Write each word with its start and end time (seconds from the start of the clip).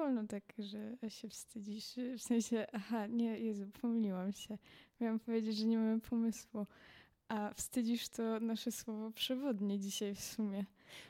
wolno 0.00 0.26
tak, 0.26 0.42
że 0.58 1.10
się 1.10 1.28
wstydzisz. 1.28 1.94
W 2.18 2.22
sensie, 2.22 2.66
aha, 2.72 3.06
nie, 3.06 3.38
Jezu, 3.38 3.66
pomyliłam 3.80 4.32
się. 4.32 4.58
Miałam 5.00 5.18
powiedzieć, 5.18 5.56
że 5.56 5.66
nie 5.66 5.78
mamy 5.78 6.00
pomysłu. 6.00 6.66
A 7.28 7.54
wstydzisz 7.54 8.08
to 8.08 8.40
nasze 8.40 8.72
słowo 8.72 9.10
przewodnie 9.10 9.78
dzisiaj 9.78 10.14
w 10.14 10.20
sumie. 10.20 10.64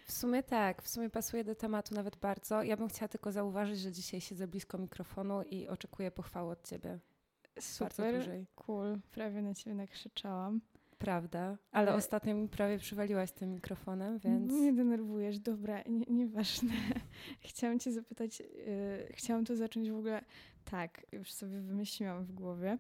W 0.07 0.13
sumie 0.13 0.43
tak, 0.43 0.83
w 0.83 0.89
sumie 0.89 1.11
pasuje 1.11 1.45
do 1.45 1.55
tematu 1.55 1.95
nawet 1.95 2.17
bardzo. 2.17 2.63
Ja 2.63 2.77
bym 2.77 2.89
chciała 2.89 3.09
tylko 3.09 3.33
zauważyć, 3.33 3.79
że 3.79 3.93
dzisiaj 3.93 4.21
siedzę 4.21 4.47
blisko 4.47 4.79
mikrofonu 4.79 5.43
i 5.43 5.69
oczekuję 5.69 6.11
pochwały 6.11 6.53
od 6.53 6.69
ciebie. 6.69 6.99
Super, 7.61 8.27
cool. 8.55 9.01
Prawie 9.11 9.43
na 9.43 9.55
ciebie 9.55 9.77
nakrzyczałam. 9.77 10.61
Prawda, 11.01 11.41
ale, 11.41 11.59
ale 11.73 11.95
ostatnio 11.95 12.35
mi 12.35 12.49
prawie 12.49 12.79
przywaliłaś 12.79 13.33
tym 13.33 13.53
mikrofonem, 13.53 14.19
więc... 14.19 14.53
Nie 14.53 14.73
denerwujesz, 14.73 15.39
dobra, 15.39 15.83
nie, 15.87 16.07
nieważne. 16.09 16.73
chciałam 17.49 17.79
cię 17.79 17.93
zapytać, 17.93 18.41
yy, 18.41 18.47
chciałam 19.11 19.45
to 19.45 19.57
zacząć 19.57 19.91
w 19.91 19.97
ogóle... 19.97 20.25
Tak, 20.65 21.07
już 21.13 21.33
sobie 21.33 21.61
wymyśliłam 21.61 22.25
w 22.25 22.33
głowie. 22.33 22.79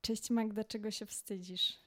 Cześć 0.00 0.30
Magda, 0.30 0.64
czego 0.64 0.90
się 0.90 1.06
wstydzisz? 1.06 1.78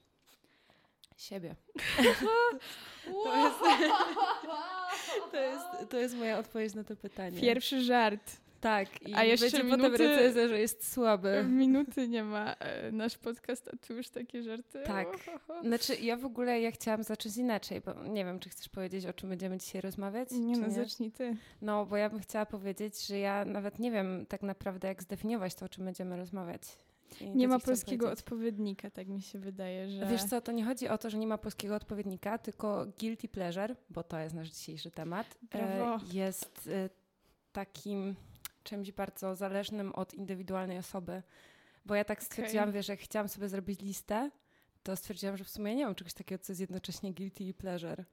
Siebie. 1.16 1.54
to, 3.24 3.36
jest, 3.36 3.58
to, 5.32 5.36
jest, 5.40 5.90
to 5.90 5.98
jest 5.98 6.16
moja 6.16 6.38
odpowiedź 6.38 6.74
na 6.74 6.84
to 6.84 6.96
pytanie. 6.96 7.40
Pierwszy 7.40 7.80
żart. 7.84 8.36
Tak, 8.64 9.08
i 9.08 9.14
a 9.14 9.24
jeszcze 9.24 9.50
będzie 9.50 9.64
minuty, 9.64 9.90
potem 9.90 10.06
recenzja, 10.06 10.48
że 10.48 10.60
jest 10.60 10.92
słaby. 10.92 11.44
Minuty 11.48 12.08
nie 12.08 12.24
ma 12.24 12.52
e, 12.52 12.92
nasz 12.92 13.18
podcast, 13.18 13.70
a 13.72 13.86
tu 13.86 13.94
już 13.94 14.08
takie 14.08 14.42
żarty. 14.42 14.82
Tak. 14.86 15.08
Znaczy 15.64 15.96
ja 15.96 16.16
w 16.16 16.24
ogóle 16.24 16.60
ja 16.60 16.70
chciałam 16.70 17.02
zacząć 17.02 17.36
inaczej, 17.36 17.80
bo 17.80 18.04
nie 18.04 18.24
wiem, 18.24 18.38
czy 18.38 18.48
chcesz 18.48 18.68
powiedzieć, 18.68 19.06
o 19.06 19.12
czym 19.12 19.28
będziemy 19.28 19.58
dzisiaj 19.58 19.80
rozmawiać? 19.80 20.30
Nie 20.30 20.56
no, 20.56 20.66
nie? 20.66 20.74
zacznij 20.74 21.12
ty. 21.12 21.36
No, 21.62 21.86
bo 21.86 21.96
ja 21.96 22.10
bym 22.10 22.20
chciała 22.20 22.46
powiedzieć, 22.46 23.06
że 23.06 23.18
ja 23.18 23.44
nawet 23.44 23.78
nie 23.78 23.90
wiem 23.90 24.26
tak 24.28 24.42
naprawdę, 24.42 24.88
jak 24.88 25.02
zdefiniować 25.02 25.54
to, 25.54 25.66
o 25.66 25.68
czym 25.68 25.84
będziemy 25.84 26.16
rozmawiać. 26.16 26.62
I 27.20 27.30
nie 27.30 27.48
ma 27.48 27.58
polskiego 27.58 28.10
odpowiednika, 28.10 28.90
tak 28.90 29.08
mi 29.08 29.22
się 29.22 29.38
wydaje, 29.38 29.88
że... 29.88 30.06
Wiesz 30.06 30.24
co, 30.24 30.40
to 30.40 30.52
nie 30.52 30.64
chodzi 30.64 30.88
o 30.88 30.98
to, 30.98 31.10
że 31.10 31.18
nie 31.18 31.26
ma 31.26 31.38
polskiego 31.38 31.76
odpowiednika, 31.76 32.38
tylko 32.38 32.86
guilty 33.00 33.28
pleasure, 33.28 33.76
bo 33.90 34.02
to 34.02 34.18
jest 34.18 34.34
nasz 34.34 34.50
dzisiejszy 34.50 34.90
temat, 34.90 35.38
Brawo. 35.42 35.94
E, 35.94 35.98
jest 36.12 36.70
e, 36.72 36.88
takim 37.52 38.14
czymś 38.64 38.92
bardzo 38.92 39.34
zależnym 39.36 39.92
od 39.92 40.14
indywidualnej 40.14 40.78
osoby. 40.78 41.22
Bo 41.84 41.94
ja 41.94 42.04
tak 42.04 42.22
stwierdziłam, 42.22 42.64
okay. 42.64 42.72
wiesz, 42.72 42.88
jak 42.88 43.00
chciałam 43.00 43.28
sobie 43.28 43.48
zrobić 43.48 43.82
listę, 43.82 44.30
to 44.82 44.96
stwierdziłam, 44.96 45.36
że 45.36 45.44
w 45.44 45.50
sumie 45.50 45.74
nie 45.74 45.84
mam 45.84 45.94
czegoś 45.94 46.14
takiego, 46.14 46.44
co 46.44 46.52
jest 46.52 46.60
jednocześnie 46.60 47.14
guilty 47.14 47.44
i 47.44 47.54
pleasure. 47.54 48.04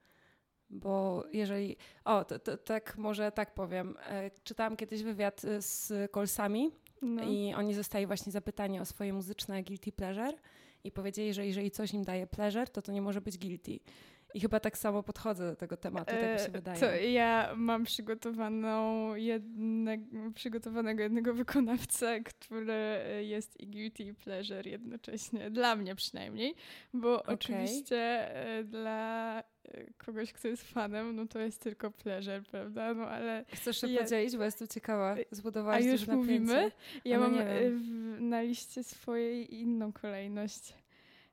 Bo 0.70 1.24
jeżeli. 1.34 1.78
O, 2.06 2.26
to, 2.26 2.40
to, 2.40 2.58
tak 2.58 2.98
może 2.98 3.32
tak 3.32 3.54
powiem. 3.54 3.98
E, 4.08 4.32
czytałam 4.44 4.78
kiedyś 4.78 5.04
wywiad 5.04 5.46
e, 5.46 5.62
z 5.62 6.12
Kolsami 6.12 6.72
no. 7.02 7.24
i 7.24 7.54
oni 7.54 7.74
zostali 7.74 8.08
właśnie 8.08 8.32
zapytani 8.32 8.80
o 8.80 8.86
swoje 8.86 9.14
muzyczne 9.14 9.64
guilty 9.64 9.92
pleasure 9.92 10.34
i 10.84 10.92
powiedzieli, 10.92 11.34
że 11.34 11.46
jeżeli 11.46 11.72
coś 11.72 11.94
im 11.94 12.04
daje 12.04 12.28
pleasure, 12.28 12.68
to 12.68 12.82
to 12.82 12.92
nie 12.92 13.02
może 13.02 13.22
być 13.22 13.38
guilty. 13.38 13.80
I 14.34 14.40
chyba 14.40 14.60
tak 14.60 14.78
samo 14.78 15.04
podchodzę 15.04 15.50
do 15.50 15.56
tego 15.56 15.78
tematu, 15.78 16.12
tak 16.12 16.34
mi 16.34 16.40
się 16.40 16.46
e, 16.46 16.52
wydaje. 16.52 16.80
To 16.80 16.96
ja 16.96 17.54
mam 17.56 17.84
przygotowaną 17.84 19.16
jedne, 19.16 19.98
przygotowanego 20.36 21.04
jednego 21.04 21.34
wykonawcę, 21.34 22.22
który 22.22 23.04
jest 23.22 23.60
i 23.60 23.68
guilty 23.68 24.04
i 24.04 24.14
pleasure 24.14 24.70
jednocześnie, 24.70 25.52
dla 25.52 25.76
mnie 25.76 25.96
przynajmniej, 25.96 26.56
bo 26.94 27.22
okay. 27.22 27.36
oczywiście 27.36 27.98
e, 28.36 28.64
dla 28.64 29.40
e, 29.64 29.94
kogoś, 29.94 30.34
kto 30.34 30.48
jest 30.48 30.64
fanem, 30.64 31.16
no 31.16 31.28
to 31.28 31.40
jest 31.40 31.62
tylko 31.62 31.92
pleasure, 31.92 32.42
prawda? 32.52 32.94
No 32.94 33.08
ale... 33.08 33.46
Chcesz 33.48 33.82
się 33.82 33.88
ja... 33.88 34.02
podzielić, 34.02 34.38
bo 34.38 34.44
jestem 34.44 34.68
ciekawa. 34.68 35.16
Zbudowałaś 35.32 35.86
A 35.86 35.88
już 35.88 36.08
mówimy? 36.08 36.72
Ja 37.06 37.20
mam 37.20 37.36
w, 37.36 38.18
na 38.20 38.42
liście 38.42 38.84
swojej 38.84 39.56
inną 39.56 39.94
kolejność. 39.94 40.81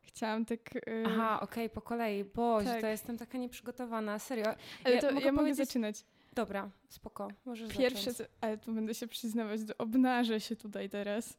Chciałam 0.08 0.44
tak... 0.44 0.74
Yy... 0.74 1.04
Aha, 1.06 1.40
okej, 1.40 1.64
okay, 1.64 1.74
po 1.74 1.80
kolei. 1.80 2.24
Boże, 2.24 2.66
tak. 2.66 2.80
to 2.80 2.86
jestem 2.86 3.18
taka 3.18 3.38
nieprzygotowana. 3.38 4.18
Serio. 4.18 4.54
Ale 4.84 4.94
ja, 4.94 5.00
to 5.00 5.12
mogę, 5.12 5.26
ja 5.26 5.32
mogę 5.32 5.54
zaczynać. 5.54 6.04
Dobra, 6.34 6.70
spoko, 6.88 7.28
możesz 7.44 7.72
Pierwsze, 7.72 8.12
zacząć. 8.12 8.30
ale 8.40 8.58
tu 8.58 8.72
będę 8.72 8.94
się 8.94 9.06
przyznawać, 9.06 9.64
do, 9.64 9.74
obnażę 9.78 10.40
się 10.40 10.56
tutaj 10.56 10.90
teraz. 10.90 11.38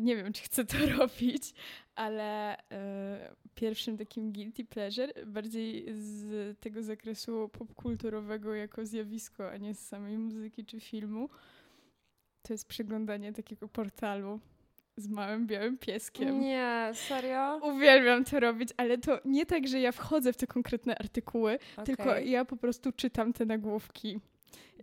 Nie 0.00 0.16
wiem, 0.16 0.32
czy 0.32 0.42
chcę 0.42 0.64
to 0.64 0.76
robić, 0.98 1.54
ale 1.94 2.56
e, 2.70 3.34
pierwszym 3.54 3.98
takim 3.98 4.32
guilty 4.32 4.64
pleasure, 4.64 5.26
bardziej 5.26 5.86
z 5.94 6.58
tego 6.60 6.82
zakresu 6.82 7.48
popkulturowego 7.48 8.54
jako 8.54 8.86
zjawisko, 8.86 9.50
a 9.50 9.56
nie 9.56 9.74
z 9.74 9.88
samej 9.88 10.18
muzyki 10.18 10.64
czy 10.64 10.80
filmu, 10.80 11.28
to 12.42 12.52
jest 12.54 12.68
przeglądanie 12.68 13.32
takiego 13.32 13.68
portalu 13.68 14.40
z 14.98 15.08
małym 15.08 15.46
białym 15.46 15.78
pieskiem. 15.78 16.40
Nie, 16.40 16.90
serio? 16.94 17.60
Uwielbiam 17.62 18.24
to 18.24 18.40
robić, 18.40 18.68
ale 18.76 18.98
to 18.98 19.20
nie 19.24 19.46
tak, 19.46 19.68
że 19.68 19.80
ja 19.80 19.92
wchodzę 19.92 20.32
w 20.32 20.36
te 20.36 20.46
konkretne 20.46 20.98
artykuły, 20.98 21.58
okay. 21.72 21.86
tylko 21.86 22.18
ja 22.18 22.44
po 22.44 22.56
prostu 22.56 22.92
czytam 22.92 23.32
te 23.32 23.44
nagłówki. 23.44 24.20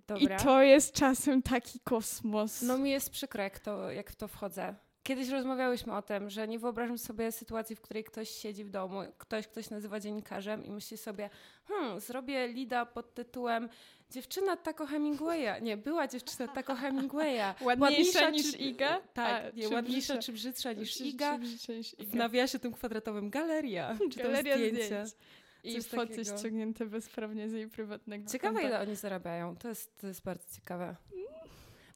Dobra. 0.07 0.35
I 0.35 0.39
to 0.43 0.61
jest 0.61 0.93
czasem 0.93 1.41
taki 1.41 1.79
kosmos. 1.79 2.61
No 2.61 2.77
mi 2.77 2.91
jest 2.91 3.09
przykro, 3.09 3.43
jak, 3.43 3.59
to, 3.59 3.91
jak 3.91 4.11
w 4.11 4.15
to 4.15 4.27
wchodzę. 4.27 4.75
Kiedyś 5.05 5.29
rozmawiałyśmy 5.29 5.95
o 5.95 6.01
tym, 6.01 6.29
że 6.29 6.47
nie 6.47 6.59
wyobrażam 6.59 6.97
sobie 6.97 7.31
sytuacji, 7.31 7.75
w 7.75 7.81
której 7.81 8.03
ktoś 8.03 8.29
siedzi 8.29 8.63
w 8.63 8.69
domu, 8.69 8.99
ktoś, 9.17 9.47
ktoś 9.47 9.69
nazywa 9.69 9.99
dziennikarzem 9.99 10.65
i 10.65 10.71
myśli 10.71 10.97
sobie, 10.97 11.29
hmm, 11.67 11.99
zrobię 11.99 12.47
lida 12.47 12.85
pod 12.85 13.13
tytułem 13.13 13.69
dziewczyna 14.09 14.57
tako 14.57 14.85
Hemingwaya. 14.85 15.61
Nie, 15.61 15.77
była 15.77 16.07
dziewczyna 16.07 16.47
tako 16.47 16.75
Hemingwaya. 16.75 17.53
Ładniejsza, 17.61 17.85
ładniejsza 17.85 18.29
niż 18.29 18.59
Iga? 18.59 19.01
Tak, 19.13 19.43
A, 19.45 19.57
nie, 19.57 19.67
czy 19.67 19.73
ładniejsza 19.73 20.13
brzydsza, 20.13 20.25
czy 20.25 20.33
brzydsza 20.33 20.73
niż 20.73 21.01
Iga. 21.01 21.37
niż 21.37 21.93
Iga. 21.99 22.11
W 22.11 22.15
nawiasie 22.15 22.59
tym 22.59 22.71
kwadratowym 22.71 23.29
galeria. 23.29 23.97
Czy 24.11 24.19
Galeria 24.19 24.55
zdjęcia. 24.55 25.05
Zdjęć. 25.05 25.15
I 25.63 25.81
foty 25.81 26.25
ściągnięte 26.25 26.85
bezprawnie 26.85 27.49
z 27.49 27.53
jej 27.53 27.67
prywatnego 27.67 28.29
Ciekawe, 28.29 28.53
konta. 28.53 28.67
ile 28.67 28.79
oni 28.79 28.95
zarabiają. 28.95 29.55
To 29.55 29.67
jest, 29.67 29.97
to 30.01 30.07
jest 30.07 30.23
bardzo 30.23 30.55
ciekawe. 30.55 30.95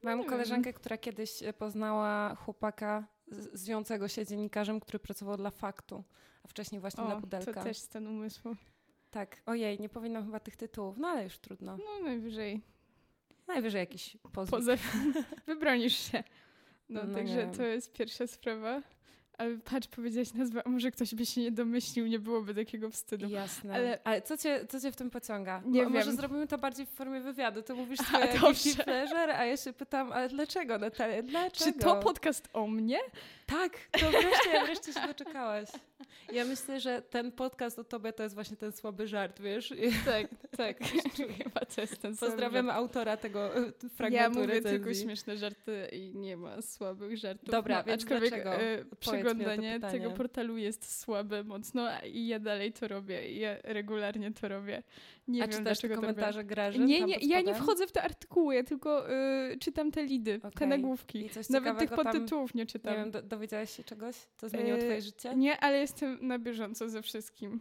Mam 0.01 0.23
koleżankę, 0.23 0.73
która 0.73 0.97
kiedyś 0.97 1.43
e, 1.43 1.53
poznała 1.53 2.35
chłopaka 2.35 3.07
zwiącego 3.53 4.07
się 4.07 4.25
dziennikarzem, 4.25 4.79
który 4.79 4.99
pracował 4.99 5.37
dla 5.37 5.51
faktu, 5.51 6.03
a 6.43 6.47
wcześniej 6.47 6.81
właśnie 6.81 7.03
o, 7.03 7.07
dla 7.07 7.19
Pudelka. 7.19 7.53
to 7.53 7.63
też 7.63 7.77
stan 7.77 8.07
umysłu. 8.07 8.55
Tak, 9.11 9.41
ojej, 9.45 9.79
nie 9.79 9.89
powinnam 9.89 10.25
chyba 10.25 10.39
tych 10.39 10.55
tytułów, 10.55 10.97
no 10.97 11.07
ale 11.07 11.23
już 11.23 11.37
trudno. 11.37 11.77
No 11.77 12.05
najwyżej. 12.05 12.61
Najwyżej 13.47 13.79
jakiś 13.79 14.17
pozew. 14.33 14.51
Pozew. 14.51 14.97
Wybronisz 15.47 16.11
się. 16.11 16.23
No, 16.89 17.03
no 17.03 17.13
także 17.13 17.51
to 17.57 17.63
jest 17.63 17.93
pierwsza 17.93 18.27
sprawa. 18.27 18.81
Ale 19.39 19.57
patrz, 19.57 19.87
powiedziałaś 19.87 20.33
nazwę, 20.33 20.61
a 20.65 20.69
może 20.69 20.91
ktoś 20.91 21.15
by 21.15 21.25
się 21.25 21.41
nie 21.41 21.51
domyślił, 21.51 22.07
nie 22.07 22.19
byłoby 22.19 22.55
takiego 22.55 22.89
wstydu. 22.89 23.29
Jasne. 23.29 23.73
Ale, 23.73 23.99
ale 24.03 24.21
co, 24.21 24.37
cię, 24.37 24.65
co 24.69 24.79
cię 24.79 24.91
w 24.91 24.95
tym 24.95 25.09
pociąga? 25.09 25.61
Nie 25.65 25.81
wiem. 25.81 25.93
Może 25.93 26.13
zrobimy 26.13 26.47
to 26.47 26.57
bardziej 26.57 26.85
w 26.85 26.89
formie 26.89 27.21
wywiadu. 27.21 27.61
To 27.61 27.75
mówisz 27.75 27.99
swoje 27.99 28.27
guilty 28.27 28.83
pleasure, 28.83 29.37
a 29.37 29.45
ja 29.45 29.57
się 29.57 29.73
pytam, 29.73 30.11
ale 30.11 30.29
dlaczego 30.29 30.77
Natalia? 30.77 31.23
Dlaczego? 31.23 31.71
Czy 31.71 31.79
to 31.79 31.95
podcast 31.95 32.49
o 32.53 32.67
mnie? 32.67 32.99
Tak, 33.45 33.71
to 33.91 34.09
wreszcie, 34.11 34.65
wreszcie 34.65 34.93
się 34.93 35.07
doczekałaś. 35.07 35.69
Ja 36.33 36.45
myślę, 36.45 36.79
że 36.79 37.01
ten 37.01 37.31
podcast 37.31 37.79
o 37.79 37.83
tobie 37.83 38.13
to 38.13 38.23
jest 38.23 38.35
właśnie 38.35 38.57
ten 38.57 38.71
słaby 38.71 39.07
żart, 39.07 39.41
wiesz? 39.41 39.73
Tak, 40.05 40.27
tak. 40.57 40.77
Chyba 41.43 41.59
to 41.75 41.81
jest 41.81 42.01
ten 42.01 42.17
Pozdrawiamy 42.17 42.73
autora 42.73 43.17
tego 43.17 43.55
e, 43.57 43.71
fragmentu 43.89 44.23
Ja 44.23 44.29
mówię 44.29 44.53
recenzji. 44.53 44.79
tylko 44.79 44.93
śmieszne 44.93 45.37
żarty 45.37 45.87
i 45.91 46.15
nie 46.15 46.37
ma 46.37 46.61
słabych 46.61 47.17
żartów. 47.17 47.49
Dobra, 47.49 47.77
no, 47.77 47.83
więc 47.83 48.05
dlaczego? 48.05 48.55
E, 48.55 48.85
przeglądanie 48.99 49.79
tego 49.79 50.11
portalu 50.11 50.57
jest 50.57 50.99
słabe 50.99 51.43
mocno 51.43 51.89
i 52.03 52.27
ja 52.27 52.39
dalej 52.39 52.73
to 52.73 52.87
robię. 52.87 53.31
Ja 53.31 53.57
regularnie 53.63 54.31
to 54.31 54.47
robię. 54.47 54.83
Nie 55.29 55.43
A 55.43 55.47
wiem, 55.47 55.57
czytasz 55.57 55.79
te 55.79 55.89
komentarze 55.89 56.43
graży? 56.43 56.79
Nie, 56.79 57.01
nie, 57.01 57.15
ja 57.15 57.41
nie 57.41 57.55
wchodzę 57.55 57.87
w 57.87 57.91
te 57.91 58.03
artykuły, 58.03 58.55
ja 58.55 58.63
tylko 58.63 59.11
y, 59.11 59.57
czytam 59.59 59.91
te 59.91 60.03
lidy, 60.03 60.35
okay. 60.37 60.51
te 60.51 60.67
nagłówki. 60.67 61.29
Nawet 61.49 61.77
tych 61.79 61.89
podtytułów 61.89 62.55
nie 62.55 62.65
czytam. 62.65 62.93
Nie 62.93 62.99
wiem, 62.99 63.11
do, 63.11 63.21
dowiedziałaś 63.21 63.77
się 63.77 63.83
czegoś? 63.83 64.15
Zmieniło 64.43 64.77
y, 64.77 64.81
twoje 64.81 65.01
życie? 65.01 65.35
Nie, 65.35 65.59
ale 65.59 65.79
jestem 65.79 66.27
na 66.27 66.39
bieżąco 66.39 66.89
ze 66.89 67.01
wszystkim. 67.01 67.59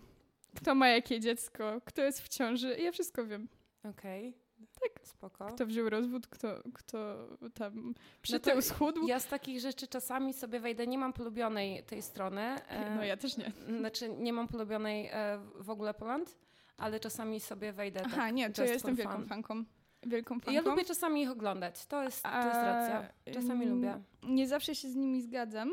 Kto 0.57 0.75
ma 0.75 0.89
jakie 0.89 1.21
dziecko, 1.21 1.81
kto 1.85 2.03
jest 2.03 2.21
w 2.21 2.29
ciąży, 2.29 2.77
ja 2.79 2.93
wszystko 2.93 3.27
wiem. 3.27 3.49
Okej. 3.85 4.29
Okay. 4.29 4.49
Tak, 4.81 5.07
spoko. 5.07 5.47
Kto 5.47 5.67
wziął 5.67 5.91
rozwód, 5.91 6.27
kto, 6.27 6.49
kto 6.75 7.29
tam 7.55 7.95
przytył, 8.23 8.55
no 8.55 8.63
schudł. 8.63 9.07
Ja 9.07 9.21
z 9.21 9.27
takich 9.27 9.61
rzeczy 9.61 9.89
czasami 9.89 10.33
sobie 10.33 10.61
wejdę, 10.61 10.87
nie 10.87 10.99
mam 10.99 11.13
polubionej 11.13 11.85
tej 11.85 12.03
strony. 12.03 12.41
E, 12.41 12.97
no 12.97 13.05
ja 13.05 13.17
też 13.17 13.37
nie. 13.37 13.53
Znaczy 13.79 14.09
nie 14.09 14.33
mam 14.33 14.49
polubionej 14.49 15.09
e, 15.13 15.39
w 15.55 15.71
ogóle 15.71 15.95
Poland, 15.95 16.37
ale 16.79 17.01
czasami 17.01 17.41
sobie 17.41 17.73
wejdę. 17.73 18.01
Aha, 18.05 18.17
tak, 18.17 18.35
nie, 18.35 18.51
to 18.51 18.65
ja 18.65 18.73
jestem 18.73 18.97
wielką 18.97 19.25
fanką. 19.25 19.65
Wielką 20.07 20.35
fanką. 20.35 20.53
Ja 20.53 20.61
lubię 20.61 20.85
czasami 20.85 21.23
ich 21.23 21.31
oglądać, 21.31 21.87
to 21.87 22.03
jest, 22.03 22.23
to 22.23 22.29
jest 22.29 22.45
racja. 22.45 23.09
Czasami 23.33 23.67
A, 23.67 23.69
lubię. 23.69 24.03
Nie 24.23 24.49
zawsze 24.49 24.75
się 24.75 24.91
z 24.91 24.95
nimi 24.95 25.23
zgadzam, 25.23 25.71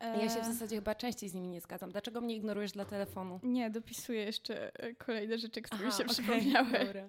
ja 0.00 0.28
się 0.28 0.40
w 0.40 0.46
e. 0.48 0.52
zasadzie 0.52 0.76
chyba 0.76 0.94
częściej 0.94 1.28
z 1.28 1.34
nimi 1.34 1.48
nie 1.48 1.60
zgadzam. 1.60 1.90
Dlaczego 1.90 2.20
mnie 2.20 2.36
ignorujesz 2.36 2.72
dla 2.72 2.84
telefonu? 2.84 3.40
Nie, 3.42 3.70
dopisuję 3.70 4.24
jeszcze 4.24 4.80
e, 4.80 4.94
kolejne 4.94 5.38
rzeczy, 5.38 5.62
które 5.62 5.80
Aha, 5.80 5.86
mi 5.86 5.92
się 5.92 6.04
okay, 6.04 6.14
przypomniały. 6.14 7.08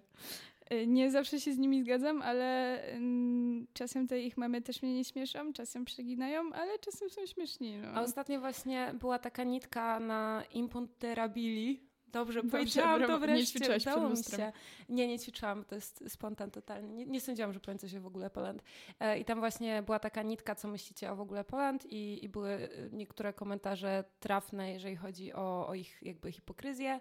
Y, 0.74 0.88
nie 0.88 1.12
zawsze 1.12 1.40
się 1.40 1.54
z 1.54 1.58
nimi 1.58 1.84
zgadzam, 1.84 2.22
ale 2.22 2.82
mm, 2.84 3.68
czasem 3.74 4.08
te 4.08 4.22
ich 4.22 4.38
mamy 4.38 4.62
też 4.62 4.82
mnie 4.82 4.94
nie 4.94 5.04
śmieszą, 5.04 5.54
czasem 5.54 5.86
przeginają, 5.86 6.54
ale 6.54 6.80
czasem 6.80 7.10
są 7.10 7.26
śmieszni. 7.26 7.78
No. 7.78 7.88
A 7.88 8.02
ostatnio 8.02 8.40
właśnie 8.40 8.94
była 9.00 9.20
taka 9.20 9.44
nitka 9.44 10.00
na 10.00 10.44
Imponterabili. 10.54 11.87
Dobrze, 12.18 12.42
Dobrze 12.42 12.58
powiedziałam 12.58 13.02
to 13.08 13.20
wreszcie. 13.20 13.42
Nie 13.42 13.46
ćwiczyłaś 13.46 13.82
udało 13.82 14.10
mi 14.10 14.18
się. 14.18 14.52
Nie, 14.90 15.08
nie 15.08 15.20
ćwiczyłam, 15.20 15.66
to 15.66 15.76
jest 15.76 16.04
spontan 16.08 16.52
totalny. 16.52 16.94
Nie, 16.94 17.06
nie 17.06 17.22
sądziłam, 17.22 17.54
że 17.54 17.60
coś 17.80 17.96
o 17.96 18.02
w 18.02 18.06
ogóle 18.06 18.30
Poland. 18.30 18.64
E, 19.00 19.20
I 19.20 19.26
tam 19.26 19.40
właśnie 19.40 19.84
była 19.84 20.00
taka 20.00 20.22
nitka, 20.22 20.56
co 20.56 20.68
myślicie 20.68 21.12
o 21.12 21.16
w 21.16 21.22
ogóle 21.22 21.44
Poland 21.44 21.86
i, 21.86 22.26
i 22.26 22.30
były 22.30 22.50
e, 22.50 22.70
niektóre 22.92 23.34
komentarze 23.34 24.04
trafne, 24.20 24.72
jeżeli 24.72 24.96
chodzi 24.96 25.34
o, 25.34 25.68
o 25.68 25.76
ich 25.76 26.00
jakby 26.02 26.32
hipokryzję. 26.32 27.00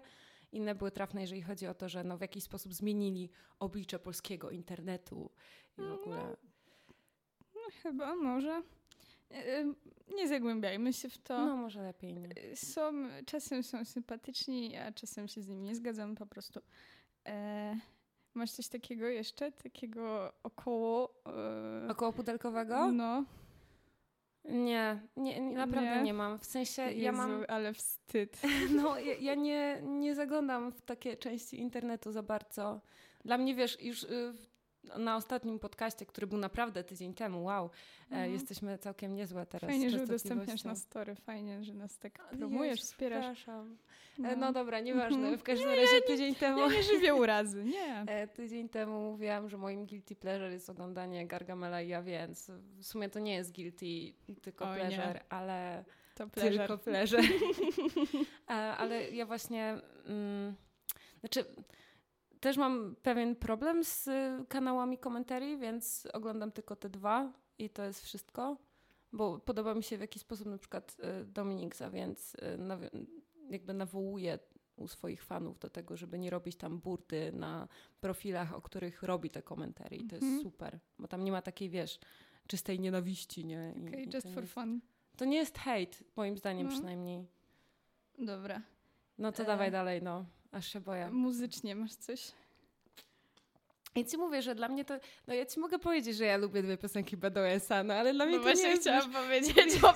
Inne 0.51 0.75
były 0.75 0.91
trafne, 0.91 1.21
jeżeli 1.21 1.41
chodzi 1.41 1.67
o 1.67 1.73
to, 1.73 1.89
że 1.89 2.03
no 2.03 2.17
w 2.17 2.21
jakiś 2.21 2.43
sposób 2.43 2.73
zmienili 2.73 3.29
oblicze 3.59 3.99
polskiego 3.99 4.49
internetu 4.49 5.31
i 5.77 5.81
w 5.81 5.91
ogóle. 5.91 6.17
No, 6.17 6.35
no 7.55 7.61
chyba, 7.83 8.15
może. 8.15 8.63
E, 9.31 9.73
nie 10.15 10.27
zagłębiajmy 10.27 10.93
się 10.93 11.09
w 11.09 11.17
to. 11.17 11.45
No, 11.45 11.57
może 11.57 11.81
lepiej 11.81 12.13
nie. 12.13 12.27
E, 12.27 12.55
są, 12.55 12.93
czasem 13.25 13.63
są 13.63 13.85
sympatyczni, 13.85 14.77
a 14.77 14.91
czasem 14.91 15.27
się 15.27 15.41
z 15.41 15.47
nimi 15.47 15.63
nie 15.63 15.75
zgadzam 15.75 16.15
po 16.15 16.25
prostu. 16.25 16.61
E, 17.25 17.75
masz 18.33 18.51
coś 18.51 18.67
takiego 18.67 19.07
jeszcze? 19.07 19.51
Takiego 19.51 20.33
około... 20.43 21.13
E, 21.85 21.87
około 21.91 22.13
pudelkowego? 22.13 22.91
No. 22.91 23.25
Nie, 24.45 25.01
nie, 25.17 25.39
nie 25.39 25.57
naprawdę 25.57 25.95
nie? 25.95 26.03
nie? 26.03 26.13
mam. 26.13 26.39
W 26.39 26.45
sensie 26.45 26.81
Jezu, 26.81 26.99
ja 26.99 27.11
mam. 27.11 27.45
Ale 27.47 27.73
wstyd. 27.73 28.41
No, 28.75 28.99
ja, 28.99 29.15
ja, 29.15 29.35
nie, 29.35 29.81
nie 29.83 30.15
zaglądam 30.15 30.71
w 30.71 30.81
takie 30.81 31.17
części 31.17 31.59
internetu 31.59 32.11
za 32.11 32.23
bardzo. 32.23 32.81
Dla 33.25 33.37
mnie 33.37 33.55
wiesz, 33.55 33.81
już 33.81 34.03
y, 34.03 34.33
na 34.97 35.15
ostatnim 35.15 35.59
podcaście, 35.59 36.05
który 36.05 36.27
był 36.27 36.37
naprawdę 36.37 36.83
tydzień 36.83 37.13
temu, 37.13 37.43
wow, 37.43 37.65
e, 37.65 38.13
mhm. 38.13 38.33
jesteśmy 38.33 38.77
całkiem 38.77 39.15
niezłe 39.15 39.45
teraz. 39.45 39.71
Fajnie, 39.71 39.89
że 39.89 40.03
udostępniasz 40.03 40.63
na 40.63 40.75
story, 40.75 41.15
fajnie, 41.15 41.63
że 41.63 41.73
nas 41.73 41.99
tak 41.99 42.29
promujesz, 42.37 42.81
wspierasz. 42.81 43.37
Przepraszam. 43.37 43.77
E, 44.19 44.21
no. 44.21 44.35
no 44.35 44.53
dobra, 44.53 44.79
nieważne. 44.79 45.37
W 45.37 45.43
każdym 45.43 45.69
razie 45.69 45.93
nie, 45.93 46.01
tydzień 46.01 46.35
temu... 46.35 46.59
Ja 46.59 46.67
nie 46.67 46.83
żywię 46.83 47.15
urazy, 47.15 47.63
nie. 47.63 47.87
E, 48.07 48.27
tydzień 48.27 48.69
temu 48.69 49.11
mówiłam, 49.11 49.49
że 49.49 49.57
moim 49.57 49.85
guilty 49.85 50.15
pleasure 50.15 50.53
jest 50.53 50.69
oglądanie 50.69 51.27
Gargamela 51.27 51.81
i 51.81 51.87
ja, 51.87 52.03
więc 52.03 52.51
w 52.77 52.85
sumie 52.85 53.09
to 53.09 53.19
nie 53.19 53.33
jest 53.33 53.55
guilty, 53.55 53.85
tylko 54.41 54.69
Oj, 54.69 54.75
pleasure, 54.79 55.13
nie. 55.13 55.21
ale... 55.29 55.85
To 56.15 56.27
pleasure. 56.27 56.57
Tylko 56.57 56.77
pleasure. 56.77 57.23
ale 58.77 59.09
ja 59.09 59.25
właśnie... 59.25 59.81
Mm, 60.05 60.55
znaczy 61.19 61.45
też 62.39 62.57
mam 62.57 62.95
pewien 63.01 63.35
problem 63.35 63.83
z 63.83 64.07
y, 64.07 64.45
kanałami 64.47 64.97
komentarii, 64.97 65.57
więc 65.57 66.07
oglądam 66.13 66.51
tylko 66.51 66.75
te 66.75 66.89
dwa 66.89 67.33
i 67.57 67.69
to 67.69 67.83
jest 67.83 68.01
wszystko. 68.01 68.57
Bo 69.13 69.39
podoba 69.39 69.73
mi 69.73 69.83
się 69.83 69.97
w 69.97 70.01
jakiś 70.01 70.21
sposób 70.21 70.47
na 70.47 70.57
przykład 70.57 70.97
y, 71.21 71.25
Dominiksa, 71.25 71.89
więc 71.89 72.35
y, 72.35 72.39
jakby 73.49 73.73
nawołuje 73.73 74.39
u 74.75 74.87
swoich 74.87 75.23
fanów 75.23 75.59
do 75.59 75.69
tego, 75.69 75.97
żeby 75.97 76.19
nie 76.19 76.29
robić 76.29 76.55
tam 76.55 76.79
burdy 76.79 77.31
na 77.31 77.67
profilach, 78.01 78.53
o 78.53 78.61
których 78.61 79.03
robi 79.03 79.29
te 79.29 79.41
komentarii. 79.41 80.05
I 80.05 80.07
to 80.07 80.15
jest 80.15 80.27
mm 80.27 80.39
-hmm. 80.39 80.43
super, 80.43 80.79
bo 80.99 81.07
tam 81.07 81.23
nie 81.23 81.31
ma 81.31 81.41
takiej, 81.41 81.69
wiesz, 81.69 81.99
czystej 82.47 82.79
nienawiści, 82.79 83.45
nie? 83.45 83.73
I, 83.77 83.87
okay, 83.87 84.05
just 84.13 84.33
for 84.33 84.43
jest, 84.43 84.53
fun. 84.53 84.81
To 85.17 85.25
nie 85.25 85.37
jest 85.37 85.57
hate, 85.57 85.97
moim 86.15 86.37
zdaniem 86.37 86.67
no. 86.67 86.73
przynajmniej. 86.73 87.25
Dobra. 88.19 88.61
No 89.17 89.31
to 89.31 89.43
e... 89.43 89.45
dawaj 89.45 89.71
dalej, 89.71 90.01
no. 90.01 90.25
Aż 90.51 90.73
się 90.73 90.81
boję. 90.81 91.09
Muzycznie 91.11 91.75
masz 91.75 91.93
coś? 91.95 92.31
I 93.95 94.05
ci 94.05 94.17
mówię, 94.17 94.41
że 94.41 94.55
dla 94.55 94.67
mnie 94.69 94.85
to, 94.85 94.93
no 95.27 95.33
ja 95.33 95.45
ci 95.45 95.59
mogę 95.59 95.79
powiedzieć, 95.79 96.17
że 96.17 96.25
ja 96.25 96.37
lubię 96.37 96.63
dwie 96.63 96.77
piosenki 96.77 97.17
BDS-a, 97.17 97.83
no 97.83 97.93
ale 97.93 98.13
dla 98.13 98.25
mnie 98.25 98.37
no 98.37 98.43
to 98.43 98.53
nie 98.53 98.67
jest... 98.67 98.81
chciałam 98.81 99.11
powiedzieć 99.11 99.83
o 99.83 99.93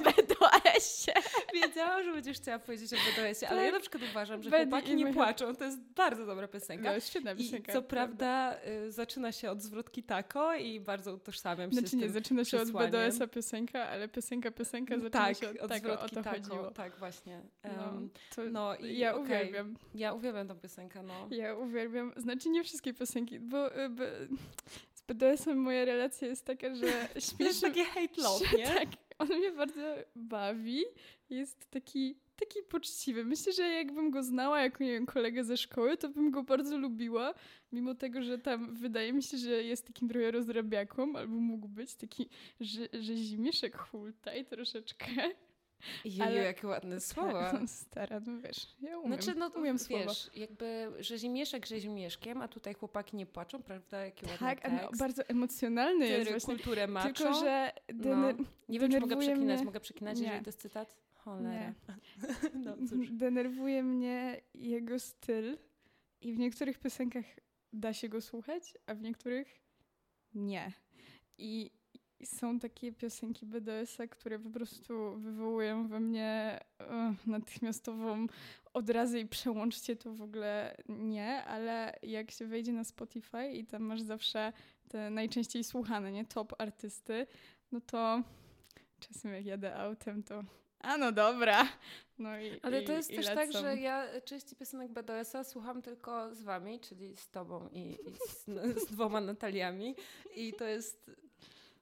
BDS-ie. 0.74 1.16
Wiedziałam, 1.62 2.04
że 2.04 2.12
będziesz 2.12 2.38
chciała 2.38 2.60
powiedzieć 2.60 2.94
o 2.94 2.96
BDS-ie, 2.96 3.50
ale 3.50 3.66
ja 3.66 3.72
na 3.72 3.80
przykład 3.80 4.04
uważam, 4.12 4.44
że 4.44 4.50
Bedi 4.50 4.72
chłopaki 4.72 4.96
nie 4.96 5.14
płaczą, 5.14 5.56
to 5.56 5.64
jest 5.64 5.80
bardzo 5.80 6.26
dobra 6.26 6.48
piosenka. 6.48 6.94
No, 6.94 7.00
świetna 7.00 7.36
piosenka. 7.36 7.72
I 7.72 7.76
co 7.76 7.82
prawda 7.82 8.58
y, 8.68 8.92
zaczyna 8.92 9.32
się 9.32 9.52
od 9.52 9.62
zwrotki 9.62 10.04
tako 10.04 10.56
i 10.56 10.80
bardzo 10.80 11.14
utożsamiam 11.14 11.72
się 11.72 11.74
znaczy, 11.74 11.88
z 11.88 11.92
tym 11.92 12.00
nie, 12.00 12.10
zaczyna 12.10 12.46
się 12.46 12.62
od 12.62 12.72
BDS-a 12.72 13.28
piosenka, 13.28 13.90
ale 13.90 14.08
piosenka, 14.08 14.52
piosenka 14.52 14.96
zaczyna 14.96 15.26
tak, 15.26 15.38
się 15.38 15.50
od, 15.50 15.58
od 15.58 15.70
tego, 15.72 15.94
zwrotki 15.94 16.06
o 16.06 16.10
to 16.10 16.24
tako, 16.24 16.36
chodziło. 16.36 16.72
Tak, 16.72 16.98
właśnie. 16.98 17.42
Um, 17.64 17.74
no, 17.78 18.02
to 18.36 18.44
no 18.44 18.76
i 18.76 18.98
ja 18.98 19.16
okay. 19.16 19.24
uwielbiam. 19.24 19.76
Ja 19.96 20.14
uwielbiam 20.14 20.48
tą 20.48 20.56
piosenkę, 20.60 21.04
no. 21.04 21.28
Ja 21.32 21.56
uwielbiam, 21.56 22.14
znaczy 22.18 22.50
nie 22.50 22.64
wszystkie 22.64 22.94
piosenki, 22.94 23.40
bo, 23.40 23.76
y, 23.76 23.90
z 24.94 25.02
BDS-em 25.02 25.58
moja 25.58 25.86
relacja 25.86 26.28
jest 26.28 26.46
taka, 26.46 26.76
że 26.76 26.86
śmieszne... 27.28 27.46
jest 27.46 27.62
takie 27.62 27.86
hate 27.86 28.22
love, 28.22 28.46
nie? 28.58 28.66
tak, 28.66 28.90
on 29.22 29.28
mnie 29.28 29.52
bardzo 29.52 29.96
bawi. 30.16 30.84
Jest 31.30 31.70
taki, 31.70 32.16
taki 32.36 32.60
poczciwy. 32.70 33.26
Myślę, 33.26 33.54
że 33.54 33.64
jakbym 33.70 34.12
go 34.12 34.24
znała 34.24 34.62
jako 34.62 34.84
nie 34.84 34.92
wiem, 34.92 35.06
kolegę 35.06 35.44
ze 35.44 35.58
szkoły, 35.58 35.98
to 35.98 36.10
bym 36.10 36.32
go 36.32 36.44
bardzo 36.44 36.78
lubiła. 36.78 37.34
Mimo 37.72 37.96
tego, 37.96 38.22
że 38.22 38.38
tam 38.38 38.76
wydaje 38.76 39.14
mi 39.14 39.24
się, 39.24 39.38
że 39.38 39.64
jest 39.64 39.88
takim 39.88 40.10
trochę 40.10 40.32
rozrabiaką, 40.32 41.16
albo 41.16 41.36
mógł 41.36 41.68
być 41.68 41.96
taki, 41.96 42.30
że, 42.60 42.88
że 42.94 43.16
zimieszek 43.16 43.78
hultaj 43.78 44.46
troszeczkę. 44.46 45.06
Jeju, 46.06 46.24
ale... 46.24 46.36
jakie 46.36 46.68
ładne 46.68 47.00
słowa. 47.00 47.60
Stara, 47.68 48.20
no 48.20 48.42
wiesz, 48.42 48.68
ja 48.82 49.00
umiem, 49.00 49.22
znaczy, 49.22 49.40
no, 49.40 49.48
umiem 49.48 49.78
wiesz, 49.78 49.88
słowa. 49.88 50.12
jakby 50.36 50.92
rzezimieszek 51.00 51.66
rzezimieszkiem, 51.66 52.42
a 52.42 52.48
tutaj 52.48 52.74
chłopaki 52.74 53.18
nie 53.18 53.26
płaczą, 53.26 53.64
prawda? 53.64 54.06
Jaki 54.06 54.26
tak, 54.26 54.42
ładny 54.42 54.80
tekst. 54.80 54.92
No, 54.92 54.98
bardzo 54.98 55.24
emocjonalny 55.28 56.08
Tyry, 56.08 56.18
jest 56.18 56.32
właśnie. 56.32 56.56
kulturę 56.56 56.88
maczą. 56.88 57.14
Tylko, 57.14 57.34
że 57.34 57.72
no. 57.94 58.34
Nie 58.70 58.80
wiem, 58.80 58.92
czy 58.92 59.00
mogę 59.00 59.18
przekinać. 59.18 59.58
Mnie... 59.58 59.66
Mogę 59.66 59.80
przekinać, 59.80 60.18
nie. 60.18 60.24
jeżeli 60.24 60.44
to 60.44 60.50
jest 60.50 60.62
cytat? 60.62 60.96
Cholera. 61.14 61.74
no, 62.66 62.76
cóż. 62.90 63.12
Denerwuje 63.24 63.84
mnie 63.84 64.42
jego 64.54 65.00
styl 65.00 65.58
i 66.22 66.34
w 66.34 66.40
niektórych 66.40 66.80
piosenkach 66.80 67.26
da 67.74 67.94
się 67.94 68.10
go 68.10 68.22
słuchać, 68.22 68.78
a 68.86 68.96
w 68.96 69.02
niektórych 69.02 69.62
nie. 70.34 70.74
I 71.38 71.72
są 72.26 72.60
takie 72.60 72.92
piosenki 72.92 73.46
BDS-a, 73.46 74.08
które 74.08 74.40
po 74.40 74.50
prostu 74.50 75.18
wywołują 75.18 75.88
we 75.88 76.00
mnie 76.00 76.60
uh, 76.80 77.28
natychmiastową 77.28 78.28
odrazę 78.74 79.20
i 79.20 79.28
przełączcie 79.28 79.96
to 79.96 80.14
w 80.14 80.22
ogóle 80.22 80.78
nie, 80.90 81.44
ale 81.44 82.00
jak 82.04 82.32
się 82.32 82.48
wejdzie 82.48 82.74
na 82.74 82.84
Spotify 82.84 83.52
i 83.54 83.66
tam 83.66 83.84
masz 83.84 84.02
zawsze 84.02 84.54
te 84.90 85.10
najczęściej 85.10 85.64
słuchane, 85.64 86.12
nie, 86.12 86.26
top 86.26 86.62
artysty, 86.62 87.28
no 87.72 87.82
to 87.82 88.24
czasem 89.00 89.34
jak 89.34 89.46
jadę 89.46 89.76
autem, 89.76 90.24
to 90.24 90.44
a 90.82 90.98
no 90.98 91.12
dobra. 91.12 91.68
No 92.20 92.40
i, 92.40 92.60
Ale 92.62 92.82
to 92.82 92.92
jest 92.92 93.12
i 93.12 93.16
też 93.16 93.26
lecą. 93.26 93.42
tak, 93.42 93.52
że 93.62 93.78
ja 93.78 94.22
części 94.22 94.56
piosenek 94.56 94.92
BDS-a 94.92 95.44
słucham 95.44 95.82
tylko 95.82 96.36
z 96.36 96.42
wami, 96.42 96.80
czyli 96.80 97.18
z 97.18 97.30
tobą 97.30 97.70
i, 97.74 97.80
i 97.80 98.14
z, 98.30 98.46
z, 98.82 98.86
dwoma 98.86 99.22
Nataliami 99.22 99.96
i 100.36 100.54
to 100.54 100.66
jest 100.66 101.12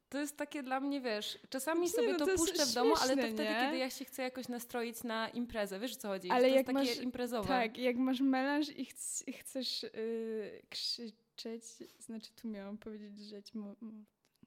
to 0.09 0.17
jest 0.17 0.37
takie 0.37 0.63
dla 0.63 0.79
mnie, 0.79 1.01
wiesz, 1.01 1.39
czasami 1.49 1.81
nie, 1.81 1.89
sobie 1.89 2.11
no, 2.11 2.17
to, 2.17 2.25
to 2.25 2.35
puszczę 2.35 2.65
w 2.65 2.73
domu, 2.73 2.93
ale 3.01 3.15
to 3.15 3.21
wtedy, 3.21 3.43
nie? 3.43 3.59
kiedy 3.61 3.77
ja 3.77 3.89
się 3.89 4.05
chcę 4.05 4.23
jakoś 4.23 4.47
nastroić 4.47 5.03
na 5.03 5.29
imprezę. 5.29 5.79
Wiesz, 5.79 5.95
co 5.95 6.07
chodzi? 6.07 6.29
Ale 6.29 6.41
to 6.41 6.47
jak 6.47 6.55
jest 6.55 6.73
masz, 6.73 6.89
takie 6.89 7.03
imprezowe. 7.03 7.47
Tak, 7.47 7.77
jak 7.77 7.97
masz 7.97 8.21
melanż 8.21 8.69
i, 8.69 8.85
ch 8.85 8.93
chcesz 9.39 9.83
yy, 9.83 10.61
krzyczeć, 10.69 11.63
znaczy 11.99 12.31
tu 12.41 12.47
miałam 12.47 12.77
powiedzieć, 12.77 13.19
że 13.19 13.41
mo, 13.53 13.75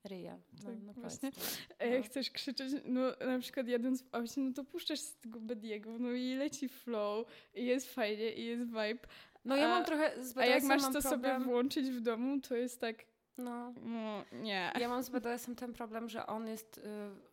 Ryja. 0.04 0.38
No, 0.52 0.70
tak, 0.70 0.82
no 0.82 0.92
właśnie. 0.92 1.30
E, 1.78 1.98
no. 1.98 2.04
Chcesz 2.04 2.30
krzyczeć, 2.30 2.72
no 2.84 3.00
na 3.26 3.38
przykład 3.38 3.68
jadąc 3.68 4.02
w 4.02 4.14
aucie, 4.14 4.40
no 4.40 4.52
to 4.52 4.64
puszczasz 4.64 5.00
z 5.00 5.16
tego 5.16 5.40
Bediego, 5.40 5.98
no 5.98 6.12
i 6.12 6.34
leci 6.34 6.68
flow, 6.68 7.26
i 7.54 7.66
jest 7.66 7.94
fajnie, 7.94 8.32
i 8.32 8.44
jest 8.44 8.64
vibe. 8.64 9.08
No 9.44 9.56
ja 9.56 9.68
mam 9.68 9.84
trochę 9.84 10.24
z 10.24 10.36
A 10.36 10.46
jak 10.46 10.62
masz 10.62 10.82
to 10.82 11.00
problem... 11.00 11.12
sobie 11.12 11.44
włączyć 11.44 11.90
w 11.90 12.00
domu, 12.00 12.40
to 12.40 12.56
jest 12.56 12.80
tak 12.80 13.04
no. 13.38 13.72
no. 13.82 14.24
nie. 14.32 14.72
Ja 14.80 14.88
mam 14.88 15.02
z 15.02 15.10
BDS-em 15.10 15.56
ten 15.56 15.72
problem, 15.72 16.08
że 16.08 16.26
on 16.26 16.48
jest... 16.48 16.78
Y 16.78 17.32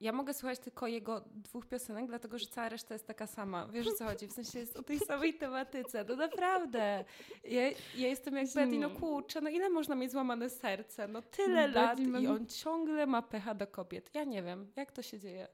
ja 0.00 0.12
mogę 0.12 0.34
słuchać 0.34 0.58
tylko 0.58 0.86
jego 0.86 1.24
dwóch 1.34 1.66
piosenek, 1.66 2.06
dlatego 2.06 2.38
że 2.38 2.46
cała 2.46 2.68
reszta 2.68 2.94
jest 2.94 3.06
taka 3.06 3.26
sama. 3.26 3.66
Wiesz 3.66 3.86
o 3.86 3.92
co 3.92 4.04
chodzi? 4.04 4.26
W 4.26 4.32
sensie 4.32 4.58
jest 4.58 4.76
o 4.76 4.82
tej 4.82 4.98
samej 4.98 5.34
tematyce. 5.34 6.04
No 6.08 6.16
naprawdę. 6.16 7.04
Ja, 7.44 7.68
ja 7.70 8.08
jestem 8.08 8.36
jak 8.36 8.46
Betty, 8.54 8.78
no 8.78 8.90
kurczę, 8.90 9.40
no 9.40 9.50
ile 9.50 9.70
można 9.70 9.94
mieć 9.94 10.12
złamane 10.12 10.50
serce? 10.50 11.08
No 11.08 11.22
tyle 11.22 11.68
no, 11.68 11.74
lat 11.74 12.00
i 12.00 12.26
on 12.26 12.46
ciągle 12.46 13.06
ma 13.06 13.22
pecha 13.22 13.54
do 13.54 13.66
kobiet. 13.66 14.10
Ja 14.14 14.24
nie 14.24 14.42
wiem, 14.42 14.72
jak 14.76 14.92
to 14.92 15.02
się 15.02 15.18
dzieje. 15.18 15.48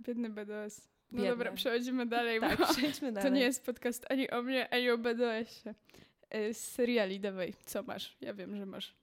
Biedny 0.00 0.30
BDS. 0.30 0.88
No 1.10 1.16
Biedny. 1.18 1.30
dobra, 1.30 1.52
przechodzimy 1.52 2.06
dalej, 2.06 2.40
tak, 2.40 2.58
bo 2.58 2.66
przejdźmy 2.66 3.12
dalej. 3.12 3.30
to 3.30 3.34
nie 3.36 3.42
jest 3.42 3.66
podcast 3.66 4.06
ani 4.10 4.30
o 4.30 4.42
mnie, 4.42 4.72
ani 4.72 4.90
o 4.90 4.98
BDS-ie. 4.98 5.74
Y, 6.34 6.54
z 6.54 6.58
seriali, 6.72 7.20
dawaj, 7.20 7.54
co 7.66 7.82
masz? 7.82 8.16
Ja 8.20 8.34
wiem, 8.34 8.56
że 8.56 8.66
masz. 8.66 8.96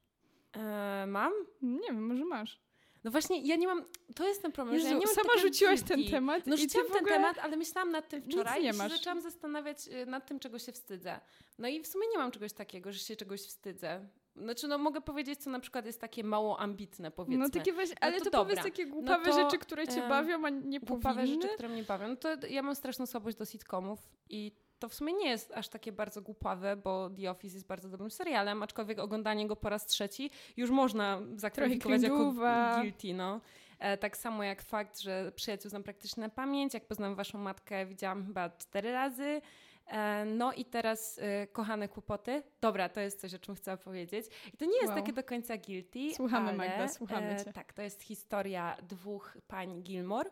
E, 0.54 1.06
mam? 1.08 1.34
Nie 1.62 1.88
wiem, 1.88 2.08
może 2.08 2.26
masz. 2.26 2.62
No 3.04 3.12
właśnie, 3.12 3.42
ja 3.48 3.56
nie 3.56 3.68
mam, 3.68 3.86
to 4.16 4.28
jest 4.28 4.42
ten 4.42 4.52
problem, 4.52 4.76
Jezu, 4.76 4.88
że 4.88 4.94
ja 4.94 5.00
nie 5.00 5.06
mam 5.06 5.16
sama 5.16 5.38
rzuciłaś 5.42 5.82
ten 5.82 6.04
temat 6.10 6.48
No 6.48 6.58
rzuciłam 6.58 6.88
ten 6.88 7.06
temat, 7.06 7.38
ale 7.40 7.58
myślałam 7.58 7.92
nad 7.92 8.10
tym 8.10 8.22
wczoraj 8.22 8.64
nie 8.64 8.70
i 8.70 8.74
masz. 8.74 8.92
zaczęłam 8.92 9.22
zastanawiać 9.22 9.88
y, 9.88 10.06
nad 10.06 10.28
tym, 10.28 10.40
czego 10.40 10.60
się 10.60 10.72
wstydzę. 10.72 11.20
No 11.58 11.68
i 11.68 11.82
w 11.82 11.88
sumie 11.88 12.08
nie 12.12 12.18
mam 12.18 12.32
czegoś 12.32 12.54
takiego, 12.54 12.92
że 12.92 13.00
się 13.00 13.16
czegoś 13.16 13.42
wstydzę. 13.42 14.08
Znaczy, 14.36 14.68
no 14.68 14.78
mogę 14.78 15.02
powiedzieć, 15.02 15.40
co 15.44 15.50
na 15.50 15.60
przykład 15.60 15.86
jest 15.86 16.02
takie 16.02 16.24
mało 16.24 16.60
ambitne, 16.60 17.12
powiedzmy. 17.12 17.38
No 17.38 17.50
takie 17.50 17.74
właśnie, 17.74 17.96
ale 18.02 18.18
to 18.20 18.26
to, 18.26 18.32
dobra. 18.32 18.56
powiedz 18.56 18.64
takie 18.64 18.86
głupawe 18.86 19.26
to, 19.26 19.44
rzeczy, 19.44 19.58
które 19.58 19.88
cię 19.88 20.08
bawią, 20.10 20.46
a 20.46 20.50
nie 20.50 20.80
Głupawe 20.80 21.22
powinny. 21.22 21.42
rzeczy, 21.42 21.54
które 21.54 21.70
mnie 21.70 21.84
bawią. 21.84 22.08
No 22.08 22.16
to 22.16 22.30
ja 22.50 22.62
mam 22.62 22.76
straszną 22.76 23.06
słabość 23.06 23.38
do 23.38 23.46
sitcomów 23.46 24.00
i 24.30 24.52
to 24.82 24.90
w 24.90 24.94
sumie 24.94 25.14
nie 25.14 25.30
jest 25.30 25.52
aż 25.52 25.70
takie 25.70 25.92
bardzo 25.92 26.22
głupawe, 26.22 26.76
bo 26.76 27.10
The 27.10 27.32
Office 27.32 27.56
jest 27.56 27.68
bardzo 27.68 27.90
dobrym 27.90 28.12
serialem, 28.12 28.64
aczkolwiek 28.64 29.00
oglądanie 29.00 29.48
go 29.48 29.56
po 29.56 29.70
raz 29.70 29.86
trzeci 29.86 30.32
już 30.58 30.70
można 30.70 31.22
zakwalifikować 31.36 32.02
jako 32.02 32.34
guilty, 32.82 33.14
no. 33.14 33.42
E, 33.80 33.98
tak 33.98 34.18
samo 34.18 34.44
jak 34.44 34.62
fakt, 34.62 35.00
że 35.00 35.32
przyjaciół 35.36 35.70
znam 35.70 35.84
praktycznie 35.84 36.22
na 36.24 36.30
pamięć, 36.30 36.74
jak 36.74 36.86
poznałam 36.86 37.16
waszą 37.16 37.38
matkę, 37.38 37.86
widziałam 37.86 38.26
chyba 38.26 38.50
cztery 38.50 38.92
razy. 38.92 39.42
E, 39.88 40.26
no 40.26 40.54
i 40.54 40.66
teraz 40.66 41.20
e, 41.22 41.48
kochane 41.48 41.88
kłopoty. 41.88 42.44
Dobra, 42.62 42.90
to 42.90 43.00
jest 43.00 43.22
coś, 43.22 43.34
o 43.34 43.40
czym 43.40 43.56
chcę 43.56 43.78
powiedzieć. 43.78 44.26
I 44.54 44.58
to 44.58 44.66
nie 44.66 44.76
jest 44.76 44.88
Wow. 44.88 44.96
takie 44.96 45.14
do 45.14 45.24
końca 45.24 45.58
guilty. 45.58 46.16
Słuchamy, 46.16 46.50
ale, 46.50 46.58
Magda, 46.58 46.88
słuchamy 46.88 47.36
cię. 47.46 47.54
Tak, 47.54 47.74
to 47.74 47.82
jest 47.82 48.04
historia 48.04 48.78
dwóch 48.90 49.38
pań 49.48 49.84
Gilmore. 49.84 50.30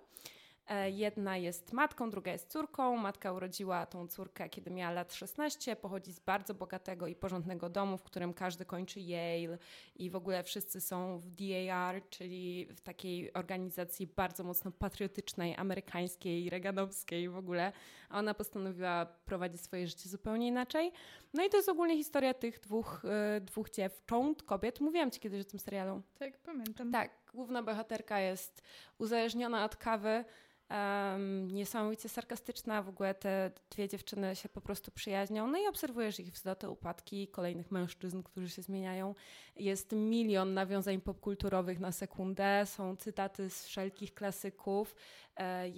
E, 0.69 0.89
Jedna 0.91 1.37
jest 1.37 1.73
matką, 1.73 2.09
druga 2.09 2.31
jest 2.31 2.51
córką. 2.51 2.97
Matka 2.97 3.33
urodziła 3.33 3.85
tą 3.85 4.07
córkę, 4.07 4.49
kiedy 4.49 4.71
miała 4.71 4.91
lat 4.91 5.13
16. 5.13 5.75
Pochodzi 5.75 6.13
z 6.13 6.19
bardzo 6.19 6.53
bogatego 6.53 7.07
i 7.07 7.15
porządnego 7.15 7.69
domu, 7.69 7.97
w 7.97 8.03
którym 8.03 8.33
każdy 8.33 8.65
kończy 8.65 8.99
Yale 8.99 9.57
i 9.95 10.09
w 10.09 10.15
ogóle 10.15 10.43
wszyscy 10.43 10.81
są 10.81 11.19
w 11.19 11.29
DAR, 11.29 12.09
czyli 12.09 12.67
w 12.75 12.81
takiej 12.81 13.33
organizacji 13.33 14.07
bardzo 14.07 14.43
mocno 14.43 14.71
patriotycznej, 14.71 15.55
amerykańskiej, 15.55 16.49
reganowskiej 16.49 17.29
w 17.29 17.37
ogóle. 17.37 17.71
A 18.09 18.19
ona 18.19 18.33
postanowiła 18.33 19.05
prowadzić 19.05 19.61
swoje 19.61 19.87
życie 19.87 20.09
zupełnie 20.09 20.47
inaczej. 20.47 20.91
No 21.33 21.45
i 21.45 21.49
to 21.49 21.57
jest 21.57 21.69
ogólnie 21.69 21.97
historia 21.97 22.33
tych 22.33 22.59
dwóch, 22.59 23.05
e, 23.05 23.41
dwóch 23.41 23.69
dziewcząt, 23.69 24.43
kobiet. 24.43 24.79
Mówiłam 24.79 25.11
ci 25.11 25.19
kiedyś 25.19 25.41
o 25.41 25.49
tym 25.49 25.59
serialu. 25.59 26.01
Tak, 26.19 26.37
pamiętam. 26.37 26.91
Tak, 26.91 27.18
główna 27.33 27.63
bohaterka 27.63 28.19
jest 28.19 28.61
uzależniona 28.97 29.65
od 29.65 29.75
kawy, 29.75 30.25
em, 30.69 31.47
niesamowicie 31.47 32.09
sarkastyczna. 32.09 32.81
W 32.81 32.89
ogóle 32.89 33.13
te 33.15 33.51
dwie 33.71 33.87
dziewczyny 33.87 34.35
się 34.35 34.49
po 34.49 34.61
prostu 34.61 34.91
przyjaźnią. 34.91 35.47
No 35.47 35.57
i 35.57 35.67
obserwujesz 35.67 36.19
ich 36.19 36.31
wzloty, 36.31 36.69
upadki 36.69 37.27
kolejnych 37.27 37.71
mężczyzn, 37.71 38.23
którzy 38.23 38.49
się 38.49 38.61
zmieniają. 38.61 39.15
Jest 39.55 39.91
milion 39.91 40.53
nawiązań 40.53 41.01
popkulturowych 41.01 41.79
na 41.79 41.91
sekundę. 41.91 42.65
Są 42.65 42.95
cytaty 42.95 43.49
z 43.49 43.65
wszelkich 43.65 44.13
klasyków. 44.13 44.95
E, 45.35 45.69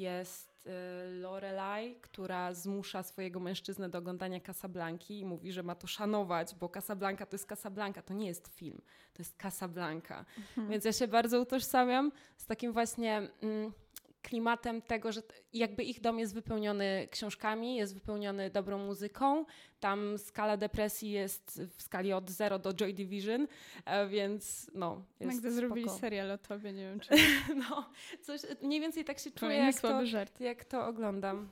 Jest 0.65 0.67
e, 0.67 1.11
Lorelai, 1.11 1.95
która 1.95 2.53
zmusza 2.53 3.03
swojego 3.03 3.39
mężczyznę 3.39 3.89
do 3.89 3.97
oglądania 3.97 4.39
Casablanki 4.39 5.19
i 5.19 5.25
mówi, 5.25 5.51
że 5.51 5.63
ma 5.63 5.75
to 5.75 5.87
szanować, 5.87 6.55
bo 6.55 6.69
Casablanca 6.69 7.25
to 7.25 7.35
jest 7.35 7.45
Casablanca, 7.45 8.01
to 8.01 8.13
nie 8.13 8.27
jest 8.27 8.47
film, 8.47 8.81
to 9.13 9.21
jest 9.21 9.37
Casablanca. 9.37 10.25
Więc 10.69 10.85
ja 10.85 10.93
się 10.93 11.07
bardzo 11.07 11.41
utożsamiam 11.41 12.11
z 12.37 12.45
takim 12.45 12.73
właśnie 12.73 13.29
mm, 13.41 13.71
klimatem 14.21 14.81
tego, 14.81 15.11
że 15.11 15.21
jakby 15.53 15.83
ich 15.83 16.01
dom 16.01 16.19
jest 16.19 16.33
wypełniony 16.33 17.07
książkami, 17.11 17.75
jest 17.75 17.93
wypełniony 17.93 18.49
dobrą 18.49 18.77
muzyką. 18.77 19.45
Tam 19.79 20.17
skala 20.17 20.57
depresji 20.57 21.11
jest 21.11 21.61
w 21.77 21.81
skali 21.81 22.13
od 22.13 22.29
0 22.29 22.59
do 22.59 22.73
Joy 22.73 22.93
Division, 22.93 23.47
e, 23.85 24.07
więc 24.07 24.71
no, 24.73 25.03
jest 25.19 25.33
Magda 25.33 25.51
zrobili 25.51 25.89
serial 25.89 26.31
o 26.31 26.37
tobie, 26.37 26.73
nie 26.73 26.83
wiem 26.83 26.99
czy 26.99 27.09
No, 27.69 27.89
coś, 28.21 28.41
mniej 28.61 28.79
więcej 28.81 29.03
tak 29.05 29.19
się 29.19 29.31
czuję, 29.31 29.55
jak 29.57 29.81
to, 29.81 30.05
żart. 30.05 30.39
jak 30.41 30.65
to 30.65 30.87
oglądam. 30.87 31.49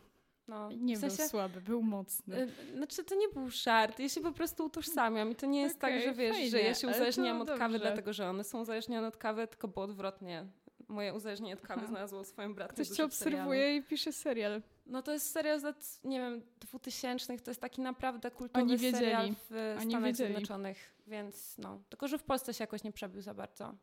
No, 0.47 0.69
Nie 0.71 0.97
w 0.97 0.99
był 0.99 1.09
sensie, 1.09 1.29
słaby, 1.29 1.61
był 1.61 1.81
mocny. 1.81 2.41
y, 2.41 2.75
Znaczy, 2.77 3.03
to 3.03 3.15
nie 3.15 3.27
był 3.29 3.49
żart. 3.49 3.99
Ja 3.99 4.09
się 4.09 4.21
po 4.21 4.31
prostu 4.31 4.65
utożsamiam. 4.65 5.31
I 5.31 5.35
to 5.35 5.45
nie 5.45 5.61
jest 5.61 5.79
tak, 5.79 5.91
Okej, 5.91 6.03
że 6.03 6.13
wiesz, 6.13 6.35
że 6.37 6.51
fajnie, 6.51 6.67
ja 6.67 6.73
się 6.73 6.87
ale 6.87 6.95
uzależniam 6.95 7.41
od 7.41 7.47
kawy, 7.47 7.59
dobrze. 7.59 7.79
dlatego 7.79 8.13
że 8.13 8.29
one 8.29 8.43
są 8.43 8.61
uzależnione 8.61 9.07
od 9.07 9.17
kawy, 9.17 9.47
tylko 9.47 9.67
było 9.67 9.85
odwrotnie. 9.85 10.45
Moje 10.89 11.13
uzależnienie 11.13 11.53
od 11.53 11.61
kawy 11.61 11.87
znalazło 11.87 12.23
swoją 12.23 12.53
bratkę. 12.53 12.73
Ktoś 12.73 12.87
cię 12.87 12.93
w 12.93 13.13
serialu. 13.13 13.43
obserwuje 13.43 13.75
i 13.75 13.83
pisze 13.83 14.13
serial. 14.13 14.61
No 14.85 15.01
to 15.01 15.11
jest 15.13 15.31
serial 15.31 15.59
z 15.59 15.63
lat, 15.63 15.99
nie 16.03 16.19
wiem, 16.19 16.41
dwutysięcznych. 16.59 17.41
To 17.41 17.51
jest 17.51 17.61
taki 17.61 17.81
naprawdę 17.81 18.31
kultowy 18.31 18.63
Oni 18.65 18.71
wiedzieli. 18.77 18.93
serial 18.97 19.27
w 19.49 19.75
Oni 19.81 19.89
Stanach 19.91 20.07
wiedzieli. 20.09 20.29
Zjednoczonych. 20.33 20.77
Więc 21.07 21.57
no, 21.57 21.81
tylko 21.89 22.07
że 22.07 22.17
w 22.17 22.23
Polsce 22.23 22.53
się 22.53 22.63
jakoś 22.63 22.83
nie 22.83 22.91
przebił 22.91 23.21
za 23.21 23.33
bardzo. 23.33 23.75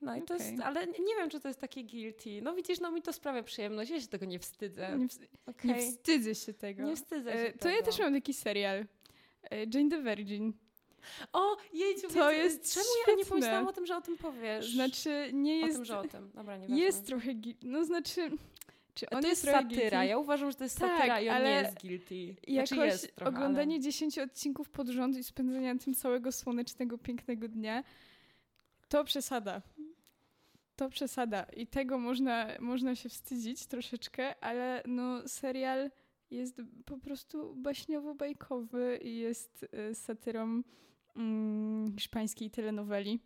No 0.00 0.16
i 0.16 0.22
to 0.22 0.34
Okej. 0.34 0.50
jest, 0.50 0.62
ale 0.62 0.86
nie 0.86 1.14
wiem, 1.18 1.30
czy 1.30 1.40
to 1.40 1.48
jest 1.48 1.60
takie 1.60 1.84
guilty. 1.84 2.42
No 2.42 2.54
widzisz, 2.54 2.80
no 2.80 2.90
mi 2.92 3.02
to 3.02 3.12
sprawia 3.12 3.42
przyjemność, 3.42 3.90
ja 3.90 4.00
się 4.00 4.06
tego 4.08 4.26
nie 4.26 4.38
wstydzę. 4.38 4.98
Nie, 4.98 5.06
wst- 5.08 5.26
Okej. 5.46 5.70
nie 5.70 5.78
wstydzę 5.80 6.34
się 6.34 6.54
tego. 6.54 6.82
Nie 6.82 6.96
wstydzę 6.96 7.32
się 7.32 7.38
E, 7.38 7.52
To 7.52 7.58
tego. 7.58 7.76
ja 7.76 7.82
też 7.82 7.98
mam 7.98 8.14
taki 8.14 8.34
serial. 8.34 8.84
E, 9.50 9.58
Jane 9.74 9.90
the 9.90 10.02
Virgin. 10.02 10.52
O, 11.32 11.56
jejciu, 11.72 12.08
To 12.08 12.30
więc, 12.30 12.52
jest 12.52 12.74
Czemu 12.74 12.86
ja 12.86 13.12
nie 13.12 13.18
świetne. 13.18 13.28
pomyślałam 13.30 13.66
o 13.68 13.72
tym, 13.72 13.86
że 13.86 13.96
o 13.96 14.00
tym 14.00 14.16
powiesz? 14.16 14.72
Znaczy, 14.74 15.30
nie 15.32 15.52
o 15.52 15.66
jest... 15.66 15.76
tym, 15.76 15.84
że 15.84 15.98
o 15.98 16.08
tym. 16.08 16.30
Dobra, 16.34 16.56
nie 16.56 16.78
Jest 16.78 17.06
trochę... 17.06 17.30
No 17.62 17.84
znaczy... 17.84 18.30
Czy 18.94 19.10
on 19.10 19.22
To 19.22 19.28
jest 19.28 19.42
trochę 19.42 19.62
satyra. 19.62 19.80
guilty? 19.80 20.06
Ja 20.06 20.18
uważam, 20.18 20.50
że 20.50 20.56
to 20.56 20.64
jest 20.64 20.78
Tak, 20.78 20.90
satyra 20.96 21.20
i 21.20 21.28
on 21.28 21.34
ale 21.34 21.48
nie 21.48 21.54
jest 21.54 21.80
guilty. 21.80 22.34
Znaczy 22.34 22.74
Jakoś 22.76 22.78
jest 22.92 23.16
trochę, 23.16 23.30
oglądanie 23.36 23.80
10 23.80 24.18
odcinków 24.18 24.70
pod 24.70 24.88
rząd 24.88 25.16
i 25.16 25.24
spędzanie 25.24 25.74
na 25.74 25.80
tym 25.80 25.94
całego 25.94 26.32
słonecznego, 26.32 26.98
pięknego 26.98 27.48
dnia, 27.48 27.84
to 28.88 29.04
przesada. 29.04 29.62
To 30.76 30.88
przesada. 30.90 31.42
I 31.56 31.66
tego 31.66 31.98
można, 31.98 32.46
można 32.60 32.94
się 32.94 33.08
wstydzić 33.08 33.66
troszeczkę, 33.66 34.44
ale 34.44 34.82
no 34.86 35.28
serial 35.28 35.90
jest 36.30 36.60
po 36.84 36.98
prostu 36.98 37.54
baśniowo-bajkowy 37.62 38.98
i 39.02 39.16
jest 39.16 39.66
y, 39.90 39.94
satyrą 39.94 40.62
mm, 41.16 41.92
hiszpańskiej 41.96 42.50
telenoweli. 42.50 43.20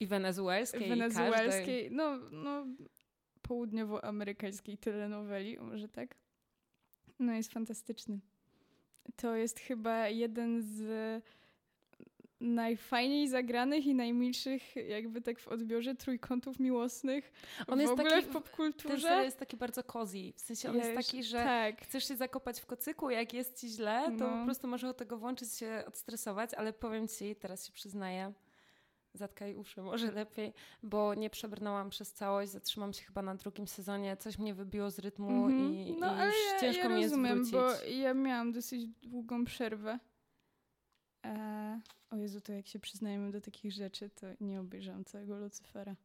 I 0.00 0.06
wenezuelskiej. 0.06 0.80
i 0.80 0.88
każdej. 0.88 0.98
wenezuelskiej, 0.98 1.90
no, 1.90 2.18
no 2.30 2.66
południowoamerykańskiej 3.42 4.78
telenoweli, 4.78 5.58
może 5.58 5.88
tak. 5.88 6.14
No 7.18 7.32
jest 7.32 7.52
fantastyczny. 7.52 8.20
To 9.16 9.36
jest 9.36 9.60
chyba 9.60 10.08
jeden 10.08 10.62
z 10.62 11.22
najfajniej 12.44 13.28
zagranych 13.28 13.86
i 13.86 13.94
najmilszych 13.94 14.76
jakby 14.76 15.20
tak 15.20 15.40
w 15.40 15.48
odbiorze 15.48 15.94
trójkątów 15.94 16.60
miłosnych 16.60 17.32
On 17.66 17.78
w 17.78 17.80
jest 17.80 17.92
ogóle 17.92 18.10
taki- 18.10 18.22
w 18.22 18.24
Ten 18.24 18.32
popkulturze. 18.32 19.00
serial 19.00 19.24
jest 19.24 19.38
taki 19.38 19.56
bardzo 19.56 19.82
cozy. 19.82 20.32
W 20.36 20.40
sensie 20.40 20.70
on 20.70 20.76
jest 20.76 20.94
taki, 20.94 21.22
że 21.24 21.38
Tak. 21.38 21.80
chcesz 21.82 22.08
się 22.08 22.16
zakopać 22.16 22.60
w 22.60 22.66
kocyku, 22.66 23.10
jak 23.10 23.34
jest 23.34 23.60
ci 23.60 23.68
źle, 23.68 24.04
to 24.18 24.30
No. 24.30 24.38
po 24.38 24.44
prostu 24.44 24.68
możesz 24.68 24.90
od 24.90 24.96
tego 24.96 25.16
włączyć 25.18 25.52
się, 25.52 25.84
odstresować, 25.88 26.54
ale 26.54 26.72
powiem 26.72 27.08
ci, 27.08 27.36
teraz 27.36 27.66
się 27.66 27.72
przyznaję, 27.72 28.32
zatkaj 29.14 29.54
uszy, 29.54 29.82
może 29.82 30.12
lepiej, 30.12 30.52
bo 30.82 31.14
nie 31.14 31.30
przebrnęłam 31.30 31.90
przez 31.90 32.12
całość, 32.12 32.50
zatrzymam 32.52 32.92
się 32.92 33.04
chyba 33.04 33.22
na 33.22 33.34
drugim 33.34 33.68
sezonie, 33.68 34.16
coś 34.16 34.38
mnie 34.38 34.54
wybiło 34.54 34.90
z 34.90 34.98
rytmu 34.98 35.28
Mhm. 35.46 35.74
i, 35.74 35.96
no, 36.00 36.14
i 36.24 36.26
już 36.26 36.34
ja, 36.52 36.60
ciężko 36.60 36.82
ja 36.82 36.88
mi 36.88 37.00
jest 37.02 37.10
rozumiem, 37.14 37.34
wrócić. 37.44 37.52
bo 37.52 37.84
ja 37.90 38.14
miałam 38.14 38.52
dosyć 38.52 38.86
długą 38.86 39.44
przerwę. 39.44 39.98
E, 41.24 41.80
o 42.10 42.16
Jezu, 42.16 42.40
to 42.40 42.52
jak 42.52 42.66
się 42.66 42.78
przyznajemy 42.78 43.30
do 43.30 43.40
takich 43.40 43.72
rzeczy, 43.72 44.10
to 44.10 44.26
nie 44.40 44.60
obejrzałam 44.60 45.04
całego 45.04 45.38
Lucyfera. 45.38 45.96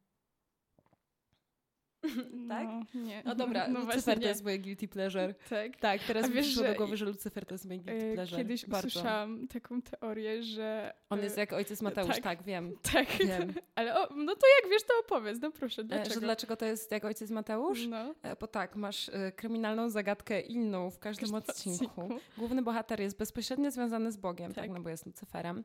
tak? 2.49 2.67
No, 2.67 3.01
nie. 3.01 3.21
No 3.25 3.35
dobra, 3.35 3.67
no 3.67 3.73
właśnie 3.79 3.93
Lucyfer 3.95 4.19
to 4.19 4.27
jest 4.27 4.43
moje 4.43 4.59
guilty 4.59 4.87
pleasure. 4.87 5.33
Tak. 5.49 5.75
Tak, 5.77 6.01
teraz 6.03 6.25
A 6.25 6.27
wiesz, 6.29 6.55
do 6.55 6.75
głowy, 6.75 6.97
że 6.97 7.05
Lucyfer 7.05 7.45
to 7.45 7.53
jest 7.53 7.65
moje 7.65 7.79
guilty 7.79 8.11
E, 8.11 8.13
pleasure. 8.13 8.37
Kiedyś 8.37 8.65
Bardzo. 8.65 8.87
usłyszałam 8.87 9.47
taką 9.47 9.81
teorię, 9.81 10.43
że... 10.43 10.93
On 11.09 11.19
e, 11.19 11.23
jest 11.23 11.37
jak 11.37 11.53
ojciec 11.53 11.81
Mateusz, 11.81 12.15
tak. 12.15 12.23
tak, 12.23 12.43
wiem. 12.43 12.71
Tak, 12.93 13.07
Wiem. 13.07 13.53
ale 13.75 13.99
o, 14.01 14.13
no 14.15 14.35
to 14.35 14.47
jak 14.61 14.71
wiesz, 14.71 14.83
to 14.83 14.93
opowiedz, 14.99 15.41
no 15.41 15.51
proszę, 15.51 15.81
E, 15.81 15.85
dlaczego? 15.85 16.13
Że 16.13 16.19
dlaczego 16.21 16.55
to 16.55 16.65
jest 16.65 16.91
jak 16.91 17.05
ojciec 17.05 17.31
Mateusz? 17.31 17.87
No, 17.87 18.15
E, 18.23 18.35
Bo 18.35 18.47
tak, 18.47 18.75
masz 18.75 19.09
e, 19.09 19.31
kryminalną 19.31 19.89
zagadkę 19.89 20.41
inną 20.41 20.89
w 20.91 20.99
każdym 20.99 21.19
każdym 21.31 21.35
odcinku. 21.49 22.01
odcinku. 22.01 22.19
Główny 22.37 22.61
bohater 22.61 22.99
jest 23.01 23.17
bezpośrednio 23.17 23.71
związany 23.71 24.11
z 24.11 24.17
Bogiem, 24.17 24.53
tak, 24.53 24.63
Tak. 24.65 24.73
no 24.73 24.79
bo 24.81 24.89
jest 24.89 25.05
Lucyferem. 25.05 25.63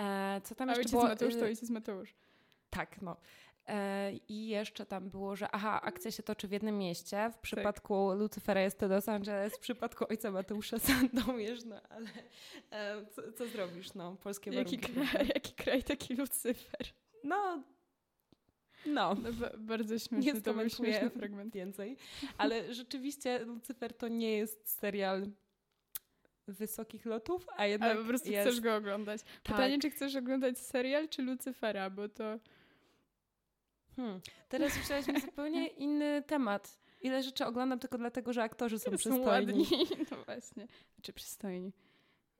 E, 0.00 0.40
co 0.44 0.54
tam 0.54 0.68
A 0.68 0.72
jeszcze 0.72 0.80
ojciec 0.80 0.92
było? 0.92 1.04
Mateusz 1.04 1.34
to 1.34 1.40
E, 1.40 1.44
ojciec 1.44 1.70
Mateusz. 1.70 2.14
Tak, 2.70 3.02
no. 3.02 3.16
E, 3.68 4.12
I 4.28 4.48
jeszcze 4.48 4.86
tam 4.86 5.10
było, 5.10 5.36
że 5.36 5.48
aha, 5.50 5.80
akcja 5.82 6.10
się 6.10 6.22
toczy 6.22 6.48
w 6.48 6.52
jednym 6.52 6.78
mieście. 6.78 7.30
W 7.34 7.38
przypadku 7.38 8.12
Lucyfera 8.12 8.60
jest 8.60 8.78
to 8.78 8.88
Los 8.88 9.08
Angeles, 9.08 9.56
w 9.56 9.58
przypadku 9.58 10.04
ojca 10.10 10.30
Mateusza 10.30 10.78
Sandomierz, 10.78 11.64
no 11.64 11.80
ale 11.88 12.08
e, 12.70 13.06
co, 13.06 13.32
co 13.32 13.46
zrobisz, 13.46 13.94
no, 13.94 14.16
polskie 14.22 14.50
Jaki 14.50 14.78
warunki. 14.78 15.08
kraj, 15.10 15.28
jaki 15.34 15.52
kraj, 15.52 15.82
taki 15.82 16.14
Lucyfer. 16.14 16.86
No, 17.24 17.62
no. 18.86 19.14
No, 19.14 19.32
ba- 19.32 19.50
bardzo 19.58 19.98
śmieszny, 19.98 20.32
Nie 20.32 20.40
to 20.42 20.54
był 20.54 20.70
śmieszny 20.70 21.10
fragment. 21.10 21.54
więcej. 21.54 21.96
Ale 22.38 22.74
rzeczywiście 22.74 23.38
Lucyfer 23.38 23.94
to 23.96 24.08
nie 24.08 24.36
jest 24.36 24.68
serial 24.78 25.26
wysokich 26.48 27.06
lotów, 27.06 27.46
a 27.56 27.66
jednak 27.66 27.90
Ale 27.90 28.00
po 28.00 28.08
prostu 28.08 28.30
jest... 28.30 28.48
chcesz 28.48 28.60
go 28.60 28.76
oglądać. 28.76 29.22
Tak. 29.22 29.42
Pytanie, 29.42 29.78
czy 29.78 29.90
chcesz 29.90 30.16
oglądać 30.16 30.58
serial, 30.58 31.08
czy 31.08 31.22
Lucyfera, 31.22 31.90
bo 31.90 32.08
to... 32.08 32.38
Hmm. 33.96 34.20
Teraz 34.48 34.72
wziąłeś 34.78 35.06
mi 35.06 35.20
zupełnie 35.20 35.66
inny 35.86 36.22
temat. 36.26 36.78
Ile 37.00 37.22
rzeczy 37.22 37.46
oglądam 37.46 37.78
tylko 37.78 37.98
dlatego, 37.98 38.32
że 38.32 38.42
aktorzy 38.42 38.78
są, 38.78 38.90
są 38.90 38.96
przystojni. 38.96 39.26
Ładni. 39.26 39.66
No 40.10 40.16
właśnie. 40.26 40.66
Czy 41.02 41.12
przystojni? 41.12 41.72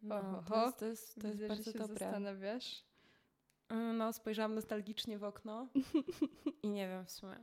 No, 0.02 0.42
to 0.49 0.56
jest, 0.64 0.78
to 0.78 0.87
jest, 0.87 1.20
to 1.20 1.26
jest 1.26 1.37
Widzę, 1.38 1.49
bardzo 1.49 1.64
że 1.64 1.73
się 1.73 1.78
dobre. 1.78 1.99
zastanawiasz. 1.99 2.84
No, 3.94 4.12
spojrzałam 4.12 4.54
nostalgicznie 4.54 5.18
w 5.18 5.25
okno 5.25 5.66
i 6.62 6.68
nie 6.68 6.88
wiem 6.88 7.04
w 7.06 7.11
sumie. 7.11 7.37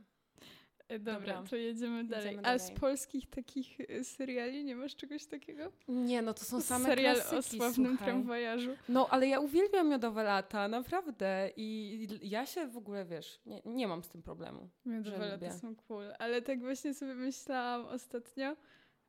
E, 0.88 0.98
dobra, 0.98 1.34
Dobra, 1.34 1.50
to 1.50 1.56
jedziemy 1.56 2.04
dalej. 2.04 2.24
Jedziemy 2.24 2.42
dalej. 2.42 2.56
A 2.56 2.58
z 2.58 2.70
polskich 2.70 3.30
takich 3.30 3.80
e, 3.80 4.04
seriali 4.04 4.64
nie 4.64 4.76
masz 4.76 4.96
czegoś 4.96 5.26
takiego? 5.26 5.72
Nie, 5.88 6.22
no 6.22 6.34
to 6.34 6.44
są 6.44 6.60
same 6.60 6.84
Serial 6.84 7.14
klasyki, 7.14 7.38
o 7.38 7.42
sławnym 7.58 7.86
słuchaj. 7.92 8.06
tramwajarzu. 8.08 8.70
No, 8.88 9.08
ale 9.10 9.28
ja 9.28 9.40
uwielbiam 9.40 9.88
Miodowe 9.88 10.22
Lata, 10.22 10.68
naprawdę. 10.68 11.50
I 11.56 12.08
ja 12.22 12.46
się 12.46 12.66
w 12.66 12.76
ogóle, 12.76 13.04
wiesz, 13.04 13.40
nie, 13.46 13.62
nie 13.64 13.88
mam 13.88 14.02
z 14.04 14.08
tym 14.08 14.22
problemu. 14.22 14.68
Miodowe 14.84 15.18
Lata 15.18 15.34
lubię. 15.34 15.52
są 15.52 15.76
cool. 15.76 16.12
Ale 16.18 16.42
tak 16.42 16.60
właśnie 16.60 16.94
sobie 16.94 17.14
myślałam 17.14 17.86
ostatnio, 17.86 18.56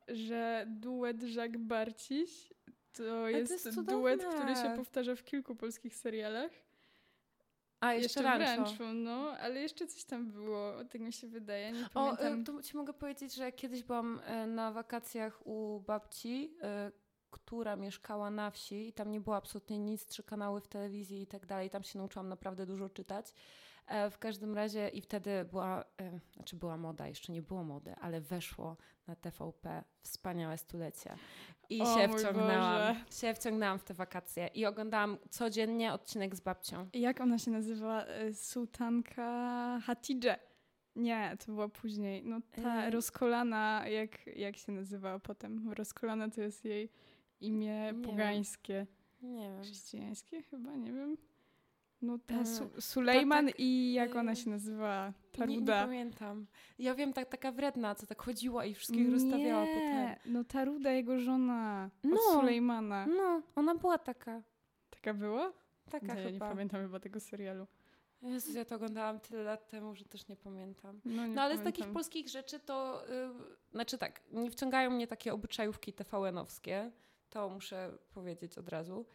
że 0.08 0.66
duet 0.70 1.24
Jacques 1.36 1.62
Barciś 1.62 2.54
to 2.94 3.30
jest, 3.30 3.64
to 3.64 3.70
jest 3.70 3.82
duet, 3.82 4.26
który 4.26 4.56
się 4.56 4.74
powtarza 4.76 5.16
w 5.16 5.24
kilku 5.24 5.56
polskich 5.56 5.96
serialach. 5.96 6.52
A, 7.84 7.94
jeszcze, 7.94 8.24
jeszcze 8.24 8.40
Rancho. 8.40 8.94
no, 8.94 9.38
ale 9.40 9.62
jeszcze 9.62 9.88
coś 9.88 10.04
tam 10.04 10.32
było, 10.32 10.86
tak 10.86 11.02
mi 11.02 11.14
się 11.14 11.28
wydaje, 11.28 11.72
nie 11.72 11.90
pamiętam. 11.94 12.42
O, 12.42 12.44
to 12.44 12.64
ci 12.64 12.78
mogę 12.78 12.94
powiedzieć, 12.94 13.34
że 13.34 13.52
kiedyś 13.52 13.84
byłam 13.84 14.22
e, 14.26 14.48
na 14.48 14.72
wakacjach 14.72 15.48
u 15.48 15.80
babci, 15.80 16.58
e, 16.62 16.92
która 17.32 17.76
mieszkała 17.76 18.30
na 18.30 18.52
wsi 18.52 18.88
i 18.88 18.94
tam 18.94 19.12
nie 19.12 19.22
było 19.22 19.36
absolutnie 19.36 19.80
nic, 19.80 20.06
trzy 20.06 20.24
kanały 20.24 20.62
w 20.62 20.68
telewizji 20.68 21.22
i 21.22 21.28
tak 21.28 21.46
dalej. 21.46 21.70
Tam 21.70 21.84
się 21.84 22.00
nauczyłam 22.00 22.30
naprawdę 22.30 22.66
dużo 22.66 22.90
czytać. 22.90 23.34
E, 23.88 24.10
w 24.10 24.20
każdym 24.20 24.56
razie 24.56 24.90
i 24.90 25.02
wtedy 25.02 25.46
była, 25.46 25.84
znaczy 26.34 26.56
była 26.56 26.78
moda, 26.78 27.08
jeszcze 27.08 27.34
nie 27.34 27.42
było 27.42 27.64
mody, 27.64 27.96
ale 28.02 28.22
weszło 28.22 28.78
na 29.08 29.16
TVP 29.16 29.84
wspaniałe 30.02 30.58
stulecie. 30.58 31.16
I 31.70 31.82
o, 31.82 31.86
się 31.86 32.08
wciągnęłam. 32.18 32.96
Się 33.12 33.34
wciągnęłam 33.34 33.80
w 33.80 33.84
te 33.84 33.94
wakacje 33.94 34.48
i 34.48 34.66
oglądałam 34.66 35.18
codziennie 35.30 35.94
odcinek 35.94 36.36
z 36.36 36.40
babcią. 36.40 36.90
Jak 36.94 37.22
ona 37.22 37.38
się 37.38 37.52
nazywa? 37.52 38.06
E, 38.06 38.34
Sułtanka 38.34 39.80
Hatidże. 39.86 40.40
Nie, 40.96 41.38
to 41.46 41.52
była 41.52 41.70
później. 41.70 42.24
No 42.26 42.40
ta 42.56 42.90
rozkolana, 42.90 43.88
jak, 43.88 44.28
jak 44.28 44.58
się 44.58 44.72
nazywała 44.72 45.20
potem? 45.20 45.72
Rozkolana 45.72 46.30
to 46.30 46.42
jest 46.42 46.66
jej 46.66 46.90
imię 47.42 47.94
nie 47.94 48.06
pogańskie. 48.06 48.74
Wiem. 49.22 49.36
Nie 49.36 49.50
wiem. 49.50 49.62
Chrześcijańskie 49.64 50.42
chyba, 50.42 50.76
nie 50.76 50.94
wiem. 50.94 51.18
No 52.04 52.20
ta 52.26 52.40
e, 52.42 52.46
Su 52.46 52.70
Sulejman 52.82 53.48
tak, 53.48 53.60
i 53.60 53.94
jak 53.94 54.16
ona 54.16 54.36
się 54.36 54.50
nazywa? 54.50 55.14
Ta 55.32 55.46
nie, 55.46 55.56
ruda. 55.56 55.80
Nie 55.80 55.86
pamiętam. 55.86 56.48
Ja 56.80 56.96
wiem, 56.96 57.14
tak, 57.14 57.30
taka 57.30 57.52
wredna, 57.52 57.96
co 57.96 58.08
tak 58.08 58.22
chodziła 58.22 58.66
i 58.66 58.74
wszystkich 58.74 59.08
nie, 59.08 59.14
rozstawiała 59.14 59.66
potem. 59.66 60.16
no 60.26 60.44
ta 60.44 60.66
ruda, 60.66 60.92
jego 60.92 61.20
żona 61.20 61.90
no, 62.04 62.16
od 62.16 62.34
Sulejmana. 62.34 63.06
No, 63.08 63.42
ona 63.56 63.76
była 63.76 63.98
taka. 63.98 64.42
Taka 64.90 65.14
była? 65.14 65.54
Taka 65.92 66.08
no, 66.08 66.14
chyba. 66.14 66.24
Ja 66.24 66.32
nie 66.32 66.40
pamiętam 66.40 66.82
chyba 66.82 67.00
tego 67.00 67.20
serialu. 67.20 67.68
Jezus, 68.22 68.56
ja 68.56 68.66
to 68.66 68.76
oglądałam 68.76 69.20
tyle 69.20 69.44
lat 69.44 69.70
temu, 69.70 69.96
że 69.96 70.06
też 70.06 70.28
nie 70.28 70.36
pamiętam. 70.36 71.02
No, 71.06 71.28
nie 71.28 71.36
no 71.36 71.42
ale 71.42 71.56
pamiętam. 71.56 71.74
z 71.74 71.76
takich 71.76 71.94
polskich 71.94 72.30
rzeczy 72.30 72.60
to, 72.60 73.04
yy, 73.10 73.56
znaczy 73.72 73.98
tak, 73.98 74.22
nie 74.32 74.52
wciągają 74.52 74.90
mnie 74.90 75.08
takie 75.08 75.34
obyczajówki 75.34 75.94
TVN-owskie, 75.94 76.92
to 77.30 77.50
muszę 77.50 77.98
powiedzieć 78.14 78.58
od 78.58 78.70
razu. 78.70 79.06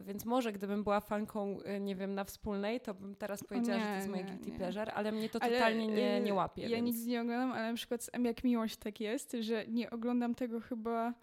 Więc 0.00 0.24
może 0.24 0.52
gdybym 0.52 0.84
była 0.84 1.00
fanką, 1.00 1.58
y, 1.76 1.80
nie 1.80 1.96
wiem, 1.96 2.14
na 2.14 2.24
wspólnej, 2.24 2.80
to 2.80 2.94
bym 2.94 3.16
teraz 3.16 3.44
powiedziała, 3.44 3.78
nie, 3.78 3.84
że 3.84 3.90
to 3.90 3.96
jest 3.96 4.08
moje 4.08 4.24
guilty 4.24 4.50
pleasure, 4.50 4.94
ale 4.94 5.12
mnie 5.12 5.28
to 5.28 5.42
ale, 5.42 5.52
totalnie 5.52 5.86
nie, 5.86 6.20
nie 6.20 6.34
łapie. 6.34 6.62
Ja 6.62 6.68
więc... 6.68 6.86
nic 6.86 7.06
nie 7.06 7.20
oglądam, 7.20 7.52
ale 7.52 7.70
na 7.70 7.76
przykład 7.76 8.02
z 8.04 8.10
Jak 8.24 8.44
Miłość 8.44 8.76
tak 8.76 9.00
jest, 9.00 9.36
że 9.40 9.66
nie 9.66 9.90
oglądam 9.90 10.34
tego 10.34 10.60
chyba 10.60 11.14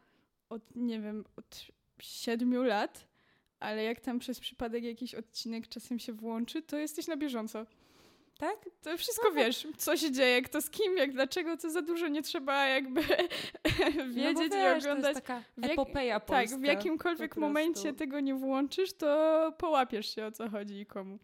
od, 0.49 0.75
nie 0.75 0.99
wiem, 0.99 1.25
od 1.35 1.65
siedmiu 2.01 2.63
lat, 2.63 3.07
ale 3.59 3.83
jak 3.83 3.99
tam 3.99 4.19
przez 4.19 4.39
przypadek 4.39 4.83
jakiś 4.83 5.15
odcinek 5.15 5.67
czasem 5.67 5.99
się 5.99 6.13
włączy, 6.13 6.61
to 6.61 6.77
jesteś 6.77 7.07
na 7.07 7.17
bieżąco. 7.17 7.65
Tak? 8.39 8.69
To 8.81 8.97
wszystko 8.97 9.29
no, 9.29 9.35
wiesz, 9.35 9.67
co 9.77 9.97
się 9.97 10.11
dzieje, 10.11 10.41
kto 10.41 10.61
z 10.61 10.69
kim, 10.69 10.97
jak 10.97 11.11
dlaczego, 11.11 11.57
to 11.57 11.69
za 11.69 11.81
dużo 11.81 12.07
nie 12.07 12.21
trzeba 12.21 12.67
jakby 12.67 13.01
wiedzieć 14.15 14.51
no 14.51 14.57
wiesz, 14.57 14.83
i 14.83 14.87
oglądać. 14.87 15.01
To 15.01 15.09
jest 15.09 15.27
taka 15.27 15.43
epopeja 15.61 16.19
polska, 16.19 16.55
Tak, 16.55 16.61
w 16.61 16.63
jakimkolwiek 16.63 17.37
momencie 17.37 17.93
tego 17.93 18.19
nie 18.19 18.35
włączysz, 18.35 18.93
to 18.93 19.53
połapiesz 19.57 20.15
się 20.15 20.25
o 20.25 20.31
co 20.31 20.49
chodzi 20.49 20.79
i 20.79 20.85
komu. 20.85 21.19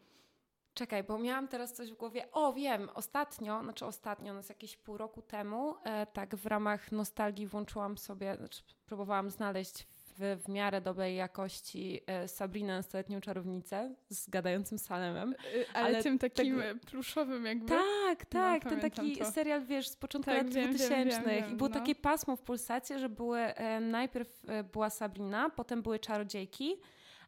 Czekaj, 0.74 1.04
bo 1.04 1.18
miałam 1.18 1.48
teraz 1.48 1.74
coś 1.74 1.92
w 1.92 1.96
głowie. 1.96 2.32
O, 2.32 2.54
wiem, 2.54 2.90
ostatnio, 2.94 3.64
znaczy 3.64 3.86
ostatnio, 3.86 4.34
no 4.34 4.44
z 4.44 4.50
jakieś 4.50 4.78
pół 4.78 4.98
roku 4.98 5.22
temu, 5.22 5.76
e, 5.84 6.06
tak 6.06 6.36
w 6.36 6.46
ramach 6.46 6.92
nostalgii 6.92 7.48
włączyłam 7.48 7.98
sobie, 7.98 8.36
znaczy 8.36 8.64
próbowałam 8.86 9.30
znaleźć 9.30 9.88
w, 10.18 10.42
w 10.44 10.50
miarę 10.50 10.82
dobrej 10.82 11.16
jakości 11.16 12.02
e, 12.08 12.28
Sabrinę, 12.28 12.84
stuletnią 12.84 13.22
czarownicę 13.22 13.96
z 14.10 14.30
gadającym 14.30 14.80
Salemem. 14.80 15.34
E, 15.34 15.36
ale, 15.74 15.86
ale 15.86 16.04
tym 16.04 16.20
takim 16.20 16.60
tego... 16.60 16.80
pluszowym 16.86 17.46
jakby. 17.46 17.68
Tak, 17.68 18.20
no, 18.20 18.30
tak, 18.30 18.64
no, 18.64 18.70
ten 18.70 18.80
taki 18.80 19.18
to. 19.18 19.32
serial, 19.32 19.66
wiesz, 19.66 19.88
z 19.88 19.96
początku 19.96 20.32
tak, 20.32 20.44
lat 20.44 20.54
wiem, 20.54 20.70
2000 20.70 21.22
wiem, 21.22 21.24
wiem, 21.26 21.52
i 21.52 21.56
było 21.56 21.70
no. 21.70 21.76
takie 21.76 21.96
pasmo 21.96 22.36
w 22.36 22.42
Pulsacie, 22.42 23.00
że 23.00 23.10
były, 23.10 23.40
e, 23.40 23.80
najpierw 23.80 24.50
e, 24.50 24.64
była 24.64 24.90
Sabrina, 24.90 25.50
potem 25.50 25.82
były 25.82 26.00
Czarodziejki, 26.00 26.76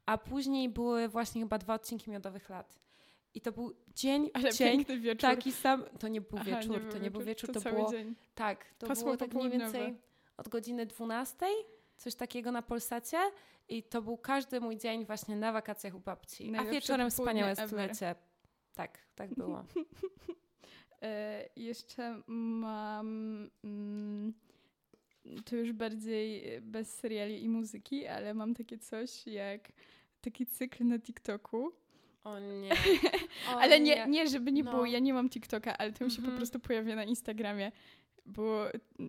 a 0.05 0.17
później 0.17 0.69
były 0.69 1.07
właśnie 1.07 1.41
chyba 1.41 1.57
dwa 1.57 1.73
odcinki 1.73 2.11
Miodowych 2.11 2.49
Lat. 2.49 2.79
I 3.33 3.41
to 3.41 3.51
był 3.51 3.75
dzień 3.95 4.29
Ale 4.33 4.53
dzień, 4.53 4.85
wieczór. 4.85 5.21
taki 5.21 5.51
sam. 5.51 5.83
To 5.99 6.07
nie 6.07 6.21
był 6.21 6.39
wieczór, 6.39 6.83
nie 6.85 6.91
to 6.91 6.97
nie 6.97 7.11
był 7.11 7.21
wieczór, 7.21 7.53
to, 7.53 7.61
to 7.61 7.69
było. 7.69 7.91
Dzień. 7.91 8.15
Tak, 8.35 8.65
to 8.77 8.87
Pasmo 8.87 9.03
było 9.03 9.17
tak 9.17 9.33
mniej 9.33 9.49
więcej 9.49 9.97
od 10.37 10.49
godziny 10.49 10.85
12 10.85 11.45
coś 11.97 12.15
takiego 12.15 12.51
na 12.51 12.61
Polsacie 12.61 13.17
i 13.69 13.83
to 13.83 14.01
był 14.01 14.17
każdy 14.17 14.61
mój 14.61 14.77
dzień 14.77 15.05
właśnie 15.05 15.35
na 15.35 15.51
wakacjach 15.51 15.95
u 15.95 15.99
babci. 15.99 16.51
Najlepsze 16.51 16.69
A 16.69 16.73
wieczorem 16.73 17.09
wspaniałe 17.09 17.55
stulecie. 17.55 18.15
Tak, 18.73 18.99
tak 19.15 19.35
było. 19.35 19.65
e, 21.01 21.49
jeszcze 21.55 22.21
mam 22.27 23.49
mm, 23.63 24.33
to 25.45 25.55
już 25.55 25.71
bardziej 25.71 26.43
bez 26.61 26.93
seriali 26.93 27.43
i 27.43 27.49
muzyki, 27.49 28.07
ale 28.07 28.33
mam 28.33 28.53
takie 28.53 28.77
coś 28.77 29.27
jak 29.27 29.71
taki 30.21 30.45
cykl 30.45 30.85
na 30.85 30.99
TikToku. 30.99 31.71
O 32.23 32.39
nie. 32.39 32.71
O 33.53 33.59
ale 33.59 33.79
nie, 33.79 34.07
nie, 34.07 34.27
żeby 34.27 34.51
nie 34.51 34.63
no. 34.63 34.71
było, 34.71 34.85
ja 34.85 34.99
nie 34.99 35.13
mam 35.13 35.29
TikToka, 35.29 35.77
ale 35.77 35.93
to 35.93 36.05
mi 36.05 36.11
się 36.11 36.17
mm 36.17 36.23
-hmm. 36.23 36.25
po 36.25 36.31
mhm. 36.31 36.37
prostu 36.37 36.59
pojawia 36.59 36.95
na 36.95 37.03
Instagramie 37.03 37.71
bo 38.27 38.65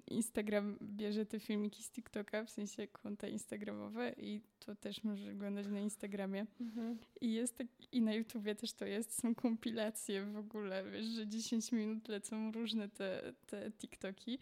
Instagram 0.06 0.78
bierze 0.82 1.26
te 1.26 1.40
filmiki 1.40 1.82
z 1.82 1.90
TikToka, 1.90 2.44
w 2.44 2.50
sensie 2.50 2.86
konta 2.86 3.28
instagramowe 3.28 4.14
i 4.16 4.40
to 4.58 4.74
też 4.74 5.04
możesz 5.04 5.28
oglądać 5.28 5.66
na 5.66 5.80
Instagramie. 5.80 6.46
Mhm. 6.60 6.98
I 7.20 7.32
jest 7.32 7.56
tak, 7.56 7.66
i 7.92 8.02
na 8.02 8.14
YouTubie 8.14 8.54
też 8.54 8.72
to 8.72 8.86
jest, 8.86 9.20
są 9.20 9.34
kompilacje 9.34 10.24
w 10.24 10.36
ogóle, 10.36 10.84
wiesz, 10.90 11.06
że 11.06 11.26
10 11.26 11.72
minut 11.72 12.08
lecą 12.08 12.52
różne 12.52 12.88
te, 12.88 13.34
te 13.46 13.70
TikToki 13.70 14.38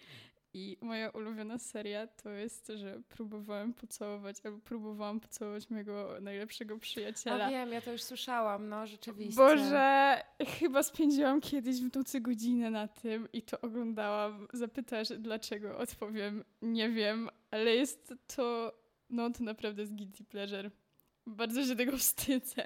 i 0.56 0.78
moja 0.80 1.10
ulubiona 1.10 1.58
seria 1.58 2.06
to 2.06 2.30
jest, 2.30 2.72
że 2.76 3.00
próbowałam 3.08 3.74
pocałować, 3.74 4.36
albo 4.44 4.58
próbowałam 4.58 5.20
pocałować 5.20 5.70
mojego 5.70 6.16
najlepszego 6.20 6.78
przyjaciela. 6.78 7.44
A 7.44 7.50
wiem, 7.50 7.72
ja 7.72 7.80
to 7.80 7.92
już 7.92 8.02
słyszałam, 8.02 8.68
no 8.68 8.86
rzeczywiście. 8.86 9.36
Boże, 9.36 10.22
chyba 10.46 10.82
spędziłam 10.82 11.40
kiedyś 11.40 11.80
w 11.80 11.96
nocy 11.96 12.20
godzinę 12.20 12.70
na 12.70 12.88
tym 12.88 13.28
i 13.32 13.42
to 13.42 13.60
oglądałam. 13.60 14.48
Zapytasz 14.52 15.08
dlaczego? 15.08 15.78
Odpowiem, 15.78 16.44
nie 16.62 16.90
wiem, 16.90 17.30
ale 17.50 17.74
jest 17.74 18.14
to, 18.36 18.72
no 19.10 19.30
to 19.30 19.44
naprawdę 19.44 19.82
jest 19.82 19.94
guilty 19.96 20.24
pleasure. 20.24 20.70
Bardzo 21.26 21.66
się 21.66 21.76
tego 21.76 21.96
wstydzę. 21.96 22.62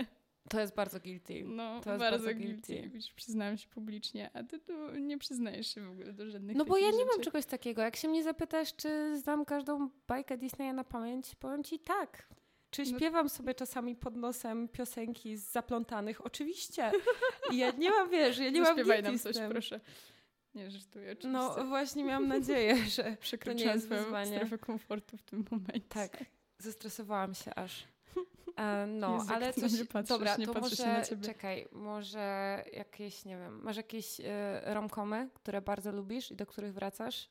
To 0.51 0.61
jest 0.61 0.75
bardzo 0.75 1.01
guilty. 1.01 1.45
No, 1.47 1.81
to 1.81 1.91
jest 1.91 2.01
bardzo, 2.01 2.27
bardzo 2.27 2.41
guilty. 2.41 2.81
guilty. 2.81 2.99
Przyznałam 3.17 3.57
się 3.59 3.69
publicznie, 3.69 4.31
a 4.35 4.43
ty 4.43 4.59
tu 4.59 4.91
nie 4.95 5.19
przyznajesz 5.19 5.75
się 5.75 5.81
w 5.81 5.91
ogóle 5.91 6.13
do 6.13 6.31
żadnych 6.31 6.57
No 6.57 6.65
bo 6.65 6.77
ja 6.77 6.87
nie 6.87 6.93
rzeczy. 6.93 7.07
mam 7.07 7.21
czegoś 7.21 7.47
takiego. 7.47 7.83
Jak 7.83 7.97
się 7.97 8.09
mnie 8.09 8.23
zapytasz, 8.23 8.77
czy 8.77 9.19
znam 9.19 9.45
każdą 9.45 9.91
bajkę 10.07 10.39
Disneya 10.39 10.73
na 10.73 10.85
pamięć, 10.85 11.35
powiem 11.35 11.65
ci 11.65 11.79
tak. 11.79 12.29
Czy 12.71 12.83
no 12.83 12.99
śpiewam 12.99 13.27
no. 13.27 13.29
sobie 13.29 13.55
czasami 13.55 13.97
pod 13.97 14.17
nosem 14.17 14.69
piosenki 14.69 15.37
z 15.37 15.53
zaplątanych? 15.53 16.27
Oczywiście. 16.27 16.93
I 17.53 17.57
ja 17.57 17.71
nie 17.71 17.91
mam, 17.91 18.11
wiesz, 18.11 18.39
ja 18.39 18.51
nie 18.51 18.61
mam 18.61 18.75
Śpiewaj 18.75 19.03
nam 19.03 19.19
coś, 19.19 19.37
proszę. 19.51 19.81
Nie, 20.55 20.71
żartuję 20.71 21.13
oczywiście. 21.13 21.29
No 21.29 21.65
właśnie 21.65 22.05
miałam 22.05 22.29
nadzieję, 22.29 22.77
że 22.87 23.17
to 23.45 23.53
nie 23.53 23.65
jest 23.65 23.89
wyzwanie. 23.89 24.37
strefę 24.37 24.59
komfortu 24.59 25.17
w 25.17 25.23
tym 25.23 25.45
momencie. 25.51 25.89
Tak, 25.89 26.25
zestresowałam 26.59 27.35
się 27.35 27.55
aż. 27.55 27.85
E, 28.57 28.87
no, 28.87 29.15
Jezu, 29.15 29.33
ale 29.33 29.53
coś, 29.53 29.89
patrzysz, 29.89 30.09
dobra, 30.09 30.37
to 30.37 30.61
może, 30.61 31.03
czekaj, 31.23 31.69
może 31.73 32.65
jakieś, 32.73 33.25
nie 33.25 33.37
wiem, 33.37 33.63
masz 33.63 33.77
jakieś 33.77 34.21
y, 34.21 34.25
romkomy, 34.65 35.29
które 35.35 35.61
bardzo 35.63 35.93
lubisz 35.93 36.31
i 36.31 36.37
do 36.37 36.47
których 36.47 36.75
wracasz? 36.75 37.31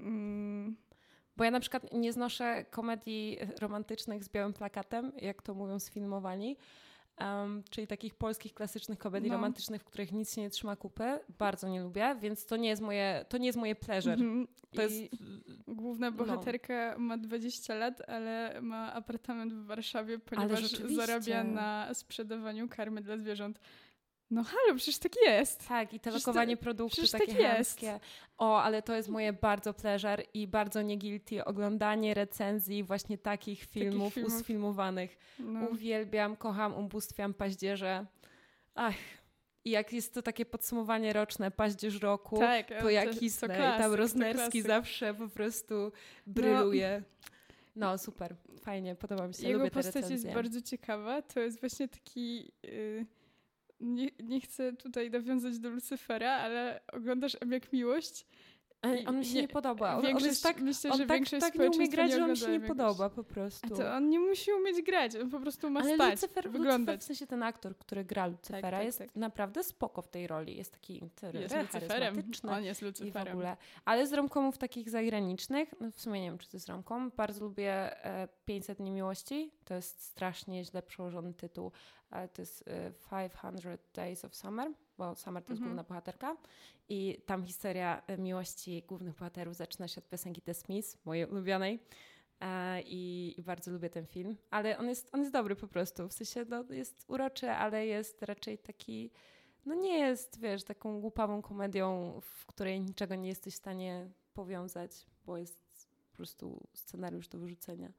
Mm. 0.00 0.76
Bo 1.36 1.44
ja 1.44 1.50
na 1.50 1.60
przykład 1.60 1.92
nie 1.92 2.12
znoszę 2.12 2.64
komedii 2.70 3.38
romantycznych 3.60 4.24
z 4.24 4.28
białym 4.28 4.52
plakatem, 4.52 5.12
jak 5.16 5.42
to 5.42 5.54
mówią 5.54 5.78
sfilmowani, 5.78 6.56
Um, 7.20 7.62
czyli 7.70 7.86
takich 7.86 8.14
polskich 8.14 8.54
klasycznych 8.54 8.98
komedii 8.98 9.30
No. 9.30 9.36
romantycznych, 9.36 9.82
w 9.82 9.84
których 9.84 10.12
nic 10.12 10.34
się 10.34 10.40
nie 10.40 10.50
trzyma 10.50 10.76
kupy. 10.76 11.18
Bardzo 11.38 11.68
nie 11.68 11.82
lubię, 11.82 12.16
więc 12.20 12.46
to 12.46 12.56
nie 12.56 12.68
jest 12.68 12.82
moje, 12.82 13.24
to 13.28 13.38
nie 13.38 13.46
jest 13.46 13.58
moje 13.58 13.74
pleasure. 13.74 14.14
Mhm. 14.14 14.48
To 14.74 14.82
I 14.82 14.84
jest... 14.84 15.14
Główna 15.68 16.10
no. 16.10 16.16
bohaterka 16.16 16.94
ma 16.98 17.18
20 17.18 17.74
lat, 17.74 18.02
ale 18.08 18.60
ma 18.62 18.94
apartament 18.94 19.52
w 19.52 19.66
Warszawie, 19.66 20.18
ponieważ 20.18 20.70
zarabia 20.70 21.44
na 21.44 21.94
sprzedawaniu 21.94 22.68
karmy 22.68 23.00
dla 23.02 23.16
zwierząt. 23.18 23.60
No 24.32 24.44
halo, 24.44 24.74
przecież 24.76 24.98
tak 24.98 25.12
jest. 25.26 25.68
Tak, 25.68 25.94
i 25.94 26.00
te 26.00 26.10
Przecież 26.10 26.26
lokowanie 26.26 26.56
to- 26.56 26.62
produktu 26.62 26.92
przecież 26.92 27.10
takie 27.10 27.26
tak 27.26 27.40
jest. 27.40 27.80
chamskie. 27.80 28.00
O, 28.38 28.62
ale 28.62 28.82
to 28.82 28.94
jest 28.94 29.08
moje 29.08 29.32
bardzo 29.32 29.74
pleasure 29.74 30.22
i 30.34 30.46
bardzo 30.46 30.82
nie 30.82 30.98
guilty. 30.98 31.44
Oglądanie 31.44 32.14
recenzji 32.14 32.84
właśnie 32.84 33.18
takich 33.18 33.64
filmów, 33.64 34.14
filmów. 34.14 34.32
usfilmowanych. 34.32 35.18
No. 35.38 35.60
Uwielbiam, 35.68 36.36
kocham, 36.36 36.74
ubóstwiam 36.74 37.34
paździerze. 37.34 38.06
Ach, 38.74 38.94
i 39.64 39.70
jak 39.70 39.92
jest 39.92 40.14
to 40.14 40.22
takie 40.22 40.46
podsumowanie 40.46 41.12
roczne, 41.12 41.50
paździerz 41.50 42.00
roku, 42.02 42.38
tak, 42.38 42.66
to 42.80 42.90
ja 42.90 43.04
to 43.06 43.18
kisnę. 43.18 43.54
I 43.54 43.56
klasyk, 43.56 43.82
tam 43.82 43.94
Roznerski 43.94 44.62
zawsze 44.62 45.14
po 45.14 45.28
prostu 45.28 45.92
bryluje. 46.26 47.02
No, 47.76 47.98
super, 47.98 48.34
fajnie, 48.62 48.94
podoba 48.94 49.28
mi 49.28 49.34
się, 49.34 49.46
Jego 49.46 49.58
lubię 49.58 49.70
postać 49.70 50.10
jest 50.10 50.28
bardzo 50.32 50.62
ciekawa. 50.62 51.22
To 51.22 51.40
jest 51.40 51.60
właśnie 51.60 51.88
taki. 51.88 52.52
y, 52.64 53.06
nie, 53.82 54.10
nie 54.22 54.40
chcę 54.40 54.72
tutaj 54.72 55.10
nawiązać 55.10 55.58
do 55.58 55.70
Lucyfera, 55.70 56.32
ale 56.32 56.80
oglądasz 56.92 57.36
M 57.40 57.52
jak 57.52 57.72
miłość. 57.72 58.26
On 59.06 59.18
mi 59.18 59.24
się 59.24 59.34
nie- 59.34 59.40
nie 59.42 59.48
podoba. 59.48 59.90
On, 59.90 59.96
on 59.96 60.02
Większość, 60.02 60.26
jest 60.26 60.42
tak, 60.42 60.60
myślę, 60.60 60.90
on 60.90 60.98
że 60.98 61.06
tak, 61.06 61.16
większość 61.16 61.40
tak 61.40 61.54
nie 61.54 61.70
umie 61.70 61.88
grać, 61.88 62.12
że 62.12 62.24
on 62.24 62.30
mi 62.30 62.36
się 62.36 62.48
nie 62.48 62.60
podoba 62.60 63.10
po 63.10 63.24
prostu. 63.24 63.74
A 63.74 63.76
to 63.76 63.94
on 63.94 64.08
nie 64.08 64.20
musi 64.20 64.52
umieć 64.52 64.82
grać, 64.82 65.16
on 65.16 65.30
po 65.30 65.40
prostu 65.40 65.70
ma 65.70 65.80
Ale 65.80 65.94
stać, 65.94 66.10
Lucyfer, 66.22 66.50
wyglądać. 66.50 66.94
Lucyfer, 66.94 67.00
w 67.00 67.04
sensie 67.04 67.26
ten 67.26 67.42
aktor, 67.42 67.76
który 67.78 68.04
gra 68.04 68.26
Lucyfera, 68.26 68.70
tak, 68.78 68.84
jest 68.84 68.98
tak. 68.98 69.16
naprawdę 69.16 69.64
spoko 69.64 70.02
w 70.02 70.08
tej 70.08 70.26
roli. 70.26 70.56
Jest 70.56 70.72
taki 70.72 70.94
jest 70.94 71.54
Lucyferem. 71.56 71.88
charyzmatyczny 71.88 72.50
On 72.50 72.64
jest 72.64 72.82
i 72.82 73.10
w 73.10 73.16
ogóle. 73.16 73.56
Ale 73.84 74.06
z 74.06 74.12
romkomów 74.12 74.58
takich 74.58 74.90
zagranicznych, 74.90 75.74
no 75.80 75.90
w 75.90 76.00
sumie 76.00 76.20
nie 76.20 76.26
wiem, 76.26 76.38
czy 76.38 76.50
to 76.50 76.56
jest 76.56 76.68
romkom, 76.68 77.12
bardzo 77.16 77.44
lubię 77.44 78.04
e, 78.06 78.28
500 78.44 78.78
Dni 78.78 78.90
Miłości. 78.90 79.50
To 79.64 79.74
jest 79.74 80.02
strasznie 80.02 80.64
źle 80.64 80.82
przełożony 80.82 81.34
tytuł, 81.34 81.72
ale 82.10 82.28
to 82.28 82.42
jest 82.42 82.68
e, 82.68 82.92
500 83.30 83.80
Days 83.94 84.24
of 84.24 84.34
Summer, 84.34 84.70
bo 85.02 85.14
Summer 85.14 85.42
to 85.44 85.52
jest 85.52 85.60
Mhm. 85.62 85.68
główna 85.70 85.88
bohaterka. 85.88 86.36
I 86.88 87.22
tam 87.26 87.44
historia 87.44 88.02
e, 88.06 88.18
miłości 88.18 88.82
głównych 88.88 89.14
bohaterów 89.14 89.56
zaczyna 89.56 89.88
się 89.88 89.98
od 90.00 90.08
piosenki 90.08 90.42
The 90.42 90.54
Smiths, 90.54 91.04
mojej 91.04 91.26
ulubionej. 91.26 91.78
E, 92.40 92.82
I, 92.82 93.34
I 93.38 93.42
bardzo 93.42 93.70
lubię 93.70 93.90
ten 93.90 94.06
film, 94.06 94.36
ale 94.50 94.78
on 94.78 94.88
jest, 94.88 95.14
on 95.14 95.20
jest 95.20 95.32
dobry 95.32 95.56
po 95.56 95.68
prostu. 95.68 96.08
W 96.08 96.12
sensie 96.12 96.44
no, 96.48 96.64
jest 96.70 97.04
uroczy, 97.08 97.50
ale 97.50 97.86
jest 97.86 98.22
raczej 98.22 98.58
taki. 98.58 99.10
No 99.66 99.74
nie 99.74 99.98
jest, 99.98 100.40
wiesz, 100.40 100.64
taką 100.64 101.00
głupawą 101.00 101.42
komedią, 101.42 102.20
w 102.20 102.46
której 102.46 102.80
niczego 102.80 103.14
nie 103.14 103.28
jesteś 103.28 103.54
w 103.54 103.56
stanie 103.56 104.10
powiązać, 104.34 105.06
bo 105.26 105.36
jest 105.36 105.88
po 106.10 106.16
prostu 106.16 106.66
scenariusz 106.72 107.28
do 107.28 107.38
wyrzucenia. 107.38 107.92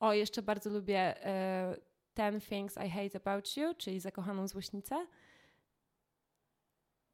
O, 0.00 0.12
jeszcze 0.12 0.42
bardzo 0.42 0.70
lubię 0.70 1.26
e, 1.26 1.76
Ten 2.14 2.40
Things 2.40 2.76
I 2.86 2.90
Hate 2.90 3.16
About 3.16 3.56
You, 3.56 3.74
czyli 3.74 4.00
Zakochaną 4.00 4.48
Złośnicę. 4.48 5.06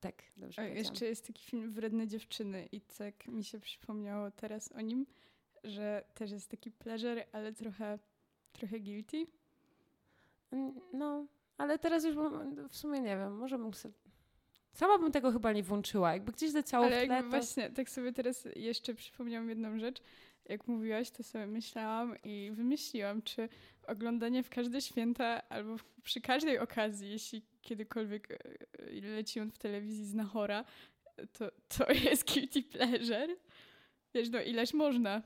Tak, 0.02 0.22
dobrze 0.36 0.62
O, 0.62 0.64
jeszcze 0.64 1.06
jest 1.06 1.26
taki 1.26 1.44
film 1.44 1.72
Wredne 1.72 2.06
dziewczyny 2.06 2.68
i 2.72 2.80
tak 2.80 3.26
mi 3.26 3.44
się 3.44 3.60
przypomniało 3.60 4.30
teraz 4.30 4.72
o 4.72 4.80
nim, 4.80 5.06
że 5.64 6.04
też 6.14 6.30
jest 6.30 6.50
taki 6.50 6.70
pleasure, 6.70 7.26
ale 7.32 7.52
trochę, 7.52 7.98
trochę 8.52 8.80
guilty. 8.80 9.26
N- 10.52 10.80
No, 10.92 11.26
ale 11.58 11.78
teraz 11.78 12.04
już 12.04 12.16
w 12.68 12.76
sumie 12.76 13.00
nie 13.00 13.16
wiem, 13.16 13.36
może 13.36 13.58
bym 13.58 13.74
sobie... 13.74 13.94
Sama 14.72 14.98
bym 14.98 15.12
tego 15.12 15.32
chyba 15.32 15.52
nie 15.52 15.62
włączyła. 15.62 16.12
Jakby 16.12 16.32
gdzieś 16.32 16.52
leciało 16.52 16.86
Ale 16.86 17.04
w 17.04 17.06
tle, 17.06 17.22
to... 17.22 17.28
właśnie, 17.28 17.70
tak 17.70 17.90
sobie 17.90 18.12
teraz 18.12 18.48
jeszcze 18.56 18.94
przypomniałam 18.94 19.48
jedną 19.48 19.78
rzecz. 19.78 20.02
Jak 20.48 20.68
mówiłaś, 20.68 21.10
to 21.10 21.22
sobie 21.22 21.46
myślałam 21.46 22.16
i 22.24 22.50
wymyśliłam, 22.54 23.22
czy 23.22 23.48
oglądanie 23.86 24.42
w 24.42 24.50
każde 24.50 24.80
święta 24.80 25.42
albo 25.48 25.76
przy 26.02 26.20
każdej 26.20 26.58
okazji, 26.58 27.10
jeśli 27.10 27.42
kiedykolwiek 27.62 28.30
e, 28.30 29.00
leci 29.00 29.40
on 29.40 29.50
w 29.50 29.58
telewizji 29.58 30.04
z 30.04 30.14
Nahora, 30.14 30.64
to, 31.32 31.50
to 31.68 31.92
jest 32.10 32.32
guilty 32.34 32.62
pleasure. 32.62 33.36
Wiesz, 34.14 34.30
no 34.30 34.40
ileż 34.42 34.74
można. 34.74 35.22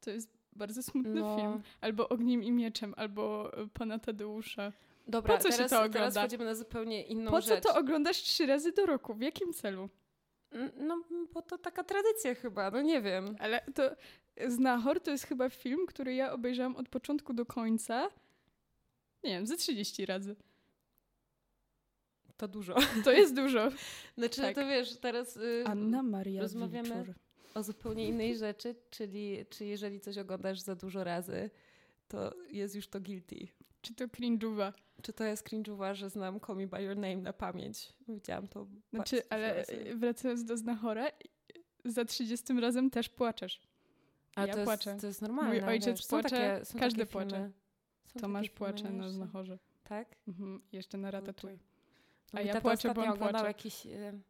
To 0.00 0.10
jest 0.10 0.30
bardzo 0.52 0.82
smutny 0.82 1.20
No. 1.20 1.36
film. 1.36 1.62
Albo 1.80 2.08
Ogniem 2.08 2.42
i 2.44 2.52
Mieczem, 2.52 2.94
albo 2.96 3.52
e, 3.62 3.66
Pana 3.68 3.98
Tadeusza. 3.98 4.72
Dobra, 5.08 5.36
Po 5.36 5.42
co 5.42 5.50
się 5.50 5.56
teraz, 5.56 5.70
to 5.70 5.76
teraz 5.76 5.90
ogląda? 5.96 6.20
wchodzimy 6.20 6.44
na 6.44 6.54
zupełnie 6.54 7.02
inną 7.06 7.30
Po 7.30 7.42
co 7.42 7.48
rzecz. 7.54 7.64
to 7.64 7.74
oglądasz 7.74 8.16
trzy 8.22 8.46
razy 8.46 8.72
do 8.72 8.86
roku? 8.86 9.14
W 9.14 9.20
jakim 9.20 9.52
celu? 9.52 9.88
No, 10.76 11.02
bo 11.34 11.42
to 11.42 11.58
taka 11.58 11.84
tradycja 11.84 12.34
chyba, 12.34 12.70
no 12.70 12.82
nie 12.82 13.00
wiem. 13.02 13.36
Ale 13.38 13.60
to 13.74 13.90
Znachor 14.48 15.00
to 15.00 15.10
jest 15.10 15.24
chyba 15.24 15.48
film, 15.50 15.86
który 15.86 16.14
ja 16.14 16.32
obejrzałam 16.32 16.76
od 16.76 16.88
początku 16.88 17.32
do 17.34 17.46
końca. 17.46 18.08
Nie 19.24 19.30
wiem, 19.30 19.46
ze 19.46 19.56
30 19.56 20.06
razy. 20.06 20.36
To 22.36 22.48
dużo. 22.48 22.74
To 23.04 23.12
jest 23.12 23.34
dużo. 23.34 23.68
Znaczy, 24.18 24.40
Tak. 24.40 24.54
to 24.54 24.66
wiesz, 24.66 24.96
teraz 24.96 25.36
y, 25.36 25.64
Anna 25.66 26.02
Maria 26.02 26.42
rozmawiamy 26.42 26.88
Wilczur. 26.94 27.14
o 27.54 27.62
zupełnie 27.62 28.08
innej 28.08 28.36
rzeczy, 28.38 28.74
czyli 28.90 29.46
czy 29.50 29.64
jeżeli 29.64 30.00
coś 30.00 30.18
oglądasz 30.18 30.60
za 30.60 30.74
dużo 30.74 31.04
razy, 31.04 31.50
to 32.08 32.34
jest 32.50 32.74
już 32.74 32.88
to 32.88 33.00
guilty. 33.00 33.48
Czy 33.82 33.94
to 33.94 34.04
cringe'uwa? 34.06 34.72
Czy 35.02 35.12
to 35.12 35.24
jest 35.24 35.48
cringe'owa, 35.48 35.94
że 35.94 36.10
znam 36.10 36.40
Call 36.40 36.56
Me 36.56 36.66
By 36.66 36.82
Your 36.82 36.96
Name 36.96 37.16
na 37.16 37.32
pamięć? 37.32 37.92
Widziałam 38.08 38.48
to 38.48 38.66
Znaczy, 38.92 39.16
bardzo 39.16 39.32
ale 39.32 39.54
razy. 39.54 39.94
wracając 39.96 40.44
do 40.44 40.56
Znachora, 40.56 41.06
za 41.84 42.04
30 42.04 42.60
razem 42.60 42.90
też 42.90 43.08
płaczesz. 43.08 43.60
Ale 44.34 44.48
ja 44.48 44.54
to 44.54 44.64
płaczę. 44.64 44.90
Jest, 44.90 45.00
to 45.00 45.06
jest 45.06 45.22
normalne. 45.22 45.50
Mój 45.50 45.60
ojciec 45.62 45.98
wiesz, 45.98 46.06
płacze, 46.06 46.60
takie, 46.64 46.78
każdy 46.80 47.06
płacze. 47.06 47.50
Są 48.04 48.20
Tomasz 48.20 48.50
płacze 48.50 48.90
na. 48.90 49.10
Znachorze. 49.10 49.58
Tak? 49.84 50.16
Mhm. 50.28 50.62
Jeszcze 50.72 50.98
na 50.98 51.10
Ratatouille. 51.10 51.58
No 52.32 52.38
A 52.40 52.42
ja 52.42 52.60
płaczę, 52.60 52.94
bo 52.94 53.04
on 53.04 53.18
płacze. 53.18 53.46
jakiś 53.46 53.86
y, 53.86 54.20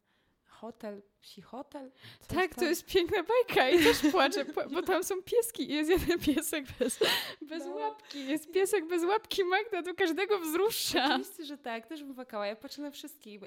hotel, 0.61 1.03
psi 1.21 1.43
hotel? 1.43 1.91
Coś 2.21 2.29
Tak, 2.29 2.55
tam. 2.55 2.65
to 2.65 2.65
jest 2.65 2.87
piękna 2.87 3.23
bajka 3.23 3.71
i 3.71 3.79
też 3.85 3.99
płaczę, 4.13 4.45
bo 4.73 4.83
tam 4.83 5.05
są 5.05 5.23
pieski 5.23 5.71
i 5.71 5.75
jest 5.75 5.91
jeden 5.91 6.19
piesek 6.19 6.65
bez, 6.79 6.99
bez 7.43 7.65
No. 7.67 7.71
łapki. 7.75 8.27
Jest 8.27 8.53
piesek 8.53 8.87
bez 8.87 9.05
łapki, 9.05 9.45
Magda 9.45 9.83
to 9.83 9.95
każdego 9.95 10.39
wzrusza. 10.39 11.05
Oczywiście, 11.07 11.45
że 11.45 11.59
tak, 11.59 11.87
też 11.87 12.05
bym 12.05 12.15
płakała. 12.15 12.47
Ja 12.47 12.57
płaczę 12.57 12.83
na 12.83 12.91
wszystkich. 12.91 13.41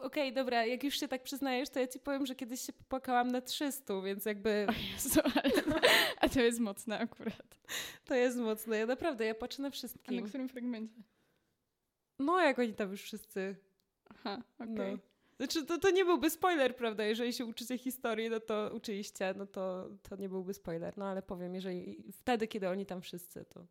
Okej, 0.00 0.32
dobra, 0.32 0.66
jak 0.66 0.84
już 0.84 1.00
się 1.00 1.08
tak 1.08 1.22
przyznajesz, 1.22 1.68
to 1.70 1.80
ja 1.80 1.86
ci 1.86 1.98
powiem, 2.00 2.26
że 2.26 2.34
kiedyś 2.34 2.60
się 2.60 2.72
popłakałam 2.72 3.28
na 3.30 3.40
300, 3.40 4.00
więc 4.02 4.24
jakby 4.24 4.66
Jezu, 4.92 5.20
ale, 5.34 5.52
a 6.20 6.28
to 6.28 6.40
jest 6.40 6.60
mocne 6.60 6.98
akurat. 6.98 7.58
to 8.04 8.14
jest 8.14 8.36
mocne. 8.38 8.78
Ja 8.78 8.86
naprawdę, 8.86 9.24
ja 9.24 9.34
płaczę 9.34 9.62
na 9.62 9.68
A 10.08 10.12
na 10.12 10.22
którym 10.28 10.48
fragmencie? 10.48 11.02
No, 12.18 12.40
jak 12.40 12.58
oni 12.58 12.74
tam 12.74 12.90
już 12.90 13.02
wszyscy. 13.02 13.56
Aha, 14.10 14.42
okej. 14.58 14.92
No. 14.92 15.07
Znaczy, 15.38 15.66
to, 15.66 15.78
to 15.78 15.90
nie 15.90 16.04
byłby 16.04 16.30
spoiler, 16.30 16.76
prawda? 16.76 17.04
Jeżeli 17.04 17.32
się 17.32 17.44
uczycie 17.44 17.78
historii, 17.78 18.30
no 18.30 18.40
to 18.40 18.70
uczyliście, 18.74 19.34
no 19.36 19.46
to, 19.46 19.88
to 20.08 20.16
nie 20.16 20.28
byłby 20.28 20.54
spoiler. 20.54 20.98
No 20.98 21.04
ale 21.06 21.22
powiem, 21.22 21.54
jeżeli 21.54 22.04
wtedy, 22.12 22.48
kiedy 22.48 22.68
oni 22.68 22.86
tam 22.86 23.00
wszyscy, 23.00 23.44
to, 23.44 23.66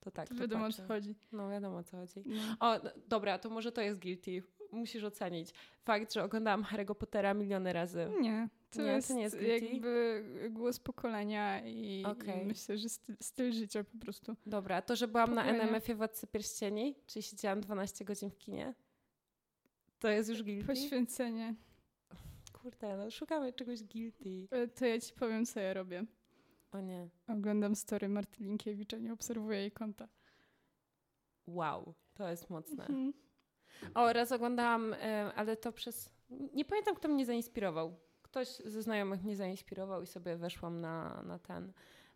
to 0.00 0.10
tak. 0.10 0.28
To 0.28 0.34
to 0.34 0.40
wiadomo 0.40 0.66
o 0.66 0.72
co 0.72 0.82
chodzi. 0.86 1.14
No, 1.32 1.50
wiadomo 1.50 1.76
o 1.76 1.82
co 1.82 1.96
chodzi. 1.96 2.22
No. 2.26 2.42
O, 2.60 2.78
no, 2.84 2.90
dobra, 3.08 3.38
to 3.38 3.50
może 3.50 3.72
to 3.72 3.80
jest 3.80 3.98
guilty. 3.98 4.42
Musisz 4.72 5.04
ocenić. 5.04 5.50
Fakt, 5.84 6.12
że 6.14 6.24
oglądałam 6.24 6.62
Harry'ego 6.62 6.94
Pottera 6.94 7.34
miliony 7.34 7.72
razy. 7.72 8.10
Nie, 8.20 8.48
to, 8.70 8.82
Nie, 8.82 8.86
to 8.86 8.92
jest 8.92 9.10
nie 9.14 9.22
jest 9.22 9.38
guilty? 9.38 9.66
jakby 9.66 10.24
głos 10.50 10.78
pokolenia 10.78 11.66
i, 11.66 12.04
Okej. 12.06 12.42
i 12.42 12.46
myślę, 12.46 12.78
że 12.78 12.88
styl, 12.88 13.16
styl 13.20 13.52
życia 13.52 13.84
po 13.84 13.98
prostu. 13.98 14.36
Dobra, 14.46 14.82
to, 14.82 14.96
że 14.96 15.08
byłam 15.08 15.34
na 15.34 15.42
Pokolenia. 15.42 15.64
NMF-ie 15.64 15.96
Władcy 15.96 16.26
Pierścieni, 16.26 16.94
czyli 17.06 17.22
siedziałam 17.22 17.60
12 17.60 18.04
godzin 18.04 18.30
w 18.30 18.38
kinie, 18.38 18.74
to 19.98 20.08
jest 20.08 20.28
już 20.30 20.42
guilty? 20.42 20.66
Poświęcenie. 20.66 21.54
Kurde, 22.52 22.96
no 22.96 23.10
szukamy 23.10 23.52
czegoś 23.52 23.82
guilty. 23.82 24.48
E, 24.50 24.68
To 24.68 24.86
ja 24.86 25.00
ci 25.00 25.12
powiem, 25.14 25.46
co 25.46 25.60
ja 25.60 25.74
robię. 25.74 26.04
O 26.72 26.80
nie. 26.80 27.08
Oglądam 27.28 27.76
story 27.76 28.08
Marty 28.08 28.42
Linkiewicza, 28.44 28.98
nie 28.98 29.12
obserwuję 29.12 29.58
jej 29.58 29.72
konta. 29.72 30.08
Wow, 31.46 31.94
to 32.14 32.28
jest 32.28 32.50
mocne. 32.50 32.86
Mhm. 32.86 33.12
O, 33.94 34.12
raz 34.12 34.32
oglądałam, 34.32 34.92
e, 34.94 35.32
ale 35.34 35.56
to 35.56 35.72
przez... 35.72 36.10
Nie 36.30 36.64
pamiętam, 36.64 36.94
kto 36.94 37.08
mnie 37.08 37.26
zainspirował. 37.26 37.96
Ktoś 38.22 38.48
ze 38.48 38.82
znajomych 38.82 39.24
mnie 39.24 39.36
zainspirował 39.36 40.02
i 40.02 40.06
sobie 40.06 40.36
weszłam 40.36 40.80
na, 40.80 41.22
na 41.22 41.38
ten, 41.38 41.72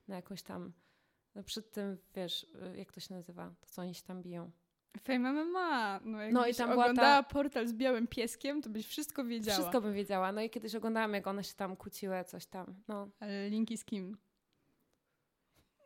na 0.08 0.16
jakąś 0.16 0.42
tam... 0.42 0.72
No 1.34 1.42
przed 1.42 1.70
tym, 1.70 1.98
wiesz, 2.14 2.46
e, 2.62 2.76
jak 2.76 2.92
to 2.92 3.00
się 3.00 3.14
nazywa? 3.14 3.54
To, 3.60 3.66
co 3.66 3.82
oni 3.82 3.94
się 3.94 4.02
tam 4.02 4.22
biją. 4.22 4.50
Fame 5.00 5.32
MMA. 5.32 6.00
No, 6.04 6.18
No 6.32 6.46
i 6.46 6.54
tam 6.54 6.70
była 6.70 6.84
ta- 6.84 6.90
oglądała 6.90 7.22
portal 7.22 7.66
z 7.66 7.72
białym 7.72 8.06
pieskiem, 8.06 8.62
to 8.62 8.70
byś 8.70 8.86
wszystko 8.86 9.24
wiedziała. 9.24 9.58
Wszystko 9.58 9.80
bym 9.80 9.94
wiedziała. 9.94 10.32
No 10.32 10.40
i 10.40 10.50
kiedyś 10.50 10.74
oglądałam, 10.74 11.14
jak 11.14 11.26
one 11.26 11.44
się 11.44 11.54
tam 11.54 11.76
kłóciły, 11.76 12.24
coś 12.24 12.46
tam. 12.46 12.74
No, 12.88 13.08
Ale 13.20 13.48
linki 13.48 13.76
z 13.76 13.84
kim? 13.84 14.16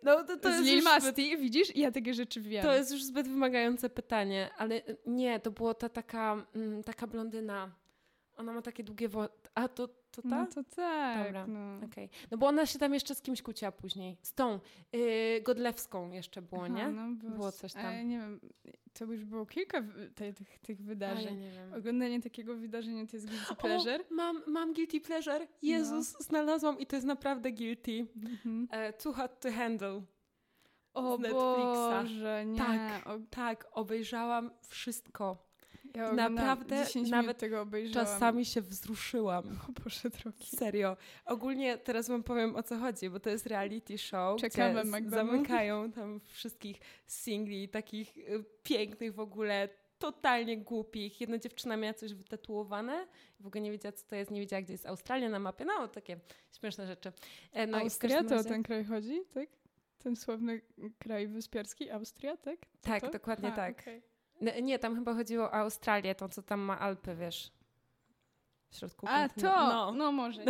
No, 0.02 0.24
to, 0.24 0.36
to 0.36 0.52
z 0.52 0.60
Lil 0.60 0.82
Masti, 0.82 1.10
zbyt... 1.28 1.40
widzisz? 1.40 1.76
Ja 1.76 1.92
takie 1.92 2.14
rzeczy 2.14 2.40
wiem. 2.40 2.62
To 2.62 2.74
jest 2.74 2.92
już 2.92 3.04
zbyt 3.04 3.28
wymagające 3.28 3.90
pytanie, 3.90 4.50
ale 4.56 4.82
nie, 5.06 5.40
to 5.40 5.50
była 5.50 5.74
ta 5.74 5.88
taka, 5.88 6.46
mm, 6.54 6.84
taka 6.84 7.06
blondyna. 7.06 7.70
Ona 8.36 8.52
ma 8.52 8.62
takie 8.62 8.84
długie 8.84 9.08
włosy. 9.08 9.32
A 9.54 9.68
to 9.68 9.88
to 10.16 10.22
ta? 10.22 10.28
No 10.28 10.46
to 10.46 10.64
tak. 10.64 11.26
Dobra, 11.26 11.46
no. 11.46 11.86
Okay. 11.86 12.08
no 12.30 12.38
bo 12.38 12.46
ona 12.46 12.66
się 12.66 12.78
tam 12.78 12.94
jeszcze 12.94 13.14
z 13.14 13.22
kimś 13.22 13.42
kłóciła 13.42 13.72
później. 13.72 14.16
Z 14.22 14.34
tą 14.34 14.60
yy, 14.92 15.40
Godlewską 15.42 16.10
jeszcze 16.10 16.42
było, 16.42 16.64
Aha, 16.64 16.74
nie? 16.74 16.88
No 16.88 17.14
było, 17.14 17.32
było 17.32 17.52
coś 17.52 17.72
tam. 17.72 17.86
Ale 17.86 18.04
nie 18.04 18.18
wiem, 18.18 18.40
to 18.92 19.04
już 19.04 19.24
było 19.24 19.46
kilka 19.46 19.82
te, 20.14 20.32
tych, 20.32 20.58
tych 20.58 20.82
wydarzeń. 20.82 21.42
Oglądanie 21.76 22.22
takiego 22.22 22.56
wydarzenia 22.56 23.06
to 23.06 23.16
jest 23.16 23.30
guilty 23.30 23.54
pleasure. 23.54 24.00
O, 24.00 24.14
mam, 24.14 24.42
mam 24.46 24.74
guilty 24.74 25.00
pleasure. 25.00 25.46
Jezus, 25.62 26.14
no. 26.14 26.20
znalazłam 26.20 26.78
i 26.78 26.86
to 26.86 26.96
jest 26.96 27.06
naprawdę 27.06 27.52
guilty. 27.52 28.06
Mhm. 28.16 28.62
Uh, 28.62 29.02
too 29.02 29.12
hot 29.12 29.40
to 29.40 29.52
handle. 29.52 30.02
O 30.94 31.18
Netflixa. 31.18 32.02
Boże, 32.02 32.44
nie. 32.46 32.58
Tak, 32.58 33.08
tak, 33.30 33.68
obejrzałam 33.72 34.50
wszystko. 34.68 35.45
Ja 35.94 36.12
Naprawdę 36.12 36.84
nawet 37.10 37.38
tego 37.38 37.60
obejrzałam. 37.60 38.06
czasami 38.06 38.44
się 38.44 38.60
wzruszyłam. 38.60 39.44
O 39.68 39.82
Boże 39.84 40.10
drogi. 40.10 40.56
Serio. 40.56 40.96
Ogólnie 41.24 41.78
teraz 41.78 42.08
wam 42.08 42.22
powiem 42.22 42.56
o 42.56 42.62
co 42.62 42.78
chodzi, 42.78 43.10
bo 43.10 43.20
to 43.20 43.30
jest 43.30 43.46
reality 43.46 43.98
show, 43.98 44.40
Czekamy, 44.40 45.00
gdzie 45.00 45.10
zamykają 45.10 45.92
tam 45.92 46.20
wszystkich 46.20 46.80
singli, 47.06 47.68
takich 47.68 48.16
y, 48.16 48.44
pięknych 48.62 49.14
w 49.14 49.20
ogóle, 49.20 49.68
totalnie 49.98 50.58
głupich. 50.58 51.20
Jedna 51.20 51.38
dziewczyna 51.38 51.76
miała 51.76 51.94
coś 51.94 52.14
wytatuowane, 52.14 53.06
w 53.40 53.46
ogóle 53.46 53.60
nie 53.62 53.70
wiedziała, 53.70 53.92
co 53.92 54.06
to 54.06 54.16
jest, 54.16 54.30
nie 54.30 54.40
wiedziała, 54.40 54.62
gdzie 54.62 54.72
jest 54.72 54.86
Australia 54.86 55.28
na 55.28 55.38
mapie. 55.38 55.64
No, 55.64 55.88
takie 55.88 56.20
śmieszne 56.60 56.86
rzeczy. 56.86 57.12
E, 57.52 57.66
no 57.66 57.78
Austria 57.78 58.24
to 58.24 58.36
o 58.36 58.44
ten 58.44 58.62
kraj 58.62 58.84
chodzi, 58.84 59.20
tak? 59.34 59.48
Ten 59.98 60.16
sławny 60.16 60.60
kraj 60.98 61.28
wyspiarski, 61.28 61.90
Austria, 61.90 62.36
tak? 62.36 62.58
Tak, 62.80 63.00
to? 63.02 63.10
dokładnie 63.10 63.52
A, 63.52 63.56
tak. 63.56 63.80
Okay. 63.80 64.02
Nie, 64.62 64.78
tam 64.78 64.94
chyba 64.94 65.14
chodziło 65.14 65.44
o 65.44 65.54
Australię, 65.54 66.14
to 66.14 66.28
co 66.28 66.42
tam 66.42 66.60
ma 66.60 66.78
Alpy, 66.78 67.14
wiesz. 67.14 67.50
W 68.70 68.76
środku. 68.76 69.06
A, 69.08 69.28
to! 69.28 69.42
No, 69.42 69.92
no 69.92 70.12
może. 70.12 70.44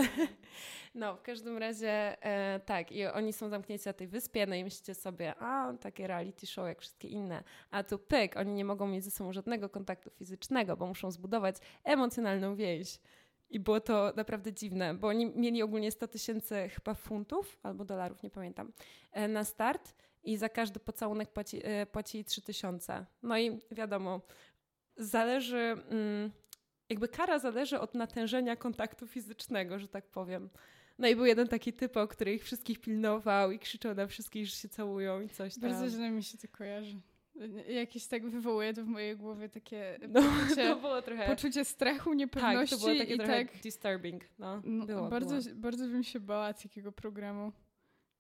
no, 0.94 1.16
w 1.16 1.22
każdym 1.22 1.58
razie 1.58 2.22
e, 2.24 2.60
tak. 2.60 2.92
I 2.92 3.06
oni 3.06 3.32
są 3.32 3.48
zamknięci 3.48 3.88
na 3.88 3.92
tej 3.92 4.06
wyspie, 4.06 4.46
no 4.46 4.54
i 4.54 4.64
myślicie 4.64 4.94
sobie, 4.94 5.34
a, 5.38 5.72
takie 5.80 6.06
reality 6.06 6.46
show 6.46 6.66
jak 6.66 6.80
wszystkie 6.80 7.08
inne. 7.08 7.44
A 7.70 7.82
tu 7.82 7.98
pyk, 7.98 8.36
oni 8.36 8.54
nie 8.54 8.64
mogą 8.64 8.86
mieć 8.86 9.04
ze 9.04 9.10
sobą 9.10 9.32
żadnego 9.32 9.68
kontaktu 9.68 10.10
fizycznego, 10.10 10.76
bo 10.76 10.86
muszą 10.86 11.10
zbudować 11.10 11.56
emocjonalną 11.84 12.56
więź. 12.56 12.98
I 13.50 13.60
było 13.60 13.80
to 13.80 14.12
naprawdę 14.16 14.52
dziwne, 14.52 14.94
bo 14.94 15.08
oni 15.08 15.26
mieli 15.26 15.62
ogólnie 15.62 15.90
100 15.90 16.08
tysięcy 16.08 16.68
chyba 16.68 16.94
funtów 16.94 17.58
albo 17.62 17.84
dolarów, 17.84 18.22
nie 18.22 18.30
pamiętam, 18.30 18.72
e, 19.12 19.28
na 19.28 19.44
start 19.44 19.94
i 20.26 20.36
za 20.36 20.48
każdy 20.48 20.80
pocałunek 20.80 21.32
płaci, 21.32 21.60
e, 21.64 21.86
płaci 21.86 22.24
3000. 22.24 23.06
No 23.22 23.38
i 23.38 23.58
wiadomo, 23.70 24.20
zależy, 24.96 25.76
mm, 25.90 26.30
jakby 26.88 27.08
kara 27.08 27.38
zależy 27.38 27.80
od 27.80 27.94
natężenia 27.94 28.56
kontaktu 28.56 29.06
fizycznego, 29.06 29.78
że 29.78 29.88
tak 29.88 30.06
powiem. 30.06 30.50
No 30.98 31.08
i 31.08 31.16
był 31.16 31.24
jeden 31.26 31.48
taki 31.48 31.72
typ, 31.72 31.96
o 31.96 32.08
który 32.08 32.34
ich 32.34 32.44
wszystkich 32.44 32.80
pilnował 32.80 33.50
i 33.50 33.58
krzyczał 33.58 33.94
na 33.94 34.06
wszystkich, 34.06 34.46
że 34.46 34.56
się 34.56 34.68
całują 34.68 35.20
i 35.20 35.28
coś 35.28 35.54
tam. 35.54 35.70
Bardzo 35.70 35.88
źle 35.88 36.10
mi 36.10 36.22
się 36.22 36.38
to 36.38 36.48
kojarzy. 36.48 37.00
Jakieś 37.68 38.06
tak 38.06 38.28
wywołuje 38.28 38.74
to 38.74 38.84
w 38.84 38.86
mojej 38.86 39.16
głowie 39.16 39.48
takie 39.48 39.98
no, 40.08 40.22
poczucie, 40.22 40.64
to 40.68 40.76
było 40.76 41.02
trochę... 41.02 41.26
poczucie 41.26 41.64
strachu, 41.64 42.12
niepewności. 42.12 42.70
Tak, 42.70 42.80
to 42.80 42.86
było 42.86 42.98
takie 42.98 43.14
i 43.14 43.18
trochę 43.18 43.44
tak, 43.44 43.62
disturbing. 43.62 44.24
No, 44.38 44.62
no 44.64 44.86
było, 44.86 45.08
bardzo, 45.08 45.36
było. 45.36 45.54
bardzo 45.54 45.88
bym 45.88 46.04
się 46.04 46.20
bała 46.20 46.54
takiego 46.54 46.92
programu. 46.92 47.52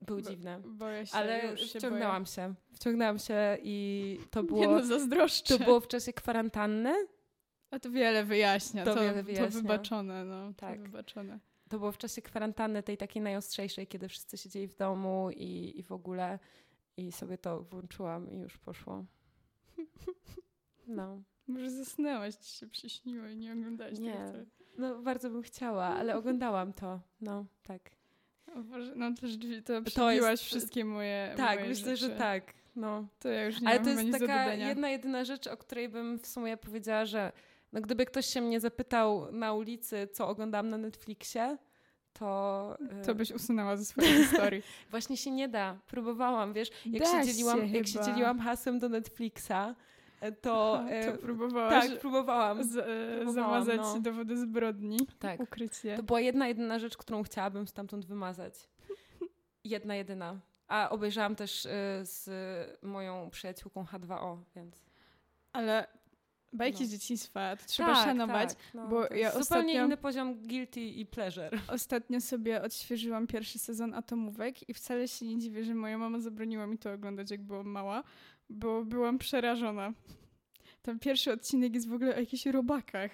Był 0.00 0.20
dziwny. 0.20 0.62
Boję 0.64 1.06
się, 1.06 1.16
ale 1.16 1.58
się 1.58 1.78
wciągnęłam 1.78 2.22
boję. 2.22 2.34
się. 2.34 2.54
Wciągnęłam 2.72 3.18
się 3.18 3.58
i 3.62 4.18
to 4.30 4.42
było. 4.42 4.60
Nie 4.60 4.68
no, 4.68 4.84
zazdroszczę. 4.84 5.58
To 5.58 5.64
było 5.64 5.80
w 5.80 5.88
czasie 5.88 6.12
kwarantanny. 6.12 7.06
A 7.70 7.78
to 7.78 7.90
wiele 7.90 8.24
wyjaśnia. 8.24 8.84
To, 8.84 8.94
to 8.94 9.00
wiele 9.00 9.22
wyjaśnia. 9.22 9.46
To 9.46 9.52
wybaczone, 9.52 10.24
no. 10.24 10.52
Tak. 10.56 10.76
To 10.76 10.82
wybaczone. 10.82 11.38
To 11.68 11.78
było 11.78 11.92
w 11.92 11.98
czasie 11.98 12.22
kwarantanny, 12.22 12.82
tej 12.82 12.96
takiej 12.96 13.22
najostrzejszej, 13.22 13.86
kiedy 13.86 14.08
wszyscy 14.08 14.38
siedzieli 14.38 14.68
w 14.68 14.74
domu 14.74 15.30
i, 15.30 15.72
i 15.76 15.82
w 15.82 15.92
ogóle. 15.92 16.38
I 16.96 17.12
sobie 17.12 17.38
to 17.38 17.62
włączyłam 17.62 18.30
i 18.30 18.38
już 18.38 18.58
poszło. 18.58 19.04
No. 20.86 21.22
Może 21.48 21.70
zasnęłaś, 21.70 22.34
ci 22.34 22.58
się 22.58 22.66
przyśniło 22.66 23.26
i 23.26 23.36
nie 23.36 23.52
oglądałaś 23.52 23.98
Nie. 23.98 24.32
Tego, 24.32 24.44
No 24.78 25.02
bardzo 25.02 25.30
bym 25.30 25.42
chciała, 25.42 25.84
ale 25.84 26.16
oglądałam 26.16 26.72
to. 26.72 27.00
No, 27.20 27.46
tak. 27.62 27.95
Boże, 28.56 28.92
no 28.96 29.12
to 29.20 29.26
rzeczywiście, 29.28 29.62
to 29.62 29.82
przebiłaś 29.82 30.40
wszystkie 30.40 30.84
moje 30.84 31.34
Tak, 31.36 31.58
moje 31.58 31.68
myślę, 31.68 31.96
rzeczy. 31.96 32.12
że 32.12 32.18
tak. 32.18 32.54
No. 32.76 33.06
To 33.18 33.28
ja 33.28 33.44
już 33.44 33.60
nie 33.60 33.68
Ale 33.68 33.80
to 33.80 33.90
jest 33.90 34.12
taka 34.12 34.54
jedna, 34.54 34.88
jedyna 34.88 35.24
rzecz, 35.24 35.46
o 35.46 35.56
której 35.56 35.88
bym 35.88 36.18
w 36.18 36.26
sumie 36.26 36.56
powiedziała, 36.56 37.04
że 37.04 37.32
no 37.72 37.80
gdyby 37.80 38.06
ktoś 38.06 38.26
się 38.26 38.40
mnie 38.40 38.60
zapytał 38.60 39.32
na 39.32 39.52
ulicy, 39.52 40.08
co 40.12 40.28
oglądam 40.28 40.68
na 40.68 40.78
Netflixie, 40.78 41.56
to... 42.12 42.78
To 43.06 43.14
byś 43.14 43.30
usunęła 43.30 43.76
ze 43.76 43.84
swojej 43.84 44.12
historii. 44.24 44.62
Właśnie 44.90 45.16
się 45.16 45.30
nie 45.30 45.48
da. 45.48 45.78
Próbowałam, 45.86 46.52
wiesz, 46.52 46.68
jak, 46.86 47.02
da 47.02 47.10
się, 47.10 47.32
dzieliłam, 47.32 47.68
się 47.68 47.76
jak 47.76 47.86
się 47.86 48.00
dzieliłam 48.04 48.40
hasłem 48.40 48.78
do 48.78 48.88
Netflixa, 48.88 49.74
to... 50.20 50.30
To 50.42 50.88
e, 50.88 51.18
próbowałaś 51.18 51.88
tak, 51.88 52.00
próbowałam. 52.00 52.64
Z, 52.64 52.72
próbowałam 53.16 53.34
zamazać 53.34 53.80
no. 53.80 54.00
dowody 54.00 54.36
zbrodni. 54.36 54.98
Tak. 55.18 55.40
Ukryć 55.40 55.84
je. 55.84 55.96
To 55.96 56.02
była 56.02 56.20
jedna, 56.20 56.48
jedyna 56.48 56.78
rzecz, 56.78 56.96
którą 56.96 57.22
chciałabym 57.22 57.66
stamtąd 57.66 58.06
wymazać. 58.06 58.54
Jedna, 59.64 59.94
jedyna. 59.94 60.40
A 60.68 60.90
obejrzałam 60.90 61.36
też 61.36 61.64
y, 61.64 61.68
z 62.02 62.28
moją 62.82 63.30
przyjaciółką 63.30 63.84
H2O, 63.84 64.38
więc... 64.56 64.84
Ale 65.52 65.86
bajki 66.52 66.82
no. 66.82 66.86
z 66.86 66.90
dzieciństwa, 66.90 67.56
to 67.56 67.64
trzeba 67.66 67.94
tak, 67.94 68.04
szanować, 68.04 68.48
tak, 68.48 68.58
no, 68.74 68.88
bo 68.88 69.02
ja 69.02 69.08
zupełnie 69.08 69.40
ostatnio, 69.40 69.84
inny 69.84 69.96
poziom 69.96 70.34
guilty 70.34 70.80
i 70.80 71.06
pleasure. 71.06 71.50
Ostatnio 71.68 72.20
sobie 72.20 72.62
odświeżyłam 72.62 73.26
pierwszy 73.26 73.58
sezon 73.58 73.94
Atomówek 73.94 74.68
i 74.68 74.74
wcale 74.74 75.08
się 75.08 75.26
nie 75.26 75.38
dziwię, 75.38 75.64
że 75.64 75.74
moja 75.74 75.98
mama 75.98 76.20
zabroniła 76.20 76.66
mi 76.66 76.78
to 76.78 76.92
oglądać, 76.92 77.30
jak 77.30 77.42
byłam 77.42 77.66
mała, 77.66 78.02
bo 78.48 78.84
byłam 78.84 79.18
przerażona. 79.18 79.92
Ten 80.82 80.98
pierwszy 80.98 81.32
odcinek 81.32 81.74
jest 81.74 81.88
w 81.88 81.92
ogóle 81.92 82.16
o 82.16 82.20
jakichś 82.20 82.46
robakach. 82.46 83.10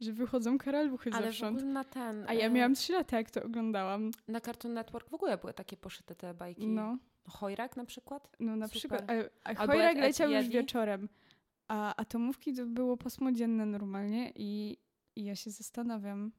Że 0.00 0.12
wychodzą 0.12 0.58
karaluchy 0.58 1.10
Ale 1.12 1.26
zewsząd. 1.26 1.62
na 1.64 1.84
ten... 1.84 2.24
A 2.28 2.34
ja 2.34 2.48
miałam 2.48 2.74
3 2.74 2.92
lata, 2.92 3.16
jak 3.16 3.30
to 3.30 3.42
oglądałam. 3.42 4.10
Na 4.28 4.40
Cartoon 4.40 4.74
Network 4.74 5.08
w 5.10 5.14
ogóle 5.14 5.38
były 5.38 5.54
takie 5.54 5.76
poszyte 5.76 6.14
te 6.14 6.34
bajki. 6.34 6.66
No. 6.66 6.98
Chojrak 7.28 7.76
na 7.76 7.84
przykład? 7.84 8.36
No 8.40 8.56
na 8.56 8.68
Super. 8.68 8.78
przykład. 8.78 9.10
A, 9.44 9.50
a 9.50 9.66
Chojrak 9.66 9.96
leciał 9.96 10.30
już 10.30 10.48
wieczorem. 10.48 11.08
A 11.68 11.96
atomówki 11.96 12.54
to 12.54 12.66
było 12.66 12.96
pasmodzienne 12.96 13.66
normalnie 13.66 14.32
i, 14.34 14.78
i 15.16 15.24
ja 15.24 15.36
się 15.36 15.50
zastanawiam. 15.50 16.32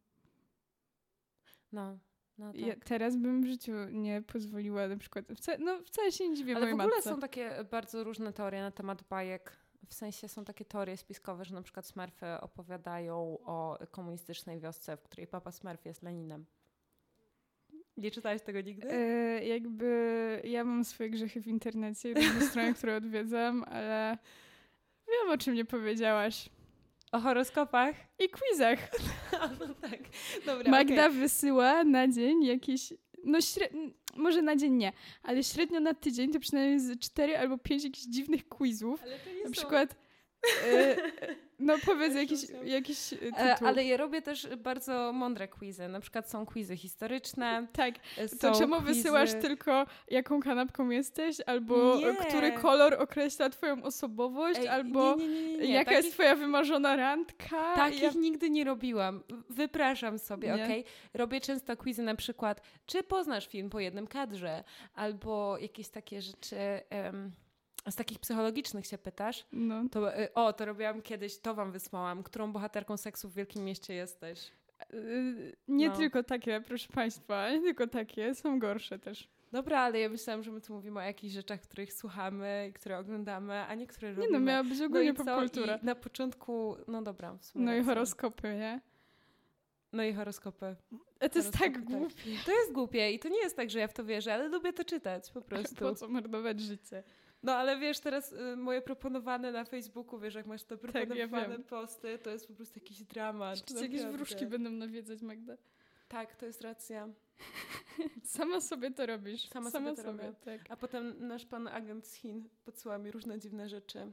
No. 1.71 1.97
No 2.37 2.53
tak. 2.53 2.61
ja 2.61 2.75
teraz 2.85 3.15
bym 3.15 3.41
w 3.41 3.45
życiu 3.45 3.71
nie 3.91 4.21
pozwoliła 4.21 4.87
na 4.87 4.97
przykład, 4.97 5.25
wca, 5.35 5.57
no 5.59 5.79
wcale 5.85 6.11
się 6.11 6.29
nie 6.29 6.35
dziwię 6.35 6.55
Ale 6.55 6.65
w 6.69 6.73
ogóle 6.73 6.87
matce. 6.87 7.09
są 7.09 7.19
takie 7.19 7.51
bardzo 7.71 8.03
różne 8.03 8.33
teorie 8.33 8.61
na 8.61 8.71
temat 8.71 9.03
bajek. 9.03 9.57
W 9.87 9.93
sensie 9.93 10.27
są 10.27 10.45
takie 10.45 10.65
teorie 10.65 10.97
spiskowe, 10.97 11.45
że 11.45 11.55
na 11.55 11.61
przykład 11.61 11.85
Smurfy 11.85 12.25
opowiadają 12.41 13.37
o 13.43 13.79
komunistycznej 13.91 14.59
wiosce, 14.59 14.97
w 14.97 15.03
której 15.03 15.27
papa 15.27 15.51
Smurf 15.51 15.85
jest 15.85 16.03
Leninem. 16.03 16.45
Nie 17.97 18.11
czytałeś 18.11 18.41
tego 18.41 18.61
nigdy? 18.61 18.91
E, 18.91 19.45
jakby 19.45 20.41
ja 20.43 20.63
mam 20.63 20.85
swoje 20.85 21.09
grzechy 21.09 21.41
w 21.41 21.47
internecie, 21.47 22.13
różne 22.13 22.41
strony, 22.41 22.73
które 22.73 22.95
odwiedzam, 22.95 23.63
ale 23.63 24.17
Wiem, 25.07 25.33
o 25.33 25.37
czym 25.37 25.53
nie 25.53 25.65
powiedziałaś. 25.65 26.49
O 27.11 27.19
horoskopach? 27.19 27.95
I 28.19 28.29
quizach. 28.29 28.79
no 29.59 29.73
tak. 29.81 29.99
Dobra, 30.45 30.71
Magda 30.71 31.07
okay. 31.07 31.19
wysyła 31.19 31.83
na 31.83 32.07
dzień 32.07 32.43
jakieś. 32.43 32.93
No 33.23 33.39
może 34.15 34.41
na 34.41 34.55
dzień 34.55 34.73
nie, 34.73 34.93
ale 35.23 35.43
średnio 35.43 35.79
na 35.79 35.93
tydzień 35.93 36.31
to 36.31 36.39
przynajmniej 36.39 36.79
z 36.79 36.99
cztery 36.99 37.37
albo 37.37 37.57
pięć 37.57 37.83
jakichś 37.83 38.05
dziwnych 38.05 38.47
quizów. 38.47 39.03
na 39.45 39.51
przykład. 39.51 39.95
Y, 40.45 40.95
no 41.59 41.75
powiedz 41.85 42.15
jakiś, 42.15 42.39
jakiś 42.63 43.13
e, 43.13 43.17
tytuł. 43.17 43.67
Ale 43.67 43.83
ja 43.83 43.97
robię 43.97 44.21
też 44.21 44.47
bardzo 44.57 45.13
mądre 45.13 45.47
quizy. 45.47 45.87
Na 45.87 45.99
przykład 45.99 46.29
są 46.29 46.45
quizy 46.45 46.77
historyczne. 46.77 47.67
Tak. 47.73 47.95
To 48.39 48.51
czemu 48.59 48.75
quizy... 48.75 48.93
wysyłasz 48.93 49.33
tylko 49.41 49.85
jaką 50.07 50.39
kanapką 50.39 50.89
jesteś? 50.89 51.37
Albo 51.45 51.95
nie. 51.95 52.15
który 52.15 52.51
kolor 52.51 52.93
określa 52.93 53.49
twoją 53.49 53.83
osobowość? 53.83 54.59
Ej, 54.59 54.67
albo 54.67 55.15
nie, 55.15 55.57
nie, 55.57 55.73
jaka 55.73 55.85
Takich... 55.85 56.03
jest 56.05 56.13
twoja 56.15 56.35
wymarzona 56.35 56.95
randka? 56.95 57.75
Takich 57.75 58.01
ja... 58.01 58.11
nigdy 58.15 58.49
nie 58.49 58.63
robiłam. 58.63 59.23
Wypraszam 59.49 60.19
sobie, 60.19 60.53
ok? 60.53 60.87
Robię 61.13 61.41
często 61.41 61.77
quizy 61.77 62.03
na 62.03 62.15
przykład, 62.15 62.61
czy 62.85 63.03
poznasz 63.03 63.47
film 63.47 63.69
po 63.69 63.79
jednym 63.79 64.07
kadrze? 64.07 64.63
Albo 64.95 65.57
jakieś 65.57 65.89
takie 65.89 66.21
rzeczy... 66.21 66.55
Um, 67.05 67.31
z 67.91 67.95
takich 67.95 68.19
psychologicznych 68.19 68.85
się 68.85 68.97
pytasz? 68.97 69.45
No. 69.51 69.89
To, 69.91 70.19
y, 70.19 70.33
o, 70.33 70.53
to 70.53 70.65
robiłam 70.65 71.01
kiedyś, 71.01 71.37
to 71.37 71.55
wam 71.55 71.71
wysłałam. 71.71 72.23
Którą 72.23 72.51
bohaterką 72.51 72.97
seksu 72.97 73.29
w 73.29 73.33
Wielkim 73.33 73.65
Mieście 73.65 73.93
jesteś? 73.93 74.51
Yy, 74.93 75.55
nie 75.67 75.89
no. 75.89 75.95
tylko 75.95 76.23
takie, 76.23 76.61
proszę 76.61 76.87
Państwa, 76.93 77.51
nie 77.51 77.61
tylko 77.61 77.87
takie, 77.87 78.35
są 78.35 78.59
gorsze 78.59 78.99
też. 78.99 79.29
Dobra, 79.51 79.79
ale 79.79 79.99
ja 79.99 80.09
myślałam, 80.09 80.43
że 80.43 80.51
my 80.51 80.61
tu 80.61 80.73
mówimy 80.73 80.99
o 80.99 81.03
jakichś 81.03 81.33
rzeczach, 81.33 81.61
których 81.61 81.93
słuchamy 81.93 82.67
i 82.69 82.73
które 82.73 82.97
oglądamy, 82.97 83.53
a 83.53 83.75
nie 83.75 83.87
które 83.87 84.09
robimy. 84.09 84.27
Nie 84.27 84.33
no, 84.33 84.39
miała 84.39 84.63
być 84.63 84.81
ogólnie 84.81 85.13
no 85.13 85.25
popkultura. 85.25 85.79
na 85.83 85.95
początku, 85.95 86.77
no 86.87 87.01
dobra. 87.01 87.37
no 87.55 87.75
i 87.75 87.83
horoskopy, 87.83 88.55
nie? 88.55 88.81
No 89.93 90.03
i 90.03 90.13
horoskopy. 90.13 90.75
A 91.19 91.29
to 91.29 91.39
jest 91.39 91.51
tak, 91.51 91.61
tak 91.61 91.83
głupie. 91.83 92.31
To 92.45 92.51
jest 92.51 92.73
głupie 92.73 93.11
i 93.11 93.19
to 93.19 93.29
nie 93.29 93.39
jest 93.39 93.55
tak, 93.55 93.69
że 93.69 93.79
ja 93.79 93.87
w 93.87 93.93
to 93.93 94.05
wierzę, 94.05 94.33
ale 94.33 94.47
lubię 94.47 94.73
to 94.73 94.83
czytać 94.83 95.31
po 95.31 95.41
prostu. 95.49 95.75
Po 95.75 95.95
co 95.95 96.07
marnować 96.07 96.61
życie? 96.61 97.03
No 97.43 97.55
ale 97.55 97.79
wiesz, 97.79 97.99
teraz 97.99 98.33
y, 98.33 98.55
moje 98.55 98.81
proponowane 98.81 99.51
na 99.51 99.65
Facebooku, 99.65 100.19
wiesz, 100.19 100.35
jak 100.35 100.45
masz 100.45 100.63
te 100.63 100.77
proponowane 100.77 101.49
tak, 101.49 101.59
ja 101.59 101.63
posty, 101.69 102.19
to 102.19 102.29
jest 102.29 102.47
po 102.47 102.53
prostu 102.53 102.79
jakiś 102.79 103.03
dramat. 103.03 103.65
Czy 103.65 103.73
jakieś 103.73 104.05
wróżki 104.05 104.45
będą 104.45 104.69
nawiedzać 104.69 105.21
Magda? 105.21 105.57
Tak, 106.07 106.35
to 106.35 106.45
jest 106.45 106.61
racja. 106.61 107.09
Sama 108.23 108.61
sobie 108.61 108.91
to 108.91 109.05
robisz. 109.05 109.49
Sama, 109.49 109.71
Sama 109.71 109.85
sobie 109.85 109.95
to 109.97 110.03
sobie, 110.03 110.23
robię. 110.23 110.39
Tak. 110.45 110.61
A 110.69 110.77
potem 110.77 111.27
nasz 111.27 111.45
pan 111.45 111.67
agent 111.67 112.07
z 112.07 112.13
Chin 112.13 112.49
podsyła 112.65 112.97
mi 112.97 113.11
różne 113.11 113.39
dziwne 113.39 113.69
rzeczy. 113.69 114.11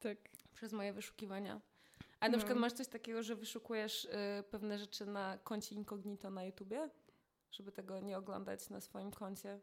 Tak. 0.00 0.18
Przez 0.54 0.72
moje 0.72 0.92
wyszukiwania. 0.92 1.60
A 2.20 2.28
na 2.28 2.32
no. 2.32 2.38
przykład 2.38 2.58
masz 2.58 2.72
coś 2.72 2.88
takiego, 2.88 3.22
że 3.22 3.36
wyszukujesz 3.36 4.04
y, 4.04 4.08
pewne 4.50 4.78
rzeczy 4.78 5.06
na 5.06 5.38
koncie 5.38 5.74
incognito 5.74 6.30
na 6.30 6.44
YouTubie? 6.44 6.90
Żeby 7.50 7.72
tego 7.72 8.00
nie 8.00 8.18
oglądać 8.18 8.70
na 8.70 8.80
swoim 8.80 9.10
koncie? 9.10 9.60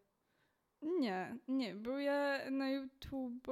Nie, 0.81 1.37
nie, 1.47 1.75
bo 1.75 1.99
ja 1.99 2.51
na 2.51 2.69
YouTube 2.69 3.47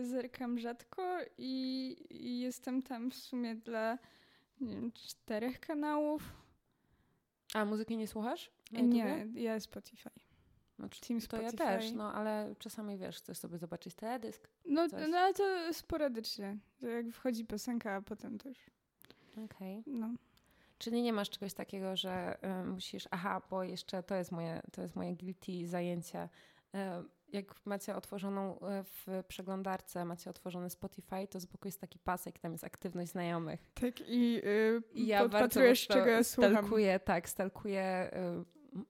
zerkam 0.00 0.58
rzadko 0.58 1.18
i, 1.38 1.96
i 2.10 2.40
jestem 2.40 2.82
tam 2.82 3.10
w 3.10 3.14
sumie 3.14 3.54
dla 3.54 3.98
nie 4.60 4.74
wiem, 4.74 4.92
czterech 4.92 5.60
kanałów. 5.60 6.22
A 7.54 7.64
muzyki 7.64 7.96
nie 7.96 8.06
słuchasz? 8.06 8.50
Nie, 8.72 9.26
ja 9.34 9.60
Spotify. 9.60 10.10
No, 10.78 10.88
Team 11.08 11.20
to 11.20 11.40
ja 11.40 11.52
też, 11.52 11.92
no 11.92 12.12
ale 12.12 12.54
czasami 12.58 12.98
wiesz, 12.98 13.16
chcesz 13.16 13.38
sobie 13.38 13.58
zobaczyć 13.58 13.94
teledysk. 13.94 14.48
No, 14.64 14.86
no 15.08 15.18
ale 15.18 15.34
to 15.34 15.74
sporadycznie. 15.74 16.58
To 16.80 16.88
jak 16.88 17.06
wchodzi 17.06 17.44
piosenka, 17.44 17.94
a 17.94 18.02
potem 18.02 18.38
to 18.38 18.48
już. 18.48 18.70
Okej. 19.32 19.78
Okay. 19.78 19.82
No. 19.86 20.14
Czyli 20.82 21.02
nie 21.02 21.12
masz 21.12 21.30
czegoś 21.30 21.54
takiego, 21.54 21.96
że 21.96 22.38
y, 22.62 22.64
musisz, 22.64 23.04
aha, 23.10 23.42
bo 23.50 23.62
jeszcze 23.62 24.02
to 24.02 24.14
jest 24.14 24.32
moje, 24.32 24.62
to 24.72 24.82
jest 24.82 24.96
moje 24.96 25.16
guilty 25.16 25.66
zajęcie. 25.66 26.28
Y, 26.74 26.78
jak 27.32 27.66
macie 27.66 27.96
otworzoną 27.96 28.56
y, 28.56 28.58
w 28.84 29.24
przeglądarce, 29.28 30.04
macie 30.04 30.30
otworzony 30.30 30.70
Spotify, 30.70 31.26
to 31.30 31.40
z 31.40 31.46
boku 31.46 31.68
jest 31.68 31.80
taki 31.80 31.98
pasek, 31.98 32.38
tam 32.38 32.52
jest 32.52 32.64
aktywność 32.64 33.10
znajomych. 33.10 33.70
Tak 33.74 34.00
i 34.08 34.32
yy, 34.32 34.82
ja 34.94 35.22
podpatrujesz, 35.22 35.86
czego 35.86 36.06
ja 36.06 36.24
słucham. 36.24 36.52
Stalkuję, 36.52 37.00
tak, 37.00 37.28
stalkuję 37.28 38.10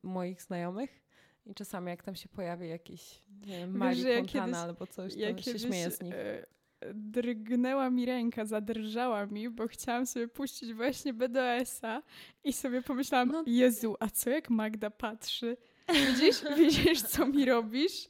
moich 0.03 0.43
znajomych 0.43 1.01
i 1.47 1.55
czasami 1.55 1.89
jak 1.89 2.03
tam 2.03 2.15
się 2.15 2.29
pojawi 2.29 2.69
jakiś, 2.69 3.23
nie 3.47 3.59
wiem, 3.59 3.77
Mali 3.77 4.05
Wiesz, 4.05 4.19
Fontana 4.19 4.59
albo 4.59 4.87
coś, 4.87 5.15
to 5.15 5.21
ja 5.21 5.39
się 5.39 5.59
śmieję 5.59 5.91
z 5.91 6.03
nich. 6.03 6.15
E, 6.15 6.47
drgnęła 6.95 7.91
mi 7.91 8.07
ręka, 8.07 8.45
zadrżała 8.45 9.27
mi, 9.27 9.51
bo 9.51 9.69
chciałam 9.69 10.07
sobie 10.07 10.29
puścić 10.29 10.75
właśnie 10.75 11.15
BDS-a 11.15 12.03
i 12.45 12.53
sobie 12.53 12.83
pomyślałam, 12.83 13.29
no. 13.29 13.45
Jezu, 13.47 13.97
a 14.01 14.09
co 14.09 14.31
jak 14.31 14.51
Magda 14.51 14.91
patrzy? 14.91 15.57
Widzisz, 15.89 16.43
widzisz 16.59 17.03
co 17.03 17.27
mi 17.27 17.45
robisz? 17.45 18.09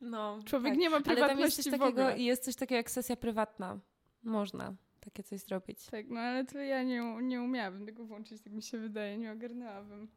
No, 0.00 0.38
Człowiek 0.44 0.72
tak. 0.72 0.78
nie 0.78 0.90
ma 0.90 1.00
prywatności 1.00 1.22
ale 1.24 1.34
tam 1.34 1.40
jest 1.40 1.62
coś 1.62 1.78
takiego, 1.78 2.10
Jest 2.10 2.44
coś 2.44 2.56
takiego 2.56 2.76
jak 2.76 2.90
sesja 2.90 3.16
prywatna. 3.16 3.78
Można 4.22 4.74
takie 5.00 5.22
coś 5.22 5.40
zrobić. 5.40 5.86
Tak, 5.86 6.08
no 6.08 6.20
ale 6.20 6.44
to 6.44 6.58
ja 6.58 6.82
nie, 6.82 7.18
nie 7.22 7.42
umiałabym 7.42 7.86
tego 7.86 8.04
włączyć, 8.04 8.42
tak 8.42 8.52
mi 8.52 8.62
się 8.62 8.78
wydaje, 8.78 9.18
nie 9.18 9.32
ogarnęłabym. 9.32 10.08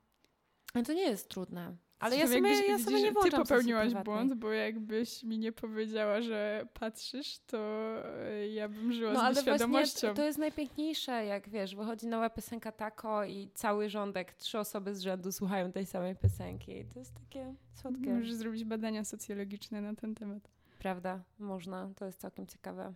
Ale 0.73 0.83
to 0.83 0.93
nie 0.93 1.03
jest 1.03 1.29
trudne. 1.29 1.75
Ale 1.99 2.17
ja 2.17 2.27
sobie, 2.27 2.49
jakbyś, 2.49 2.69
ja 2.69 2.79
sobie 2.79 3.01
nie 3.01 3.11
włączam 3.11 3.43
Ty 3.43 3.47
popełniłaś 3.47 3.93
błąd, 3.93 4.33
bo 4.33 4.51
jakbyś 4.51 5.23
mi 5.23 5.39
nie 5.39 5.51
powiedziała, 5.51 6.21
że 6.21 6.67
patrzysz, 6.73 7.39
to 7.47 7.57
e, 8.19 8.47
ja 8.47 8.69
bym 8.69 8.93
żyła 8.93 9.13
no, 9.13 9.19
z 9.19 9.23
ale 9.23 9.41
świadomością. 9.41 10.13
to 10.13 10.23
jest 10.23 10.37
najpiękniejsze, 10.37 11.25
jak 11.25 11.49
wiesz, 11.49 11.75
wychodzi 11.75 12.07
nowa 12.07 12.29
piosenka 12.29 12.71
tako 12.71 13.25
i 13.25 13.49
cały 13.53 13.89
rządek, 13.89 14.33
trzy 14.33 14.59
osoby 14.59 14.95
z 14.95 15.01
rzędu 15.01 15.31
słuchają 15.31 15.71
tej 15.71 15.85
samej 15.85 16.15
piosenki. 16.15 16.85
To 16.93 16.99
jest 16.99 17.13
takie 17.13 17.53
słodkie. 17.73 18.13
Możesz 18.13 18.33
zrobić 18.33 18.63
badania 18.63 19.03
socjologiczne 19.03 19.81
na 19.81 19.95
ten 19.95 20.15
temat. 20.15 20.49
Prawda, 20.79 21.23
można. 21.39 21.89
To 21.95 22.05
jest 22.05 22.19
całkiem 22.21 22.47
ciekawe. 22.47 22.93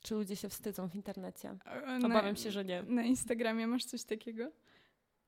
Czy 0.00 0.14
ludzie 0.14 0.36
się 0.36 0.48
wstydzą 0.48 0.88
w 0.88 0.94
internecie? 0.94 1.56
Obawiam 2.04 2.24
na, 2.24 2.36
się, 2.36 2.50
że 2.50 2.64
nie. 2.64 2.82
Na 2.82 3.02
Instagramie 3.02 3.66
masz 3.66 3.84
coś 3.84 4.04
takiego? 4.04 4.50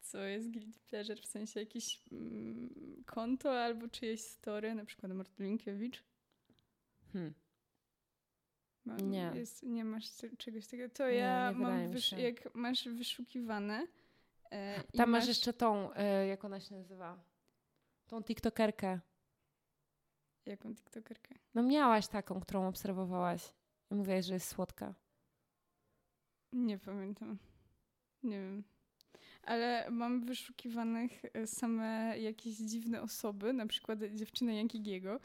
Co 0.06 0.18
jest 0.18 0.50
guilty 0.50 0.80
pleasure, 0.80 1.22
w 1.22 1.26
sensie 1.26 1.60
jakieś 1.60 2.00
mm, 2.12 3.04
konto 3.06 3.62
albo 3.64 3.88
czyjeś 3.88 4.20
story, 4.20 4.74
na 4.74 4.84
przykład 4.84 5.12
Martylinkiewicz? 5.12 6.04
Hmm. 7.12 7.34
Mam, 8.84 9.10
nie. 9.10 9.32
Jest, 9.34 9.62
nie 9.62 9.84
masz 9.84 10.04
czegoś 10.38 10.66
takiego. 10.66 10.94
To 10.94 11.06
nie, 11.08 11.14
ja 11.14 11.50
nie 11.52 11.58
mam, 11.58 11.92
jak 12.18 12.54
masz 12.54 12.88
wyszukiwane. 12.88 13.86
E, 14.50 14.82
Tam 14.82 15.10
masz, 15.10 15.20
masz 15.20 15.28
jeszcze 15.28 15.52
tą, 15.52 15.92
e, 15.94 16.26
jak 16.26 16.44
ona 16.44 16.60
się 16.60 16.74
nazywa? 16.74 17.24
Tą 18.06 18.22
TikTokerkę. 18.22 19.00
Jaką 20.46 20.74
TikTokerkę? 20.74 21.34
No 21.54 21.62
miałaś 21.62 22.08
taką, 22.08 22.40
którą 22.40 22.68
obserwowałaś. 22.68 23.52
I 23.90 23.94
mówiłaś, 23.94 24.24
że 24.24 24.34
jest 24.34 24.48
słodka. 24.48 24.94
Nie 26.52 26.78
pamiętam. 26.78 27.38
Nie 28.22 28.40
wiem 28.40 28.64
ale 29.46 29.90
mam 29.90 30.20
wyszukiwanych 30.20 31.22
e, 31.34 31.46
same 31.46 32.18
jakieś 32.18 32.56
dziwne 32.56 33.02
osoby, 33.02 33.52
na 33.52 33.66
przykład 33.66 33.98
dziewczynę 34.14 34.56
Jankigiego. 34.56 35.20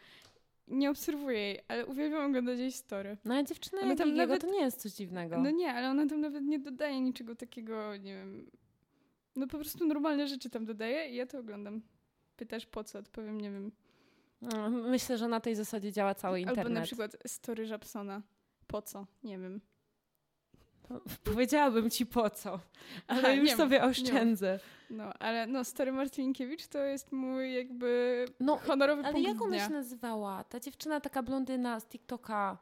Nie 0.67 0.89
obserwuję 0.89 1.37
jej, 1.37 1.59
ale 1.67 1.85
uwielbiam 1.85 2.29
oglądać 2.29 2.59
jej 2.59 2.71
story. 2.71 3.17
No 3.25 3.35
a 3.35 3.43
dziewczyna 3.43 3.81
nawet... 4.15 4.41
to 4.41 4.51
nie 4.51 4.61
jest 4.61 4.81
coś 4.81 4.91
dziwnego. 4.91 5.37
No 5.37 5.51
nie, 5.51 5.73
ale 5.73 5.89
ona 5.89 6.07
tam 6.07 6.21
nawet 6.21 6.43
nie 6.43 6.59
dodaje 6.59 7.01
niczego 7.01 7.35
takiego, 7.35 7.97
nie 7.97 8.15
wiem... 8.15 8.51
No 9.35 9.47
po 9.47 9.57
prostu 9.57 9.87
normalne 9.87 10.27
rzeczy 10.27 10.49
tam 10.49 10.65
dodaje 10.65 11.09
i 11.09 11.15
ja 11.15 11.25
to 11.25 11.39
oglądam. 11.39 11.81
Pytasz 12.37 12.65
po 12.65 12.83
co? 12.83 12.99
Odpowiem, 12.99 13.41
nie 13.41 13.51
wiem. 13.51 13.71
No, 14.41 14.69
myślę, 14.69 15.17
że 15.17 15.27
na 15.27 15.39
tej 15.39 15.55
zasadzie 15.55 15.91
działa 15.91 16.15
cały 16.15 16.39
internet. 16.39 16.65
Albo 16.65 16.79
na 16.79 16.85
przykład 16.85 17.17
story 17.25 17.65
Żabsona. 17.65 18.21
Po 18.67 18.81
co? 18.81 19.05
Nie 19.23 19.39
wiem. 19.39 19.61
Powiedziałabym 21.23 21.89
ci 21.89 22.05
po 22.05 22.29
co, 22.29 22.59
ale 23.07 23.35
już 23.35 23.51
sobie 23.51 23.83
oszczędzę. 23.83 24.59
No, 24.89 25.13
ale 25.19 25.47
no, 25.47 25.63
Story 25.63 25.91
Marcinkiewicz 25.91 26.67
to 26.67 26.79
jest 26.79 27.11
mój 27.11 27.53
jakby 27.53 28.25
no, 28.39 28.57
honorowy 28.57 29.03
ale 29.03 29.13
punkt 29.13 29.27
jak 29.27 29.41
ona 29.41 29.59
się 29.59 29.73
nazywała? 29.73 30.43
Ta 30.43 30.59
dziewczyna, 30.59 30.99
taka 30.99 31.23
blondyna 31.23 31.79
z 31.79 31.85
TikToka. 31.85 32.57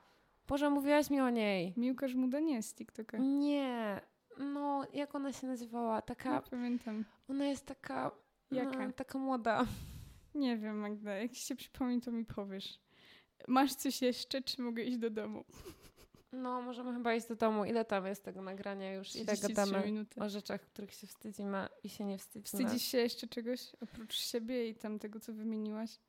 Boże, 0.47 0.69
mówiłaś 0.69 1.09
mi 1.09 1.21
o 1.21 1.29
niej. 1.29 1.73
Miłka 1.77 2.07
Żmuda 2.07 2.39
nie 2.39 2.53
jest 2.53 2.69
z 2.69 2.73
TikToka. 2.73 3.17
Nie. 3.17 4.01
No, 4.37 4.85
jak 4.93 5.15
ona 5.15 5.33
się 5.33 5.47
nazywała? 5.47 6.01
Taka... 6.01 6.35
Nie 6.35 6.41
pamiętam. 6.51 7.05
Ona 7.29 7.45
jest 7.45 7.65
taka... 7.65 8.11
Jaka? 8.51 8.87
No, 8.87 8.93
taka 8.93 9.17
młoda. 9.17 9.65
Nie 10.35 10.57
wiem, 10.57 10.77
Magda. 10.79 11.13
Jak 11.13 11.35
się 11.35 11.55
przypomni, 11.55 12.01
to 12.01 12.11
mi 12.11 12.25
powiesz. 12.25 12.79
Masz 13.47 13.75
coś 13.75 14.01
jeszcze, 14.01 14.41
czy 14.41 14.61
mogę 14.61 14.83
iść 14.83 14.97
do 14.97 15.09
domu? 15.09 15.43
No, 16.31 16.61
możemy 16.61 16.93
chyba 16.93 17.13
iść 17.13 17.27
do 17.27 17.35
domu. 17.35 17.65
Ile 17.65 17.85
tam 17.85 18.05
jest 18.05 18.23
tego 18.23 18.41
nagrania 18.41 18.93
już? 18.93 19.15
Ile 19.15 19.37
gadamy 19.37 19.85
minuty. 19.85 20.21
o 20.21 20.29
rzeczach, 20.29 20.61
których 20.61 20.93
się 20.93 21.07
wstydzimy 21.07 21.67
i 21.83 21.89
się 21.89 22.05
nie 22.05 22.17
wstydzimy? 22.17 22.63
Wstydzisz 22.63 22.87
się 22.87 22.97
jeszcze 22.97 23.27
czegoś 23.27 23.59
oprócz 23.81 24.15
siebie 24.15 24.69
i 24.69 24.75
tam 24.75 24.99
tego, 24.99 25.19
co 25.19 25.33
wymieniłaś? 25.33 25.99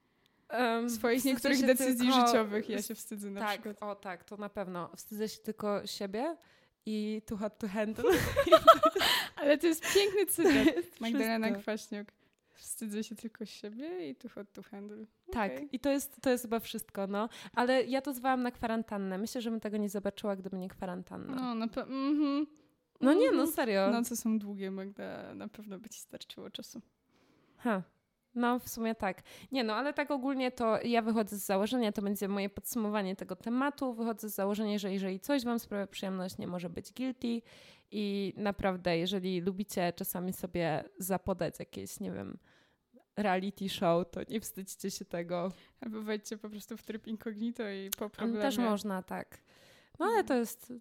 Um, 0.52 0.90
Swoich 0.90 1.24
niektórych 1.24 1.66
decyzji 1.66 2.08
tylko... 2.08 2.26
życiowych 2.26 2.68
ja 2.68 2.82
się 2.82 2.94
wstydzę 2.94 3.30
na 3.30 3.40
tak, 3.40 3.50
przykład. 3.50 3.82
O 3.82 3.94
tak, 3.94 4.24
to 4.24 4.36
na 4.36 4.48
pewno. 4.48 4.90
Wstydzę 4.96 5.28
się 5.28 5.38
tylko 5.38 5.86
siebie 5.86 6.36
i 6.86 7.22
too 7.26 7.38
hot 7.38 7.58
to 7.58 7.68
handle. 7.68 8.10
Ale 9.36 9.58
to 9.58 9.66
jest 9.66 9.94
piękny 9.94 10.26
cytat. 10.26 11.00
Magdalena 11.00 11.50
Kwaśniok. 11.50 12.08
Wstydzę 12.60 13.04
się 13.04 13.16
tylko 13.16 13.44
siebie 13.44 14.10
i 14.10 14.14
too 14.16 14.30
hot 14.30 14.52
to 14.52 14.62
handle. 14.62 15.06
Tak, 15.32 15.52
okay. 15.52 15.68
i 15.72 15.80
to 15.80 15.90
jest, 15.90 16.20
to 16.20 16.30
jest 16.30 16.44
chyba 16.44 16.60
wszystko, 16.60 17.06
no. 17.06 17.28
Ale 17.54 17.84
ja 17.84 18.02
to 18.02 18.12
zwałam 18.12 18.42
na 18.42 18.50
kwarantannę. 18.50 19.18
Myślę, 19.18 19.40
że 19.40 19.50
bym 19.50 19.60
tego 19.60 19.76
nie 19.76 19.88
zobaczyła, 19.88 20.36
gdyby 20.36 20.58
nie 20.58 20.68
kwarantanna. 20.68 21.34
No, 21.34 21.54
na 21.54 21.68
pewno. 21.68 21.94
Mm-hmm. 21.94 22.46
No 23.00 23.12
nie, 23.12 23.32
no 23.32 23.46
serio. 23.46 23.90
Noce 23.90 24.16
są 24.16 24.38
długie, 24.38 24.70
Magda. 24.70 25.34
Na 25.34 25.48
pewno 25.48 25.78
by 25.78 25.88
ci 25.88 26.00
starczyło 26.00 26.50
czasu. 26.50 26.80
Ha. 27.56 27.82
No, 28.34 28.58
w 28.58 28.68
sumie 28.68 28.94
tak. 28.94 29.22
Nie 29.52 29.64
no, 29.64 29.74
ale 29.74 29.92
tak 29.92 30.10
ogólnie 30.10 30.50
to 30.50 30.82
ja 30.82 31.02
wychodzę 31.02 31.36
z 31.36 31.46
założenia, 31.46 31.92
to 31.92 32.02
będzie 32.02 32.28
moje 32.28 32.50
podsumowanie 32.50 33.16
tego 33.16 33.36
tematu. 33.36 33.94
Wychodzę 33.94 34.28
z 34.28 34.34
założenia, 34.34 34.78
że 34.78 34.92
jeżeli 34.92 35.20
coś 35.20 35.44
Wam 35.44 35.58
sprawia 35.58 35.86
przyjemność, 35.86 36.38
nie 36.38 36.46
może 36.46 36.70
być 36.70 36.92
guilty. 36.92 37.42
I 37.90 38.34
naprawdę, 38.36 38.98
jeżeli 38.98 39.40
lubicie 39.40 39.92
czasami 39.96 40.32
sobie 40.32 40.84
zapodać 40.98 41.58
jakieś, 41.58 42.00
nie 42.00 42.12
wiem, 42.12 42.38
reality 43.22 43.68
show, 43.68 44.10
to 44.10 44.20
nie 44.28 44.40
wstydźcie 44.40 44.90
się 44.90 45.04
tego. 45.04 45.52
Albo 45.80 46.02
wejdźcie 46.02 46.38
po 46.38 46.50
prostu 46.50 46.76
w 46.76 46.82
tryb 46.82 47.06
incognito 47.06 47.70
i 47.70 47.90
po 47.98 48.10
problemie. 48.10 48.42
Też 48.42 48.58
można, 48.58 49.02
tak. 49.02 49.38
No 49.98 50.06
ale 50.06 50.24
to 50.24 50.34
jest... 50.34 50.72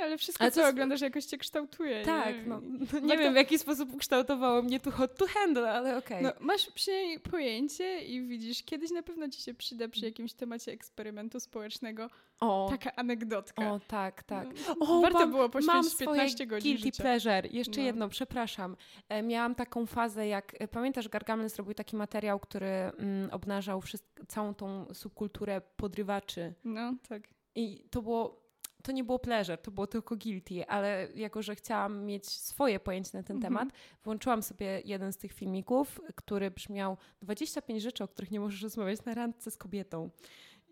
ale 0.00 0.18
wszystko, 0.18 0.42
ale 0.42 0.50
co 0.50 0.60
jest... 0.60 0.72
oglądasz, 0.72 1.00
jakoś 1.00 1.24
cię 1.24 1.38
kształtuje. 1.38 2.04
Tak, 2.04 2.36
nie? 2.36 2.42
no, 2.46 2.60
no 2.92 3.00
nie 3.00 3.18
wiem, 3.18 3.32
w 3.32 3.36
jaki 3.36 3.58
sposób 3.58 3.96
kształtowało 3.96 4.62
mnie 4.62 4.80
tu 4.80 4.90
hot 4.90 5.16
to 5.16 5.26
handle, 5.26 5.72
ale 5.72 5.96
okej. 5.96 6.18
Okay. 6.18 6.22
No, 6.40 6.46
masz 6.46 6.70
przynajmniej 6.70 7.20
pojęcie 7.20 8.04
i 8.04 8.26
widzisz, 8.26 8.62
kiedyś 8.62 8.90
na 8.90 9.02
pewno 9.02 9.28
ci 9.28 9.42
się 9.42 9.54
przyda 9.54 9.88
przy 9.88 10.04
jakimś 10.04 10.32
temacie 10.32 10.72
eksperymentu 10.72 11.40
społecznego 11.40 12.10
o. 12.40 12.68
taka 12.70 12.96
anegdotka. 12.96 13.72
O, 13.72 13.80
tak, 13.88 14.22
tak. 14.22 14.48
No, 14.68 14.86
o, 14.86 15.00
warto 15.00 15.18
mam, 15.18 15.30
było 15.30 15.48
poświęcić 15.48 15.96
15 15.96 16.46
godzin 16.46 16.72
guilty 16.72 16.86
życia. 16.86 17.02
pleasure. 17.02 17.48
Jeszcze 17.50 17.80
no. 17.80 17.86
jedno, 17.86 18.08
przepraszam. 18.08 18.76
E, 19.08 19.22
miałam 19.22 19.54
taką 19.54 19.86
fazę, 19.86 20.26
jak 20.26 20.54
e, 20.58 20.68
pamiętasz, 20.68 21.08
Gargamel 21.08 21.48
zrobił 21.48 21.74
taki 21.74 21.96
materiał, 21.96 22.40
który 22.40 22.66
mm, 22.66 23.30
obnażał 23.30 23.80
wszystko, 23.80 24.26
całą 24.28 24.54
tą 24.54 24.94
subkulturę 24.94 25.60
podrywaczy. 25.76 26.54
No, 26.64 26.94
tak. 27.08 27.22
I 27.54 27.84
to 27.90 28.02
było 28.02 28.49
to 28.82 28.92
nie 28.92 29.04
było 29.04 29.18
pleasure, 29.18 29.58
to 29.58 29.70
było 29.70 29.86
tylko 29.86 30.16
guilty, 30.16 30.66
ale 30.66 31.08
jako, 31.14 31.42
że 31.42 31.54
chciałam 31.54 32.04
mieć 32.04 32.28
swoje 32.28 32.80
pojęcie 32.80 33.10
na 33.14 33.22
ten 33.22 33.36
mm 33.36 33.40
-hmm. 33.40 33.58
temat, 33.58 33.68
włączyłam 34.04 34.42
sobie 34.42 34.82
jeden 34.84 35.12
z 35.12 35.16
tych 35.16 35.32
filmików, 35.32 36.00
który 36.14 36.50
brzmiał 36.50 36.96
25 37.22 37.82
rzeczy, 37.82 38.04
o 38.04 38.08
których 38.08 38.30
nie 38.30 38.40
możesz 38.40 38.62
rozmawiać 38.62 39.04
na 39.04 39.14
randce 39.14 39.50
z 39.50 39.56
kobietą. 39.56 40.10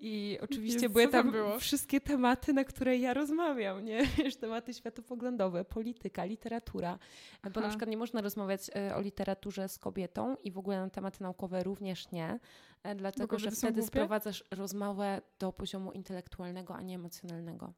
I 0.01 0.39
oczywiście 0.41 0.81
Jest, 0.81 0.93
były 0.93 1.09
tam, 1.09 1.33
tam 1.33 1.61
wszystkie 1.61 2.01
tematy, 2.01 2.53
na 2.53 2.65
które 2.65 2.97
ja 2.97 3.15
rozmawiam, 3.15 3.85
nie? 3.85 4.07
Wiesz, 4.19 4.37
tematy 4.37 4.75
światopoglądowe, 4.75 5.65
polityka, 5.65 6.25
literatura. 6.25 6.99
Aha. 7.43 7.51
Bo 7.55 7.61
na 7.61 7.69
przykład 7.69 7.91
nie 7.91 7.97
można 7.97 8.21
rozmawiać 8.21 8.71
e, 8.77 8.97
o 8.97 9.01
literaturze 9.01 9.69
z 9.69 9.79
kobietą 9.79 10.37
i 10.45 10.51
w 10.51 10.59
ogóle 10.59 10.81
na 10.81 10.91
tematy 10.91 11.23
naukowe 11.23 11.63
również 11.63 12.11
nie, 12.11 12.39
e, 12.83 12.95
dlatego 12.95 13.39
że 13.39 13.51
wtedy 13.51 13.83
sprowadzasz 13.83 14.45
rozmowę 14.51 15.23
do 15.39 15.53
poziomu 15.53 15.93
intelektualnego, 15.93 16.77
a 16.77 16.83
nie 16.83 16.95
emocjonalnego. 16.95 17.73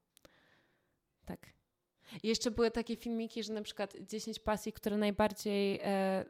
Tak. 1.25 1.47
I 2.23 2.29
jeszcze 2.29 2.51
były 2.51 2.71
takie 2.71 2.97
filmiki, 2.97 3.43
że 3.43 3.53
na 3.53 3.63
przykład 3.63 3.97
10 4.01 4.39
pasji, 4.39 4.73
które 4.73 4.97
najbardziej 4.97 5.81
e, 5.83 6.25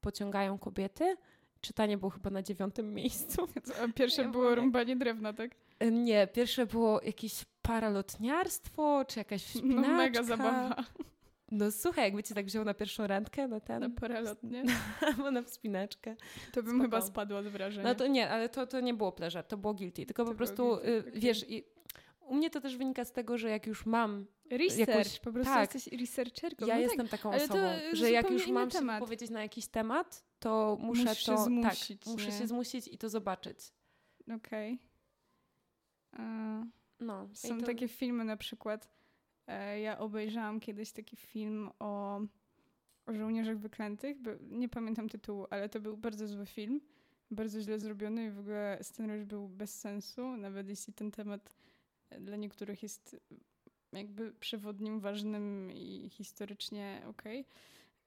pociągają 0.00 0.58
kobiety. 0.58 1.16
Czytanie 1.60 1.98
było 1.98 2.10
chyba 2.10 2.30
na 2.30 2.42
dziewiątym 2.42 2.94
miejscu. 3.00 3.48
A 3.84 3.92
pierwsze 3.92 4.22
ja 4.22 4.28
było 4.28 4.54
rąbanie 4.54 4.96
drewna, 4.96 5.32
tak? 5.32 5.50
E, 5.78 5.90
nie, 5.90 6.26
pierwsze 6.26 6.66
było 6.66 7.00
jakieś 7.02 7.44
paralotniarstwo, 7.62 9.04
czy 9.08 9.18
jakaś 9.18 9.42
wspinaczka. 9.44 9.88
No 9.90 9.96
mega 9.96 10.22
zabawa. 10.22 10.84
No 11.50 11.70
słuchaj, 11.70 12.04
jakby 12.04 12.22
cię 12.22 12.34
tak 12.34 12.46
wziął 12.46 12.64
na 12.64 12.74
pierwszą 12.74 13.06
randkę, 13.06 13.48
na 13.48 13.60
ten... 13.60 13.80
Na 13.80 13.90
paralotnie. 13.90 14.64
Albo 15.06 15.30
na 15.30 15.42
wspinaczkę. 15.42 16.16
To 16.52 16.62
bym 16.62 16.72
Spoko. 16.72 16.82
chyba 16.82 17.00
spadła 17.00 17.42
z 17.42 17.46
wrażenia. 17.46 17.88
No 17.88 17.94
to 17.94 18.06
nie, 18.06 18.30
ale 18.30 18.48
to, 18.48 18.66
to 18.66 18.80
nie 18.80 18.94
było 18.94 19.12
pleasure, 19.12 19.44
to 19.44 19.56
było 19.56 19.74
guilty. 19.74 20.06
Tylko 20.06 20.24
to 20.24 20.30
po 20.30 20.36
prostu, 20.36 20.74
y, 20.76 21.04
wiesz, 21.14 21.50
i 21.50 21.64
u 22.30 22.34
mnie 22.34 22.50
to 22.50 22.60
też 22.60 22.76
wynika 22.76 23.04
z 23.04 23.12
tego, 23.12 23.38
że 23.38 23.50
jak 23.50 23.66
już 23.66 23.86
mam 23.86 24.26
Research, 24.50 24.88
jakąś, 24.88 25.18
po 25.18 25.32
prostu 25.32 25.52
tak, 25.54 25.74
jesteś 25.74 26.00
researcherką. 26.00 26.66
Ja 26.66 26.74
no 26.74 26.80
jestem 26.80 27.08
tak, 27.08 27.20
taką 27.20 27.34
osobą, 27.34 27.58
że 27.92 28.10
jak 28.10 28.30
już 28.30 28.48
mam 28.48 28.70
temat. 28.70 28.96
się 28.96 29.04
powiedzieć 29.04 29.30
na 29.30 29.42
jakiś 29.42 29.66
temat, 29.66 30.24
to 30.38 30.78
muszę 30.80 31.04
Musisz 31.04 31.24
to... 31.24 31.36
Się 31.36 31.44
zmusić, 31.44 32.04
tak, 32.04 32.12
muszę 32.12 32.32
się 32.32 32.46
zmusić 32.46 32.88
i 32.88 32.98
to 32.98 33.08
zobaczyć. 33.08 33.58
Okej. 34.36 34.78
Okay. 36.12 36.66
No, 37.00 37.28
są 37.32 37.60
to... 37.60 37.66
takie 37.66 37.88
filmy 37.88 38.24
na 38.24 38.36
przykład, 38.36 38.88
e, 39.46 39.80
ja 39.80 39.98
obejrzałam 39.98 40.60
kiedyś 40.60 40.92
taki 40.92 41.16
film 41.16 41.70
o, 41.78 42.20
o 43.06 43.14
żołnierzach 43.14 43.58
wyklętych, 43.58 44.16
nie 44.40 44.68
pamiętam 44.68 45.08
tytułu, 45.08 45.46
ale 45.50 45.68
to 45.68 45.80
był 45.80 45.96
bardzo 45.96 46.26
zły 46.26 46.46
film, 46.46 46.80
bardzo 47.30 47.60
źle 47.60 47.78
zrobiony 47.78 48.26
i 48.26 48.30
w 48.30 48.38
ogóle 48.38 48.78
scenariusz 48.82 49.24
był 49.24 49.48
bez 49.48 49.80
sensu, 49.80 50.36
nawet 50.36 50.68
jeśli 50.68 50.92
ten 50.92 51.10
temat 51.10 51.56
dla 52.20 52.36
niektórych 52.36 52.82
jest 52.82 53.16
jakby 53.92 54.32
przewodnim, 54.32 55.00
ważnym 55.00 55.70
i 55.72 56.08
historycznie 56.12 57.02
okej. 57.06 57.44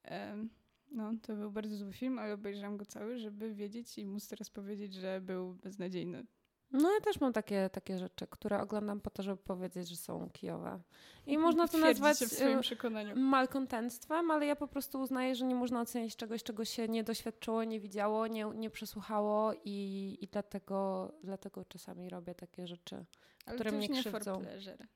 Okay. 0.04 0.50
No, 0.92 1.12
to 1.22 1.36
był 1.36 1.52
bardzo 1.52 1.78
zły 1.78 1.94
film, 1.94 2.20
ale 2.20 2.34
obejrzałam 2.34 2.78
go 2.78 2.86
cały, 2.86 3.20
żeby 3.20 3.54
wiedzieć 3.54 3.98
i 3.98 4.06
móc 4.06 4.28
teraz 4.28 4.50
powiedzieć, 4.50 4.94
że 4.94 5.22
był 5.22 5.54
beznadziejny. 5.54 6.26
No 6.72 6.92
ja 6.92 7.02
też 7.02 7.20
mam 7.20 7.34
takie, 7.34 7.70
takie 7.70 8.00
rzeczy, 8.00 8.28
które 8.28 8.62
oglądam 8.62 9.02
po 9.02 9.10
to, 9.10 9.24
żeby 9.24 9.38
powiedzieć, 9.38 9.90
że 9.90 9.96
są 9.96 10.30
kijowe. 10.30 10.80
I 11.28 11.38
można 11.38 11.68
to 11.68 11.78
nazwać 11.78 12.18
przekonaniu. 12.62 13.16
malkontentstwem, 13.16 14.32
ale 14.32 14.46
ja 14.46 14.56
po 14.56 14.68
prostu 14.68 15.02
uznaję, 15.02 15.36
że 15.36 15.46
nie 15.46 15.56
można 15.56 15.82
ocenić 15.82 16.16
czegoś, 16.16 16.44
czego 16.44 16.66
się 16.66 16.88
nie 16.88 17.04
doświadczyło, 17.04 17.64
nie 17.64 17.80
widziało, 17.80 18.28
nie, 18.28 18.46
nie 18.56 18.70
przesłuchało 18.70 19.54
i, 19.66 20.18
i 20.22 20.28
dlatego, 20.28 21.12
dlatego 21.24 21.66
czasami 21.66 22.10
robię 22.10 22.36
takie 22.36 22.68
rzeczy, 22.68 23.06
ale 23.46 23.56
które 23.56 23.72
mnie 23.72 23.90
krzywdzą. 23.90 24.42
pleasure. 24.42 24.88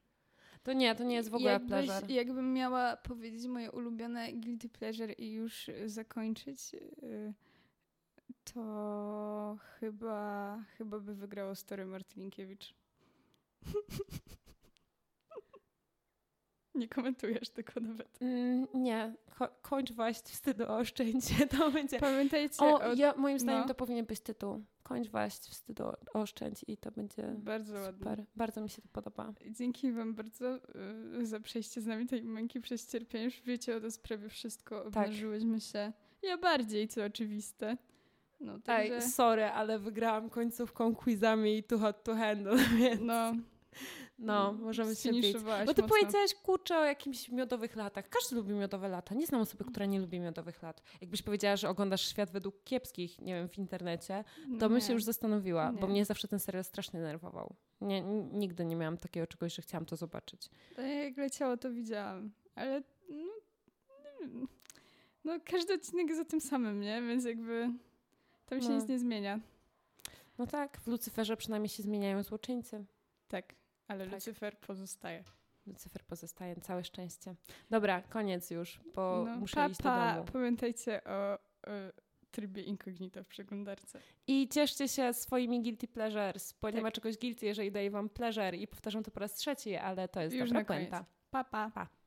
To 0.64 0.74
nie, 0.74 0.96
to 0.96 1.04
nie 1.04 1.16
jest 1.16 1.30
w 1.30 1.36
ogóle 1.36 1.52
Jakbyś, 1.52 1.70
pleasure. 1.70 2.14
Jakbym 2.14 2.54
miała 2.54 2.98
powiedzieć 2.98 3.48
moje 3.48 3.72
ulubione 3.72 4.34
guilty 4.34 4.70
pleasure 4.70 5.14
i 5.14 5.32
już 5.32 5.70
zakończyć, 5.86 6.74
y, 7.04 7.34
to 8.54 9.58
chyba, 9.80 10.58
chyba 10.78 11.00
by 11.00 11.16
wygrało 11.16 11.56
Story 11.56 11.86
Martyninkiewicz. 11.86 12.74
Nie 16.78 16.88
komentujesz 16.88 17.50
tego 17.50 17.74
nawet. 17.82 18.22
Mm, 18.22 18.68
nie, 18.74 19.14
Ko 19.38 19.50
kończ 19.62 19.92
waść 19.92 20.24
wstydu 20.24 20.72
oszczędzie. 20.72 21.48
To 21.58 21.72
będzie. 21.72 22.00
Pamiętajcie. 22.00 22.66
O, 22.66 22.82
o... 22.82 22.94
Ja, 22.94 23.14
moim 23.18 23.40
zdaniem 23.40 23.62
no. 23.62 23.68
to 23.68 23.76
powinien 23.76 24.06
być 24.06 24.20
tytuł. 24.20 24.64
Kończ 24.84 25.08
waść 25.08 25.50
wstydu 25.50 25.84
oszczędź 26.14 26.66
i 26.68 26.78
to 26.78 26.92
będzie 26.92 27.24
bardzo 27.38 27.86
super. 27.86 28.08
ładnie. 28.10 28.26
Bardzo 28.36 28.62
mi 28.62 28.70
się 28.70 28.82
to 28.82 28.88
podoba. 28.92 29.34
Dzięki 29.52 29.92
Wam 29.92 30.14
bardzo 30.14 30.60
y, 31.22 31.26
za 31.26 31.40
przejście 31.40 31.82
z 31.82 31.86
nami 31.86 32.08
tej 32.08 32.24
męki 32.24 32.62
przez 32.62 32.92
cierpienie. 32.92 33.26
Już 33.26 33.42
wiecie 33.42 33.78
o 33.78 33.80
nas 33.80 33.98
prawie 33.98 34.30
wszystko. 34.30 34.84
Obnażyłyśmy 34.84 35.60
tak. 35.60 35.64
się. 35.64 35.94
Ja 36.22 36.38
bardziej, 36.38 36.88
co 36.88 37.06
oczywiste. 37.06 37.78
No, 38.40 38.60
także... 38.60 38.96
Ej, 38.96 39.02
sorry, 39.02 39.44
ale 39.44 39.80
wygrałam 39.80 40.30
końcówką 40.30 40.96
quizami 40.96 41.58
i 41.58 41.64
too 41.64 41.80
hot 41.80 42.04
to 42.04 42.16
handle, 42.16 42.58
więc... 42.80 43.02
No. 43.02 43.34
No, 44.18 44.54
możemy 44.54 44.96
się 44.96 45.12
bić. 45.12 45.38
Bo 45.66 45.74
ty 45.74 45.84
powiedziałaś, 45.84 46.34
kurczę, 46.44 46.78
o 46.78 46.86
jakimś 46.86 47.30
miodowych 47.30 47.76
latach. 47.76 48.10
Każdy 48.10 48.36
lubi 48.36 48.54
miodowe 48.54 48.88
lata. 48.88 49.16
Nie 49.16 49.28
znam 49.28 49.42
osoby, 49.42 49.66
która 49.66 49.86
nie 49.86 50.00
lubi 50.00 50.20
miodowych 50.20 50.62
lat. 50.62 50.82
Jakbyś 51.02 51.22
powiedziała, 51.22 51.56
że 51.56 51.70
oglądasz 51.70 52.08
świat 52.08 52.32
według 52.32 52.64
kiepskich, 52.64 53.22
nie 53.22 53.34
wiem, 53.34 53.50
w 53.50 53.58
internecie, 53.58 54.24
to 54.60 54.70
bym 54.70 54.82
się 54.82 54.94
już 54.94 55.04
zastanowiła, 55.04 55.72
nie. 55.72 55.80
bo 55.80 55.88
mnie 55.88 56.06
zawsze 56.06 56.28
ten 56.28 56.40
serial 56.40 56.64
strasznie 56.64 57.00
nerwował. 57.00 57.56
Nie, 57.82 58.02
nigdy 58.32 58.66
nie 58.66 58.76
miałam 58.76 58.98
takiego 58.98 59.28
czegoś, 59.28 59.56
że 59.56 59.62
chciałam 59.62 59.86
to 59.86 59.96
zobaczyć. 59.96 60.50
To 60.76 60.82
jak 60.82 61.18
leciało, 61.18 61.58
to 61.58 61.72
widziałam. 61.72 62.32
Ale 62.56 62.84
no, 64.34 64.48
no 65.24 65.40
każdy 65.46 65.74
odcinek 65.74 66.10
jest 66.10 66.22
o 66.22 66.26
tym 66.26 66.42
samym, 66.42 66.80
nie? 66.80 67.02
Więc 67.02 67.26
jakby 67.26 67.70
tam 68.46 68.62
się 68.62 68.70
no. 68.70 68.76
nic 68.76 68.88
nie 68.88 69.00
zmienia. 69.00 69.40
No 70.38 70.48
tak, 70.48 70.78
w 70.78 70.88
Lucyferze 70.88 71.38
przynajmniej 71.38 71.70
się 71.70 71.84
zmieniają 71.84 72.24
złoczyńcy. 72.24 72.86
Tak, 73.28 73.56
ale 73.88 74.06
tak. 74.06 74.14
Lucyfer 74.14 74.58
pozostaje. 74.58 75.24
Lucyfer 75.68 76.04
pozostaje, 76.04 76.56
całe 76.56 76.84
szczęście. 76.84 77.36
Dobra, 77.70 78.02
koniec 78.02 78.52
już, 78.52 78.80
bo 78.96 79.24
no, 79.26 79.38
muszę 79.38 79.56
pa, 79.56 79.68
iść 79.68 79.82
do 79.82 79.90
domu. 79.90 80.26
Pamiętajcie 80.34 81.04
o, 81.04 81.34
o 81.34 81.38
trybie 82.32 82.64
incognito 82.64 83.24
w 83.24 83.28
przeglądarce. 83.28 84.00
I 84.28 84.48
cieszcie 84.50 84.88
się 84.88 85.14
swoimi 85.14 85.62
guilty 85.62 85.88
pleasures, 85.88 86.54
bo 86.62 86.68
tak. 86.68 86.76
nie 86.76 86.82
ma 86.82 86.92
czegoś 86.92 87.18
guilty, 87.18 87.46
jeżeli 87.46 87.72
daje 87.72 87.92
wam 87.92 88.10
pleasure 88.10 88.58
i 88.58 88.68
powtarzam 88.68 89.04
to 89.04 89.12
po 89.12 89.20
raz 89.20 89.34
trzeci, 89.34 89.76
ale 89.76 90.08
to 90.08 90.22
jest 90.22 90.36
już 90.36 90.50
dobra 90.50 90.66
puenta. 90.66 91.06
Pa, 91.30 91.44
pa. 91.44 91.72
pa. 91.76 91.88